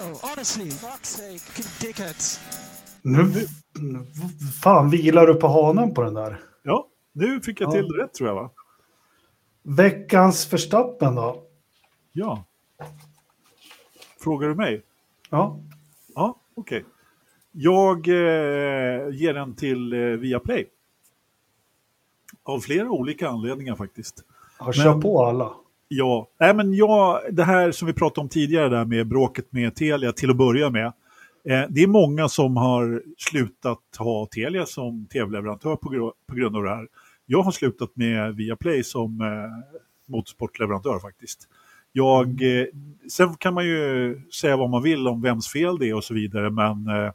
Show, 0.00 0.18
honestly. 0.22 0.70
Fuck's 0.70 1.04
sake, 1.04 1.68
dickheads. 1.86 2.40
Nu, 3.02 3.32
nu, 3.80 4.06
fan, 4.62 4.90
vilar 4.90 5.26
du 5.26 5.34
på 5.34 5.48
hanen 5.48 5.94
på 5.94 6.02
den 6.02 6.14
där? 6.14 6.40
Ja, 6.62 6.88
nu 7.12 7.40
fick 7.40 7.60
jag 7.60 7.68
Ja. 7.68 7.72
till 7.72 7.88
det 7.88 8.02
rätt 8.04 8.14
tror 8.14 8.28
jag 8.28 8.34
va? 8.36 8.50
Veckans 9.62 10.46
förstappen 10.46 11.14
då? 11.14 11.42
Ja. 12.12 12.44
Frågar 14.20 14.48
du 14.48 14.54
mig? 14.54 14.82
Ja, 15.30 15.60
Ja, 16.14 16.40
okej. 16.54 16.84
Jag 17.52 18.08
eh, 18.08 19.08
ger 19.10 19.34
den 19.34 19.54
till 19.54 19.92
eh, 19.92 19.98
Viaplay. 19.98 20.68
Av 22.42 22.60
flera 22.60 22.90
olika 22.90 23.28
anledningar 23.28 23.76
faktiskt. 23.76 24.24
jag 24.58 24.74
kör 24.74 24.92
Men- 24.92 25.00
på 25.00 25.26
alla. 25.26 25.54
Ja, 25.92 26.28
äh, 26.42 26.54
men 26.54 26.74
jag, 26.74 27.20
det 27.30 27.44
här 27.44 27.72
som 27.72 27.86
vi 27.86 27.92
pratade 27.92 28.20
om 28.20 28.28
tidigare 28.28 28.68
där 28.68 28.84
med 28.84 29.08
bråket 29.08 29.52
med 29.52 29.74
Telia 29.74 30.12
till 30.12 30.30
att 30.30 30.36
börja 30.36 30.70
med. 30.70 30.86
Eh, 31.48 31.62
det 31.68 31.82
är 31.82 31.86
många 31.86 32.28
som 32.28 32.56
har 32.56 33.02
slutat 33.18 33.78
ha 33.98 34.26
Telia 34.26 34.66
som 34.66 35.06
tv-leverantör 35.06 35.76
på, 35.76 35.88
gr 35.88 35.98
på 36.26 36.34
grund 36.34 36.56
av 36.56 36.62
det 36.62 36.70
här. 36.70 36.88
Jag 37.26 37.42
har 37.42 37.52
slutat 37.52 37.90
med 37.94 38.36
Viaplay 38.36 38.84
som 38.84 39.20
eh, 39.20 39.76
motorsportleverantör 40.12 40.98
faktiskt. 40.98 41.48
Jag, 41.92 42.42
eh, 42.42 42.66
sen 43.10 43.34
kan 43.34 43.54
man 43.54 43.66
ju 43.66 44.20
säga 44.40 44.56
vad 44.56 44.70
man 44.70 44.82
vill 44.82 45.08
om 45.08 45.22
vems 45.22 45.52
fel 45.52 45.78
det 45.78 45.88
är 45.88 45.94
och 45.94 46.04
så 46.04 46.14
vidare, 46.14 46.50
men 46.50 46.86
Eh, 46.86 47.12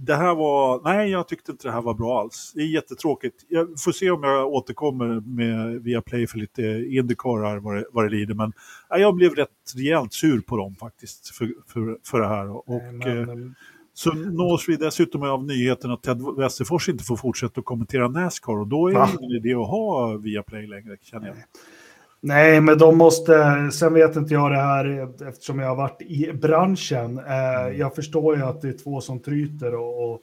det 0.00 0.14
här 0.14 0.34
var, 0.34 0.80
nej 0.84 1.10
jag 1.10 1.28
tyckte 1.28 1.52
inte 1.52 1.68
det 1.68 1.72
här 1.72 1.82
var 1.82 1.94
bra 1.94 2.20
alls. 2.20 2.52
Det 2.54 2.60
är 2.60 2.66
jättetråkigt. 2.66 3.34
Jag 3.48 3.80
får 3.80 3.92
se 3.92 4.10
om 4.10 4.22
jag 4.22 4.46
återkommer 4.46 5.20
med 5.20 5.82
via 5.82 6.02
Play 6.02 6.26
för 6.26 6.38
lite 6.38 6.62
Indycar 6.62 7.44
här 7.44 7.56
vad 7.56 7.76
det, 7.76 7.84
vad 7.92 8.04
det 8.04 8.10
lider. 8.10 8.34
Men 8.34 8.52
nej, 8.90 9.00
jag 9.00 9.14
blev 9.14 9.34
rätt 9.34 9.48
rejält 9.76 10.12
sur 10.12 10.40
på 10.40 10.56
dem 10.56 10.74
faktiskt 10.74 11.28
för, 11.28 11.50
för, 11.66 11.98
för 12.04 12.20
det 12.20 12.28
här. 12.28 12.50
Och, 12.50 12.82
Men, 12.82 13.28
eh, 13.28 13.52
så 13.94 14.12
nås 14.12 14.68
vi 14.68 14.76
dessutom 14.76 15.22
av 15.22 15.44
nyheten 15.44 15.90
att 15.90 16.02
Ted 16.02 16.22
Westerfors 16.36 16.88
inte 16.88 17.04
får 17.04 17.16
fortsätta 17.16 17.60
att 17.60 17.64
kommentera 17.64 18.08
Nascar 18.08 18.60
och 18.60 18.66
då 18.66 18.88
är 18.88 18.94
det 18.94 19.08
ingen 19.20 19.36
idé 19.36 19.54
att 19.54 19.68
ha 19.68 20.16
via 20.16 20.42
Play 20.42 20.66
längre 20.66 20.96
känner 21.02 21.26
jag. 21.26 21.36
Nej, 21.36 21.44
men 22.20 22.78
de 22.78 22.98
måste, 22.98 23.68
sen 23.72 23.94
vet 23.94 24.16
inte 24.16 24.34
jag 24.34 24.50
det 24.50 24.56
här 24.56 25.08
eftersom 25.28 25.58
jag 25.58 25.68
har 25.68 25.76
varit 25.76 26.02
i 26.02 26.32
branschen. 26.32 27.18
Eh, 27.18 27.78
jag 27.78 27.94
förstår 27.94 28.36
ju 28.36 28.42
att 28.42 28.60
det 28.60 28.68
är 28.68 28.72
två 28.72 29.00
som 29.00 29.20
tryter 29.20 29.74
och, 29.74 30.22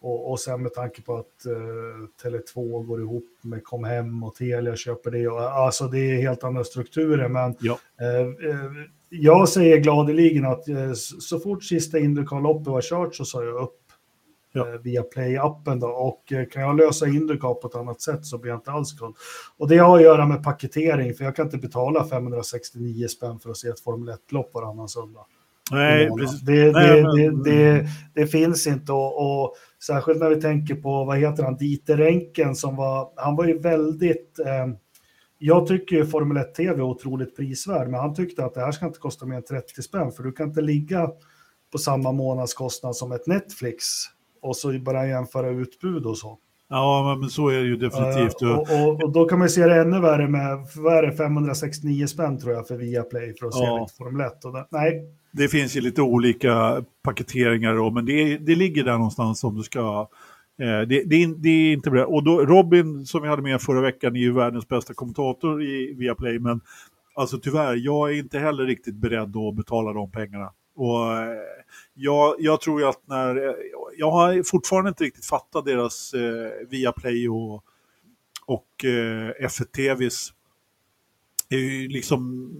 och, 0.00 0.30
och, 0.30 0.40
sen 0.40 0.62
med 0.62 0.74
tanke 0.74 1.02
på 1.02 1.16
att 1.16 1.46
eh, 1.46 2.22
Tele2 2.30 2.84
går 2.84 3.00
ihop 3.00 3.24
med 3.42 3.64
Comhem 3.64 4.24
och 4.24 4.34
Telia 4.34 4.76
köper 4.76 5.10
det. 5.10 5.28
Och, 5.28 5.40
alltså 5.42 5.84
det 5.84 5.98
är 5.98 6.22
helt 6.22 6.44
andra 6.44 6.64
strukturer, 6.64 7.28
men 7.28 7.56
Ja. 7.60 7.78
eh, 8.00 8.50
eh, 8.50 8.70
jag 9.08 9.48
säger 9.48 9.78
gladeligen 9.78 10.44
att 10.44 10.68
eh, 10.68 10.92
så 11.20 11.40
fort 11.40 11.64
sista 11.64 11.98
Indycar-loppet 11.98 12.66
var 12.66 12.82
kört 12.82 13.14
så 13.14 13.24
sa 13.24 13.44
jag 13.44 13.54
upp 13.54 13.80
Ja. 14.56 14.68
eh, 14.68 14.80
via 14.80 15.02
Play-appen 15.02 15.80
då. 15.80 15.86
Och 15.86 16.32
eh, 16.32 16.46
kan 16.48 16.62
jag 16.62 16.76
lösa 16.76 17.06
Indycar 17.06 17.54
på 17.54 17.68
ett 17.68 17.74
annat 17.74 18.00
sätt 18.00 18.26
så 18.26 18.38
blir 18.38 18.50
jag 18.50 18.58
inte 18.58 18.70
alls 18.70 18.92
kund. 18.92 19.14
Och 19.56 19.68
det 19.68 19.78
har 19.78 19.96
att 19.96 20.02
göra 20.02 20.26
med 20.26 20.42
paketering, 20.42 21.14
för 21.14 21.24
jag 21.24 21.36
kan 21.36 21.44
inte 21.46 21.58
betala 21.58 22.04
569 22.04 23.08
spänn 23.08 23.38
för 23.38 23.50
att 23.50 23.56
se 23.56 23.68
ett 23.68 23.80
Formel 23.80 24.14
1-lopp 24.14 24.54
varannan 24.54 24.88
söndag. 24.88 25.26
Nej, 25.70 26.10
precis. 26.18 26.40
Det, 26.40 26.72
Nej, 26.72 27.02
det, 27.02 27.30
det, 27.30 27.44
det, 27.44 27.86
det 28.14 28.26
finns 28.26 28.66
inte 28.66 28.92
och, 28.92 29.42
och 29.44 29.56
särskilt 29.86 30.20
när 30.20 30.30
vi 30.30 30.40
tänker 30.40 30.74
på, 30.74 31.04
vad 31.04 31.18
heter 31.18 31.42
han, 31.42 31.56
Dieter 31.56 31.96
Renken 31.96 32.54
som 32.54 32.76
var, 32.76 33.12
han 33.16 33.36
var 33.36 33.44
ju 33.44 33.58
väldigt, 33.58 34.38
eh, 34.38 34.66
jag 35.38 35.66
tycker 35.66 35.96
ju 35.96 36.06
Formel 36.06 36.36
1-TV 36.36 36.74
är 36.74 36.82
otroligt 36.82 37.36
prisvärd, 37.36 37.88
men 37.88 38.00
han 38.00 38.14
tyckte 38.14 38.44
att 38.44 38.54
det 38.54 38.60
här 38.60 38.72
ska 38.72 38.86
inte 38.86 38.98
kosta 38.98 39.26
mer 39.26 39.36
än 39.36 39.42
30 39.42 39.82
spänn, 39.82 40.12
för 40.12 40.22
du 40.22 40.32
kan 40.32 40.48
inte 40.48 40.60
ligga 40.60 41.10
på 41.72 41.78
samma 41.78 42.12
månadskostnad 42.12 42.96
som 42.96 43.12
ett 43.12 43.26
Netflix 43.26 43.84
och 44.44 44.56
så 44.56 44.78
bara 44.78 45.06
jämföra 45.06 45.48
utbud 45.48 46.06
och 46.06 46.18
så. 46.18 46.38
Ja, 46.68 47.16
men 47.20 47.30
så 47.30 47.48
är 47.48 47.58
det 47.58 47.66
ju 47.66 47.76
definitivt. 47.76 48.42
Eh, 48.42 48.58
och, 48.58 48.60
och, 48.60 49.02
och 49.02 49.12
då 49.12 49.24
kan 49.24 49.38
man 49.38 49.44
ju 49.48 49.50
se 49.50 49.66
det 49.66 49.80
ännu 49.80 50.00
värre 50.00 50.28
med, 50.28 50.66
vad 50.76 50.94
är 50.96 51.02
det, 51.02 51.12
569 51.12 52.06
spänn 52.06 52.38
tror 52.38 52.52
jag 52.52 52.68
för 52.68 52.76
Viaplay 52.76 53.34
för 53.34 53.46
att 53.46 53.54
se 53.54 53.64
Ja. 53.64 53.80
lite 53.80 53.94
Formel 53.94 54.26
1. 54.26 54.44
Och 54.44 54.52
det, 54.52 54.66
nej, 54.70 55.02
Det 55.32 55.48
finns 55.48 55.76
ju 55.76 55.80
lite 55.80 56.02
olika 56.02 56.84
paketeringar 57.04 57.74
då, 57.74 57.90
men 57.90 58.06
det, 58.06 58.38
det 58.38 58.54
ligger 58.54 58.84
där 58.84 58.92
någonstans 58.92 59.44
om 59.44 59.56
du 59.56 59.62
ska... 59.62 60.08
Eh, 60.60 60.88
det, 60.88 61.04
det, 61.04 61.34
det 61.36 61.48
är 61.48 61.72
inte 61.72 61.90
bra. 61.90 62.06
Och 62.06 62.24
då, 62.24 62.40
Robin, 62.40 63.06
som 63.06 63.22
vi 63.22 63.28
hade 63.28 63.42
med 63.42 63.62
förra 63.62 63.80
veckan, 63.80 64.16
är 64.16 64.20
ju 64.20 64.32
världens 64.32 64.68
bästa 64.68 64.94
kommentator 64.94 65.62
i 65.62 65.94
Viaplay, 65.98 66.38
men 66.38 66.60
alltså 67.14 67.38
tyvärr, 67.38 67.76
jag 67.76 68.10
är 68.10 68.18
inte 68.18 68.38
heller 68.38 68.64
riktigt 68.64 68.94
beredd 68.96 69.36
att 69.36 69.56
betala 69.56 69.92
de 69.92 70.10
pengarna. 70.10 70.52
Och 70.76 71.12
eh, 71.12 71.38
jag, 71.94 72.34
jag 72.38 72.60
tror 72.60 72.80
ju 72.80 72.86
att 72.86 73.00
när... 73.08 73.36
eh, 73.48 73.54
Jag 73.96 74.10
har 74.10 74.42
fortfarande 74.42 74.88
inte 74.88 75.04
riktigt 75.04 75.26
fattat 75.26 75.64
deras 75.64 76.14
eh, 76.14 76.68
Viaplay 76.70 77.28
och, 77.28 77.64
och 78.46 78.84
eh, 78.84 79.30
F1-TVs 79.48 80.32
är 81.48 81.58
ju 81.58 81.88
liksom 81.88 82.50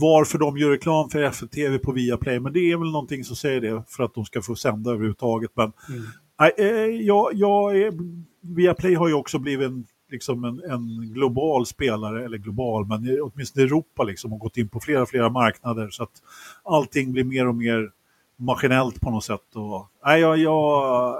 varför 0.00 0.38
de 0.38 0.58
gör 0.58 0.70
reklam 0.70 1.10
för 1.10 1.22
FTV 1.22 1.78
på 1.78 1.92
Viaplay, 1.92 2.40
men 2.40 2.52
det 2.52 2.60
är 2.72 2.76
väl 2.76 2.90
någonting 2.90 3.24
som 3.24 3.36
säger 3.36 3.60
det 3.60 3.82
för 3.88 4.04
att 4.04 4.14
de 4.14 4.24
ska 4.24 4.42
få 4.42 4.56
sända 4.56 4.90
överhuvudtaget. 4.90 5.50
Men 5.54 5.72
Mm. 5.88 6.02
nej, 6.40 6.52
eh, 6.58 7.00
jag, 7.06 7.30
jag 7.34 7.76
är, 7.76 7.92
Viaplay 8.40 8.94
har 8.94 9.08
ju 9.08 9.14
också 9.14 9.38
blivit 9.38 9.66
en, 9.66 9.86
liksom 10.10 10.44
en, 10.44 10.62
en 10.70 11.12
global 11.12 11.66
spelare, 11.66 12.24
eller 12.24 12.38
global, 12.38 12.86
men 12.86 13.18
åtminstone 13.22 13.64
Europa 13.66 14.02
liksom, 14.02 14.32
och 14.32 14.38
gått 14.38 14.56
in 14.56 14.68
på 14.68 14.80
flera, 14.80 15.06
flera 15.06 15.28
marknader 15.28 15.88
så 15.90 16.02
att 16.02 16.22
allting 16.64 17.12
blir 17.12 17.24
mer 17.24 17.48
och 17.48 17.54
mer 17.54 17.90
maskinellt 18.36 19.00
på 19.00 19.10
något 19.10 19.24
sätt. 19.24 19.56
Och, 19.56 19.86
nej, 20.04 20.20
jag, 20.20 20.38
jag, 20.38 21.16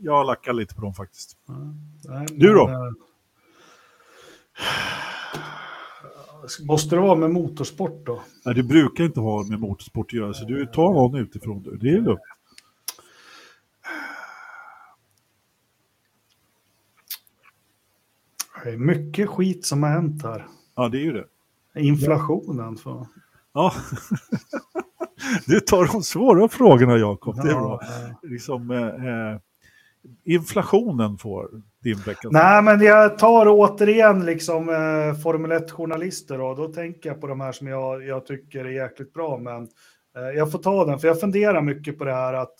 jag 0.00 0.26
lackar 0.26 0.52
lite 0.52 0.74
på 0.74 0.80
dem 0.80 0.94
faktiskt. 0.94 1.36
nej, 2.08 2.26
Du 2.30 2.52
då? 2.54 2.68
eh, 2.68 2.92
Måste 6.66 6.94
det 6.96 7.00
vara 7.00 7.14
med 7.14 7.30
motorsport 7.30 8.06
då? 8.06 8.22
Nej, 8.44 8.54
du 8.54 8.62
brukar 8.62 9.04
inte 9.04 9.20
ha 9.20 9.42
med 9.44 9.60
motorsport 9.60 10.06
att 10.06 10.12
göra, 10.12 10.34
så 10.34 10.44
du 10.44 10.66
tar 10.66 10.92
någon 10.92 11.14
utifrån. 11.20 11.62
Du. 11.62 11.76
Det 11.76 11.88
är 11.88 12.00
lugnt. 12.00 12.20
Det 18.64 18.70
är 18.70 18.76
mycket 18.76 19.28
skit 19.28 19.66
som 19.66 19.82
har 19.82 19.90
hänt 19.90 20.22
här. 20.22 20.46
Ja, 20.76 20.88
det 20.88 20.98
är 20.98 21.02
ju 21.02 21.12
det. 21.12 21.24
Inflationen. 21.80 22.76
För... 22.76 23.06
Ja. 23.54 23.72
Du 25.46 25.60
tar 25.60 25.92
de 25.92 26.02
svåra 26.02 26.48
frågorna, 26.48 26.96
Jakob. 26.96 27.36
Det 27.36 27.50
är 27.50 27.54
bra. 27.54 27.80
Ja. 27.82 28.28
Liksom, 28.28 28.70
eh, 28.70 28.86
eh, 28.86 29.38
inflationen 30.24 31.18
får 31.18 31.48
din 31.82 31.98
veckans... 31.98 32.32
Nej, 32.32 32.62
men 32.62 32.80
jag 32.80 33.18
tar 33.18 33.46
återigen 33.48 34.26
liksom 34.26 34.68
eh, 34.68 35.20
Formel 35.22 35.52
1-journalister 35.52 36.40
och 36.40 36.56
då 36.56 36.68
tänker 36.68 37.08
jag 37.08 37.20
på 37.20 37.26
de 37.26 37.40
här 37.40 37.52
som 37.52 37.66
jag, 37.66 38.06
jag 38.06 38.26
tycker 38.26 38.64
är 38.64 38.70
jäkligt 38.70 39.12
bra. 39.12 39.38
Men 39.38 39.62
eh, 40.16 40.36
jag 40.36 40.52
får 40.52 40.58
ta 40.58 40.84
den, 40.84 40.98
för 40.98 41.08
jag 41.08 41.20
funderar 41.20 41.62
mycket 41.62 41.98
på 41.98 42.04
det 42.04 42.14
här 42.14 42.34
att 42.34 42.54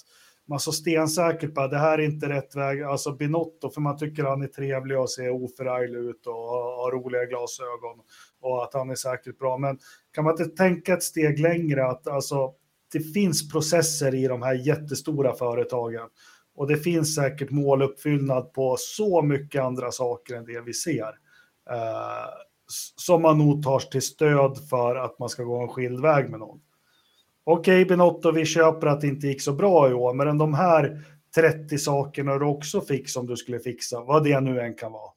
man 0.48 0.60
så 0.60 0.72
stensäkert 0.72 1.54
på 1.54 1.60
att 1.60 1.70
det 1.70 1.78
här 1.78 1.98
är 1.98 2.02
inte 2.02 2.28
rätt 2.28 2.56
väg. 2.56 2.82
Alltså 2.82 3.12
Binotto, 3.12 3.70
för 3.70 3.80
man 3.80 3.98
tycker 3.98 4.24
han 4.24 4.42
är 4.42 4.46
trevlig 4.46 4.98
och 4.98 5.10
ser 5.10 5.30
oförarglig 5.30 5.98
ut 5.98 6.26
och 6.26 6.34
har, 6.34 6.92
roliga 6.92 7.24
glasögon 7.24 7.98
och 8.40 8.64
att 8.64 8.74
han 8.74 8.90
är 8.90 8.94
säkert 8.94 9.38
bra. 9.38 9.58
Men 9.58 9.78
kan 10.12 10.24
man 10.24 10.40
inte 10.40 10.56
tänka 10.56 10.94
ett 10.94 11.02
steg 11.02 11.40
längre 11.40 11.86
att 11.86 12.08
alltså, 12.08 12.52
det 12.92 13.00
finns 13.00 13.52
processer 13.52 14.14
i 14.14 14.26
de 14.26 14.42
här 14.42 14.54
jättestora 14.54 15.34
företagen. 15.34 16.08
Och 16.54 16.68
det 16.68 16.76
finns 16.76 17.14
säkert 17.14 17.50
måluppfyllnad 17.50 18.52
på 18.52 18.76
så 18.78 19.22
mycket 19.22 19.62
andra 19.62 19.90
saker 19.90 20.34
än 20.34 20.44
det 20.44 20.60
vi 20.60 20.74
ser. 20.74 21.14
Eh, 21.70 22.28
som 22.96 23.22
man 23.22 23.38
nog 23.38 23.62
tar 23.62 23.78
till 23.78 24.02
stöd 24.02 24.68
för 24.70 24.96
att 24.96 25.18
man 25.18 25.28
ska 25.28 25.42
gå 25.42 25.62
en 25.62 25.68
skild 25.68 26.00
väg 26.00 26.30
med 26.30 26.40
någon. 26.40 26.60
Okej, 27.50 27.84
Benotto, 27.84 28.30
vi 28.30 28.44
köper 28.44 28.86
att 28.86 29.00
det 29.00 29.06
inte 29.06 29.26
gick 29.26 29.42
så 29.42 29.52
bra 29.52 29.90
i 29.90 29.94
år, 29.94 30.14
men 30.14 30.38
de 30.38 30.54
här 30.54 31.02
30 31.34 31.78
sakerna 31.78 32.38
du 32.38 32.44
också 32.44 32.80
fick 32.80 33.08
som 33.08 33.26
du 33.26 33.36
skulle 33.36 33.58
fixa, 33.58 34.00
vad 34.00 34.24
det 34.24 34.40
nu 34.40 34.60
än 34.60 34.74
kan 34.74 34.92
vara. 34.92 35.10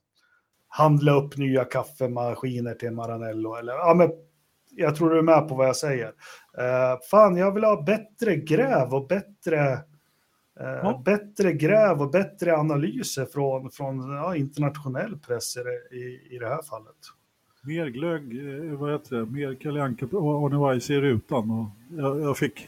Handla 0.68 1.12
upp 1.12 1.38
nya 1.38 1.66
kaffemaskiner 1.66 2.74
till 2.74 2.92
Maranello 2.92 3.56
eller 3.56 3.74
ja, 3.74 3.94
men 3.94 4.12
jag 4.76 4.96
tror 4.96 5.10
du 5.10 5.18
är 5.18 5.22
med 5.22 5.48
på 5.48 5.56
vad 5.56 5.68
jag 5.68 5.76
säger. 5.76 6.08
Eh, 6.58 7.00
fan, 7.12 7.38
jag 7.38 7.54
vill 7.54 7.64
ha 7.64 7.82
bättre 7.82 8.36
gräv 8.36 8.94
och 8.94 9.08
bättre 9.08 9.80
Eh, 10.60 10.68
Ja. 10.68 11.02
Bättre 11.06 11.54
gräv 11.54 12.02
och 12.02 12.12
bättre 12.12 12.58
analyser 12.58 13.26
från, 13.26 13.72
från 13.72 14.12
ja, 14.12 14.36
internationell 14.36 15.20
press 15.20 15.58
i, 15.92 16.36
i 16.36 16.38
det 16.40 16.48
här 16.48 16.62
fallet. 16.62 16.96
Mer 17.64 17.88
glögg, 17.88 18.38
eh, 18.72 18.74
vad 18.80 18.92
heter 18.92 19.16
det, 19.16 19.26
mer 19.26 19.56
Kalle 19.56 19.84
Anka 19.84 20.06
och 20.06 20.46
Arne 20.46 20.68
Weise 20.68 20.94
i 20.94 21.02
rutan. 21.02 21.52
Och 21.52 21.66
jag, 22.02 22.22
jag 22.22 22.38
fick 22.38 22.68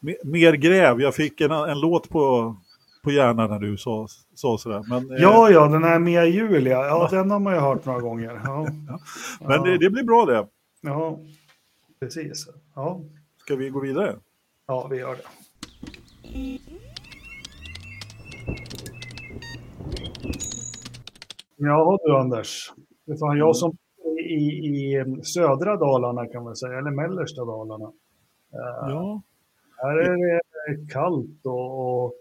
me- 0.00 0.24
mer 0.24 0.52
gräv, 0.52 1.00
jag 1.00 1.14
fick 1.14 1.40
en, 1.40 1.50
en 1.50 1.80
låt 1.80 2.08
på, 2.08 2.56
på 3.04 3.10
hjärnan 3.10 3.50
när 3.50 3.58
du 3.58 3.76
sa, 3.76 4.06
sa 4.34 4.58
sådär. 4.58 4.84
Men, 4.88 5.10
eh, 5.10 5.16
Ja, 5.22 5.50
ja, 5.50 5.68
den 5.68 5.84
här 5.84 5.98
Mia 5.98 6.26
Julia, 6.26 6.78
ja, 6.86 7.08
den 7.10 7.30
har 7.30 7.38
man 7.40 7.54
ju 7.54 7.60
hört 7.60 7.84
några 7.86 8.00
gånger. 8.00 8.40
Ja, 8.44 8.66
men 9.40 9.62
det, 9.62 9.78
det 9.78 9.90
blir 9.90 10.04
bra 10.04 10.24
det. 10.26 10.46
ja 10.80 11.18
precis. 12.00 12.48
Ja, 12.74 13.00
Ska 13.38 13.56
vi 13.56 13.68
gå 13.70 13.80
vidare? 13.80 14.16
ja, 14.66 14.86
vi 14.90 14.96
gör 14.98 15.16
det. 15.16 15.22
Ja 21.56 21.98
du 22.04 22.16
Anders, 22.16 22.72
det 23.06 23.12
är 23.12 23.16
fan 23.16 23.38
jag 23.38 23.56
som 23.56 23.76
i, 24.20 24.44
i 24.66 25.04
södra 25.22 25.76
Dalarna 25.76 26.26
kan 26.26 26.44
man 26.44 26.56
säga, 26.56 26.78
eller 26.78 26.90
mellersta 26.90 27.44
Dalarna. 27.44 27.92
Eh, 28.52 28.90
Ja, 28.90 29.22
Här 29.76 29.96
är 29.96 30.16
det 30.16 30.92
kallt 30.92 31.40
och, 31.44 32.04
och 32.04 32.12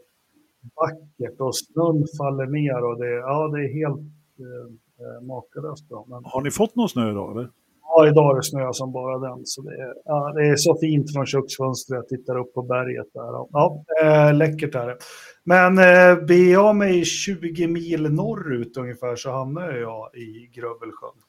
vackert 0.76 1.40
och 1.40 1.56
snön 1.58 2.06
faller 2.18 2.46
ner 2.46 2.84
och 2.84 3.00
det, 3.00 3.10
ja, 3.10 3.48
det 3.48 3.60
är 3.60 3.74
helt 3.74 4.02
eh, 4.40 5.06
eh, 5.06 5.22
makalöst 5.22 5.90
bra. 5.90 6.06
Men 6.08 6.22
har 6.26 6.42
ni 6.42 6.52
fått 6.52 6.76
någon 6.76 6.90
snö 6.90 7.12
idag 7.12 7.32
eller? 7.32 7.50
ja, 7.90 8.08
idag 8.08 8.32
är 8.32 8.36
det 8.36 8.44
snö 8.44 8.74
som 8.74 8.92
bara 8.92 9.30
den. 9.30 9.46
Så 9.46 9.62
det, 9.62 9.76
är, 9.76 9.94
ja, 10.06 10.34
det 10.36 10.48
är 10.48 10.56
så 10.56 10.78
fint 10.80 11.14
från 11.14 11.26
köksfönstret. 11.26 11.98
Jag 11.98 12.08
tittar 12.08 12.38
upp 12.38 12.54
på 12.54 12.62
berget 12.62 13.08
där. 13.14 13.48
Ja, 13.52 13.84
eh, 14.04 14.34
läckert 14.34 14.76
är 14.76 14.88
det. 14.88 14.98
Men 15.44 15.78
eh, 15.78 16.26
beger 16.26 16.52
jag 16.54 16.76
mig 16.76 17.06
20 17.06 17.68
mil 17.68 18.12
norrut 18.12 18.78
ungefär 18.78 19.16
så 19.16 19.32
hamnar 19.32 19.72
jag 19.72 20.16
i 20.16 20.50
Grövelsjön. 20.54 21.20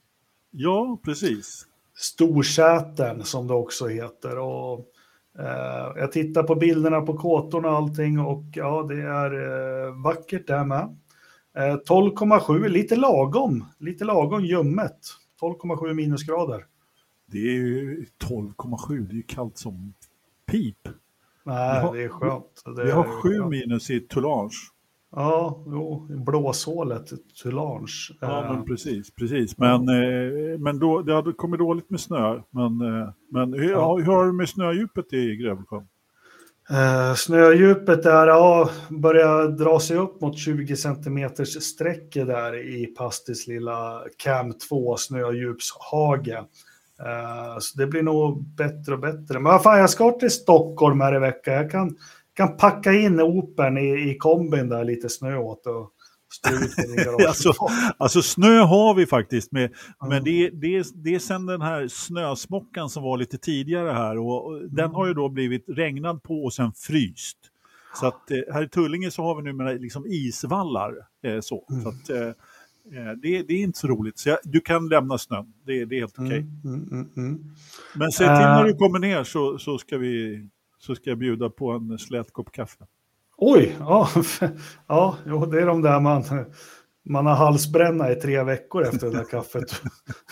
Ja, 0.50 0.98
precis. 1.04 1.66
Storsätern 1.96 3.22
som 3.24 3.46
det 3.46 3.54
också 3.54 3.86
heter. 3.88 4.38
Och 4.38 4.86
Eh, 5.38 5.92
jag 5.96 6.12
tittar 6.12 6.42
på 6.42 6.54
bilderna 6.54 7.00
på 7.00 7.16
kåtorna 7.18 7.68
och 7.68 7.76
allting 7.76 8.20
och 8.20 8.44
ja, 8.54 8.82
det 8.82 9.02
är 9.02 9.32
eh, 9.88 10.02
vackert 10.02 10.46
där 10.46 10.64
med. 10.64 10.96
Eh, 11.56 11.76
12,7, 11.88 12.68
lite 12.68 12.96
lagom, 12.96 13.64
lite 13.78 14.04
lagom 14.04 14.44
ljummet. 14.44 14.98
12,7 15.40 15.94
minusgrader. 15.94 16.66
Det 17.26 17.38
är 17.38 17.52
ju 17.52 18.04
12,7, 18.24 18.98
det 19.06 19.12
är 19.12 19.16
ju 19.16 19.22
kallt 19.22 19.58
som 19.58 19.94
pip. 20.46 20.88
Nej, 21.44 21.80
har- 21.80 21.94
det 21.96 22.02
är 22.02 22.08
skönt. 22.08 22.62
Det 22.76 22.84
Vi 22.84 22.90
har 22.90 23.04
är 23.04 23.08
7 23.22 23.28
skönt. 23.38 23.50
minus 23.50 23.90
i 23.90 24.00
Toulange. 24.00 24.50
Ja, 25.12 25.64
jo, 25.66 26.06
blåshålet, 26.26 27.10
Tulange. 27.42 27.86
Ja, 28.20 28.44
Eh, 28.44 28.52
men 28.54 28.64
precis. 28.64 29.14
precis. 29.14 29.58
Men, 29.58 29.88
eh, 29.88 30.58
men 30.58 30.78
då, 30.78 31.02
det 31.02 31.14
hade 31.14 31.32
kommit 31.32 31.58
dåligt 31.60 31.90
med 31.90 32.00
snö. 32.00 32.40
Men, 32.50 32.80
eh, 32.80 33.08
men 33.32 33.52
hur, 33.52 33.70
Ja. 33.70 33.96
hur 33.96 34.04
har 34.12 34.26
du 34.26 34.32
med 34.32 34.48
snödjupet 34.48 35.12
i 35.12 35.36
Grövelsjön? 35.36 35.86
Eh, 36.70 37.14
snödjupet 37.14 38.02
där 38.02 38.26
ja, 38.26 38.70
börjar 38.90 39.48
dra 39.48 39.80
sig 39.80 39.96
upp 39.96 40.20
mot 40.20 40.38
20 40.38 40.76
centimeters 40.76 41.62
sträcke 41.62 42.24
där 42.24 42.56
i 42.56 42.86
Pastis 42.86 43.46
lilla 43.46 44.02
Cam 44.16 44.52
2 44.52 44.96
snödjupshage. 44.96 46.28
Eh, 47.00 47.58
så 47.60 47.78
det 47.78 47.86
blir 47.86 48.02
nog 48.02 48.44
bättre 48.44 48.92
och 48.94 49.00
bättre. 49.00 49.34
Men 49.40 49.44
vad 49.44 49.62
fan, 49.62 49.78
jag 49.78 49.90
ska 49.90 50.10
till 50.12 50.30
Stockholm 50.30 51.00
här 51.00 51.14
i 51.16 51.18
veckan. 51.18 51.54
Jag 51.54 51.70
kan, 51.70 51.96
kan 52.34 52.56
packa 52.56 52.92
in 52.92 53.20
Opern 53.20 53.78
i, 53.78 54.10
i 54.10 54.16
kombin 54.18 54.68
där, 54.68 54.84
lite 54.84 55.08
snö 55.08 55.36
åt 55.36 55.66
och. 55.66 55.90
Alltså, 57.28 57.52
Alltså 57.96 58.22
snö 58.22 58.58
har 58.58 58.94
vi 58.94 59.06
faktiskt, 59.06 59.52
med, 59.52 59.72
Ja. 60.00 60.06
men 60.08 60.24
det, 60.24 60.50
det, 60.50 60.76
är- 60.76 61.02
det 61.04 61.14
är 61.14 61.18
sen 61.18 61.46
den 61.46 61.62
här 61.62 61.88
snösmockan 61.88 62.90
som 62.90 63.02
var 63.02 63.18
lite 63.18 63.38
tidigare 63.38 63.90
här 63.92 64.18
och, 64.18 64.46
och 64.46 64.56
Mm. 64.58 64.74
den 64.74 64.90
har 64.90 65.06
ju 65.06 65.14
då 65.14 65.28
blivit 65.28 65.64
regnad 65.68 66.22
på 66.22 66.44
och 66.44 66.52
sen 66.52 66.72
fryst. 66.76 67.36
Så 68.00 68.06
att 68.06 68.30
eh, 68.30 68.38
här 68.54 68.62
i 68.62 68.68
Tullinge 68.68 69.10
så 69.10 69.22
har 69.22 69.36
vi 69.36 69.42
numera 69.42 69.72
liksom 69.72 70.06
isvallar. 70.06 70.94
Eh, 71.24 71.40
så 71.40 71.64
Mm. 71.70 71.82
så 71.82 71.88
att, 71.88 72.10
eh, 72.10 72.28
eh, 72.28 73.12
det, 73.22 73.42
det 73.42 73.54
är 73.54 73.62
inte 73.62 73.78
så 73.78 73.88
roligt. 73.88 74.18
Så 74.18 74.28
jag, 74.28 74.38
du 74.44 74.60
kan 74.60 74.88
lämna 74.88 75.18
snön, 75.18 75.52
det, 75.66 75.84
det 75.84 75.94
är 75.96 76.00
helt 76.00 76.18
okej. 76.18 76.38
Mm, 76.38 76.48
mm, 76.64 76.88
mm, 76.92 77.08
mm. 77.16 77.44
Men 77.94 78.10
säg 78.12 78.26
till 78.26 78.34
Eh. 78.34 78.40
när 78.40 78.64
du 78.64 78.74
kommer 78.74 78.98
ner 78.98 79.24
så, 79.24 79.58
så, 79.58 79.78
ska 79.78 79.98
vi, 79.98 80.46
så 80.80 80.94
ska 80.94 81.10
jag 81.10 81.18
bjuda 81.18 81.50
på 81.50 81.70
en 81.70 81.98
slät 81.98 82.32
kopp 82.32 82.52
kaffe. 82.52 82.84
Oj, 83.36 83.76
ja, 83.78 84.08
ja 84.86 85.16
jo, 85.26 85.46
det 85.46 85.60
är 85.60 85.66
de 85.66 85.82
där 85.82 86.00
man, 86.00 86.24
man 87.04 87.26
har 87.26 87.34
halsbränna 87.34 88.12
i 88.12 88.14
tre 88.14 88.42
veckor 88.42 88.82
efter 88.82 89.06
det 89.06 89.16
där 89.16 89.24
kaffet 89.30 89.82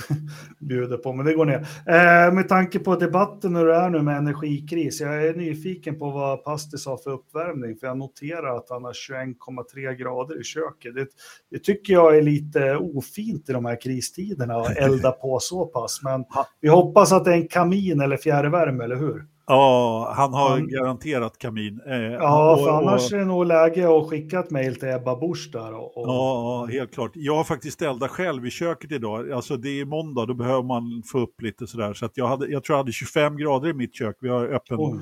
bjuder 0.59 0.96
på, 0.96 1.12
men 1.12 1.26
det 1.26 1.34
går 1.34 1.44
ner. 1.44 1.66
Eh, 1.86 2.34
med 2.34 2.49
tanke 2.49 2.78
på 2.78 2.96
debatten 2.96 3.57
hur 3.57 3.66
det 3.66 3.74
är 3.74 3.90
nu 3.90 4.03
med 4.03 4.16
energikris, 4.16 5.01
jag 5.01 5.26
är 5.26 5.34
nyfiken 5.34 5.99
på 5.99 6.11
vad 6.11 6.44
Pastis 6.44 6.86
har 6.86 6.96
för 6.96 7.11
uppvärmning, 7.11 7.76
för 7.76 7.86
jag 7.86 7.99
noterar 7.99 8.57
att 8.57 8.70
han 8.70 8.84
har 8.84 8.92
21,3 8.92 9.92
grader 9.92 10.40
i 10.40 10.44
köket. 10.44 10.94
Det, 10.94 11.07
det 11.51 11.59
tycker 11.59 11.92
jag 11.92 12.18
är 12.18 12.22
lite 12.22 12.76
ofint 12.76 13.49
i 13.49 13.53
de 13.53 13.64
här 13.64 13.80
kristiderna, 13.80 14.55
att 14.55 14.76
elda 14.76 15.12
på 15.12 15.38
så 15.40 15.66
pass, 15.66 16.01
men 16.03 16.24
vi 16.61 16.68
hoppas 16.68 17.12
att 17.12 17.24
det 17.24 17.30
är 17.30 17.36
en 17.36 17.49
kamin 17.49 18.01
eller 18.01 18.16
fjärrvärme, 18.16 18.84
eller 18.84 18.96
hur? 18.96 19.38
Ja, 19.49 20.12
han 20.16 20.32
har 20.34 20.49
Han- 20.51 20.68
garanterat 20.68 21.38
kamin. 21.38 21.80
Eh, 21.86 21.96
Ja, 22.03 22.53
och- 22.53 22.59
för 22.59 22.68
och- 22.68 22.76
annars 22.78 23.12
är 23.12 23.18
det 23.18 23.24
nog 23.24 23.46
läge 23.46 23.99
att 23.99 24.09
skicka 24.09 24.38
ett 24.40 24.51
mejl 24.51 24.76
till 24.76 24.88
Ebba 24.88 25.16
Busch 25.16 25.51
där. 25.53 25.74
Och, 25.74 25.96
och, 25.96 26.09
Ja, 26.09 26.68
helt 26.72 26.94
klart. 26.94 27.11
Jag 27.14 27.36
har 27.36 27.44
faktiskt 27.44 27.82
eldat 27.82 28.11
själv 28.11 28.46
i 28.46 28.51
köket 28.51 28.92
idag. 28.92 29.32
Alltså 29.32 29.57
det 29.57 29.80
är 29.80 29.84
måndag, 29.84 30.26
då 30.26 30.34
behöver 30.34 30.62
man 30.62 31.03
få 31.12 31.18
upp 31.18 31.42
lite 31.42 31.66
sådär. 31.66 31.94
Så 31.94 32.05
att 32.07 32.16
jag, 32.16 32.26
hade, 32.26 32.46
jag 32.46 32.64
tror 32.64 32.74
jag 32.74 32.78
hade 32.82 32.92
25 32.92 33.36
grader 33.36 33.68
i 33.68 33.72
mitt 33.74 33.94
kök. 33.94 34.16
Vi 34.20 34.28
har 34.28 34.46
öppen, 34.49 34.76
Oj. 34.80 34.99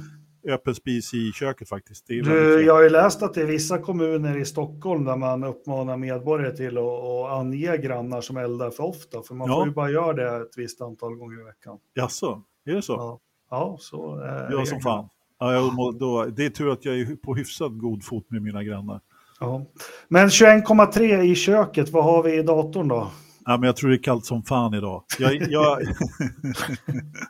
öppen 0.53 0.75
spis 0.75 1.15
i 1.15 1.33
köket 1.33 1.69
faktiskt. 1.69 2.07
Du, 2.07 2.63
jag 2.67 2.75
har 2.75 2.83
ju 2.83 2.89
läst 2.91 3.23
att 3.23 3.35
det 3.35 3.43
är 3.43 3.47
vissa 3.47 3.79
kommuner 3.79 4.39
i 4.39 4.45
Stockholm 4.45 5.05
där 5.05 5.17
man 5.17 5.45
uppmanar 5.45 5.97
medborgare 5.97 6.57
till 6.57 6.79
att, 6.79 6.85
att 6.85 7.31
ange 7.41 7.77
grannar 7.77 8.21
som 8.21 8.37
eldar 8.37 8.71
för 8.71 8.85
ofta. 8.85 9.23
För 9.23 9.35
man 9.35 9.49
Ja. 9.49 9.55
får 9.57 9.67
ju 9.67 9.73
bara 9.73 9.91
göra 9.91 10.13
det 10.13 10.37
ett 10.43 10.59
visst 10.59 10.81
antal 10.81 11.15
gånger 11.15 11.41
i 11.41 11.45
veckan. 11.45 11.79
Jaså, 11.95 12.43
är 12.67 12.73
det 12.75 12.83
så? 12.83 12.93
Ja, 12.93 13.21
ja 13.51 13.77
så 13.81 14.17
är 14.19 14.43
Ja, 14.43 14.49
som 14.51 14.59
reglerna. 14.59 14.81
fan. 14.81 15.09
Ja, 15.39 15.53
jag, 15.53 15.99
då, 15.99 16.25
det 16.25 16.45
är 16.47 16.51
tur 16.51 16.73
att 16.73 16.85
jag 16.85 17.01
är 17.01 17.17
på 17.17 17.35
hyfsat 17.35 17.73
god 17.79 18.05
fot 18.05 18.31
med 18.31 18.43
mina 18.43 18.63
grannar. 18.65 19.01
Ja. 19.41 19.67
Men 20.09 20.29
21,3 20.29 21.21
i 21.23 21.35
köket, 21.35 21.91
vad 21.91 22.05
har 22.05 22.23
vi 22.23 22.39
i 22.39 22.43
datorn 22.43 22.89
då? 22.89 23.11
Ja, 23.45 23.57
men 23.57 23.63
jag 23.67 23.77
tror 23.77 23.91
det 23.91 23.97
är 23.97 24.03
kallt 24.03 24.27
som 24.27 24.43
fan 24.43 24.75
idag. 24.75 25.05
Jag, 25.19 25.35
jag, 25.51 25.83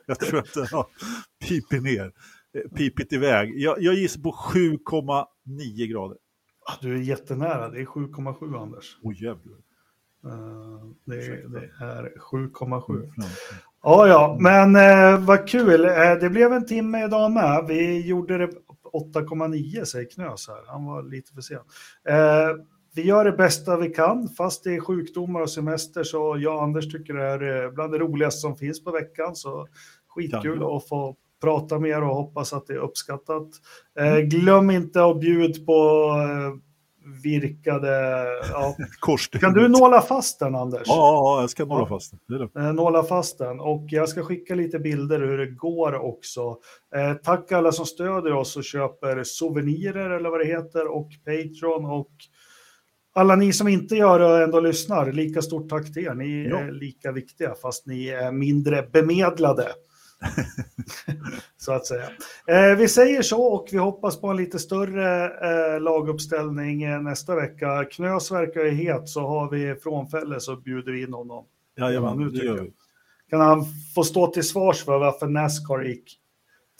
jag 0.06 0.18
tror 0.20 0.38
att 0.40 0.54
det 0.54 0.70
har 0.72 0.86
pipit 1.48 1.82
ner, 1.82 2.12
eh, 2.54 2.70
pipit 2.76 3.12
iväg. 3.12 3.52
Jag, 3.56 3.76
jag 3.82 3.94
gissar 3.94 4.20
på 4.20 4.32
7,9 4.32 5.86
grader. 5.86 6.16
Ah, 6.68 6.72
Du 6.80 6.94
är 6.96 7.00
jättenära, 7.00 7.68
det 7.68 7.80
är 7.80 7.84
7,7 7.84 8.62
Anders. 8.62 8.96
Oj 9.02 9.24
jävlar. 9.24 9.58
Eh, 10.26 10.86
Det, 11.04 11.48
det 11.48 11.70
är 11.84 12.12
7,7. 12.32 13.10
Ja. 13.86 14.06
Ja, 14.08 14.36
men 14.40 14.76
eh, 14.76 15.24
vad 15.26 15.48
kul. 15.48 15.84
Eh, 15.84 16.14
det 16.20 16.30
blev 16.30 16.52
en 16.52 16.66
timme 16.66 17.04
idag 17.04 17.32
med. 17.32 17.64
Vi 17.68 18.06
gjorde 18.06 18.38
det 18.38 18.48
8,9 19.14 19.84
säger 19.84 20.10
Knös 20.10 20.48
här. 20.48 20.56
Han 20.66 20.84
var 20.84 21.02
lite 21.02 21.32
för 21.32 21.40
sen. 21.40 21.56
Eh, 22.08 22.48
vi 22.94 23.02
gör 23.02 23.24
det 23.24 23.32
bästa 23.32 23.76
vi 23.76 23.88
kan, 23.88 24.28
fast 24.28 24.64
det 24.64 24.74
är 24.74 24.80
sjukdomar 24.80 25.40
och 25.40 25.50
semester. 25.50 26.04
Så 26.04 26.36
jag 26.38 26.56
och 26.56 26.62
Anders 26.62 26.92
tycker 26.92 27.14
det 27.14 27.24
är 27.24 27.70
bland 27.70 27.92
det 27.92 27.98
roligaste 27.98 28.40
som 28.40 28.56
finns 28.56 28.84
på 28.84 28.90
veckan. 28.90 29.36
Så 29.36 29.66
skitkul 30.08 30.58
Ja. 30.60 30.76
att 30.76 30.88
få 30.88 31.16
prata 31.42 31.78
med 31.78 31.90
er 31.90 32.02
och 32.02 32.14
hoppas 32.16 32.52
att 32.52 32.66
det 32.66 32.72
är 32.72 32.78
uppskattat. 32.78 33.48
Eh, 33.98 34.16
glöm 34.18 34.70
inte 34.70 35.04
att 35.04 35.20
bjuda 35.20 35.64
på 35.66 35.72
eh, 36.16 36.65
virkade... 37.22 37.88
Ja. 38.52 38.76
Kan 39.40 39.52
du 39.52 39.68
nåla 39.68 40.00
fast 40.00 40.38
den, 40.38 40.54
Anders? 40.54 40.82
Ja, 40.86 40.94
ja, 40.96 41.40
jag 41.40 41.50
ska 41.50 41.64
nåla 41.64 41.86
fast 41.86 42.10
den. 42.10 42.20
Det 42.28 42.34
lugnt. 42.38 42.56
Eh, 42.56 42.72
nåla 42.72 43.02
fast 43.02 43.38
den. 43.38 43.60
Och 43.60 43.84
jag 43.88 44.08
ska 44.08 44.22
skicka 44.22 44.54
lite 44.54 44.78
bilder 44.78 45.20
hur 45.20 45.38
det 45.38 45.46
går 45.46 45.94
också. 45.94 46.40
Eh, 46.96 47.12
tack 47.14 47.52
alla 47.52 47.72
som 47.72 47.86
stödjer 47.86 48.32
oss 48.32 48.56
och 48.56 48.64
köper 48.64 49.22
souvenirer 49.24 50.10
eller 50.10 50.30
vad 50.30 50.40
det 50.40 50.46
heter 50.46 50.88
och 50.96 51.08
Patreon 51.24 51.84
och 51.84 52.10
alla 53.14 53.36
ni 53.36 53.52
som 53.52 53.68
inte 53.68 53.94
gör 53.96 54.18
det 54.18 54.26
och 54.26 54.38
ändå 54.42 54.60
lyssnar. 54.60 55.12
Lika 55.12 55.42
stort 55.42 55.68
tack 55.68 55.92
till 55.94 56.04
er. 56.06 56.14
Ni 56.14 56.48
Ja. 56.50 56.58
är 56.58 56.72
lika 56.72 57.12
viktiga 57.12 57.54
fast 57.62 57.86
ni 57.86 58.08
är 58.08 58.32
mindre 58.32 58.82
bemedlade. 58.92 59.68
så 61.56 61.72
att 61.72 61.86
säga. 61.86 62.08
Eh, 62.46 62.76
vi 62.76 62.88
säger 62.88 63.22
så 63.22 63.42
och 63.42 63.68
vi 63.72 63.78
hoppas 63.78 64.20
på 64.20 64.28
en 64.28 64.36
lite 64.36 64.58
större 64.58 65.24
eh, 65.24 65.80
laguppställning 65.80 66.82
eh, 66.82 67.00
nästa 67.00 67.34
vecka. 67.34 67.84
Knös 67.84 68.30
verkar 68.30 68.60
ju 68.60 68.70
het 68.70 69.08
så 69.08 69.20
har 69.20 69.50
vi 69.50 69.74
frånfälle 69.74 70.40
så 70.40 70.56
bjuder 70.56 70.92
vi 70.92 71.02
in 71.02 71.12
honom. 71.12 71.44
Jajamän, 71.76 72.18
nu 72.18 72.30
det 72.30 72.44
gör 72.44 72.58
vi. 72.58 72.72
Kan 73.30 73.40
han 73.40 73.64
få 73.94 74.04
stå 74.04 74.26
till 74.26 74.48
svars 74.48 74.84
för 74.84 74.98
varför 74.98 75.26
Nascar 75.26 75.82
gick 75.82 76.18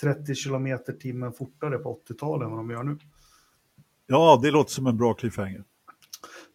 30 0.01 0.35
kilometer 0.35 0.93
timmen 0.93 1.33
fortare 1.33 1.79
på 1.79 2.01
80-talet 2.09 2.47
än 2.47 2.51
vad 2.51 2.61
de 2.61 2.71
gör 2.71 2.83
nu? 2.83 2.99
Ja, 4.07 4.41
det 4.43 4.51
låter 4.51 4.71
som 4.71 4.87
en 4.87 4.97
bra 4.97 5.15
cliffhanger. 5.15 5.65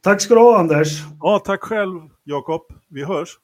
Tack 0.01 0.21
ska 0.21 0.33
du 0.33 0.41
ha 0.41 0.59
Anders. 0.59 1.03
Ja, 1.19 1.39
tack 1.39 1.61
själv, 1.61 1.99
Jakob. 2.23 2.61
Vi 2.87 3.03
hörs. 3.03 3.37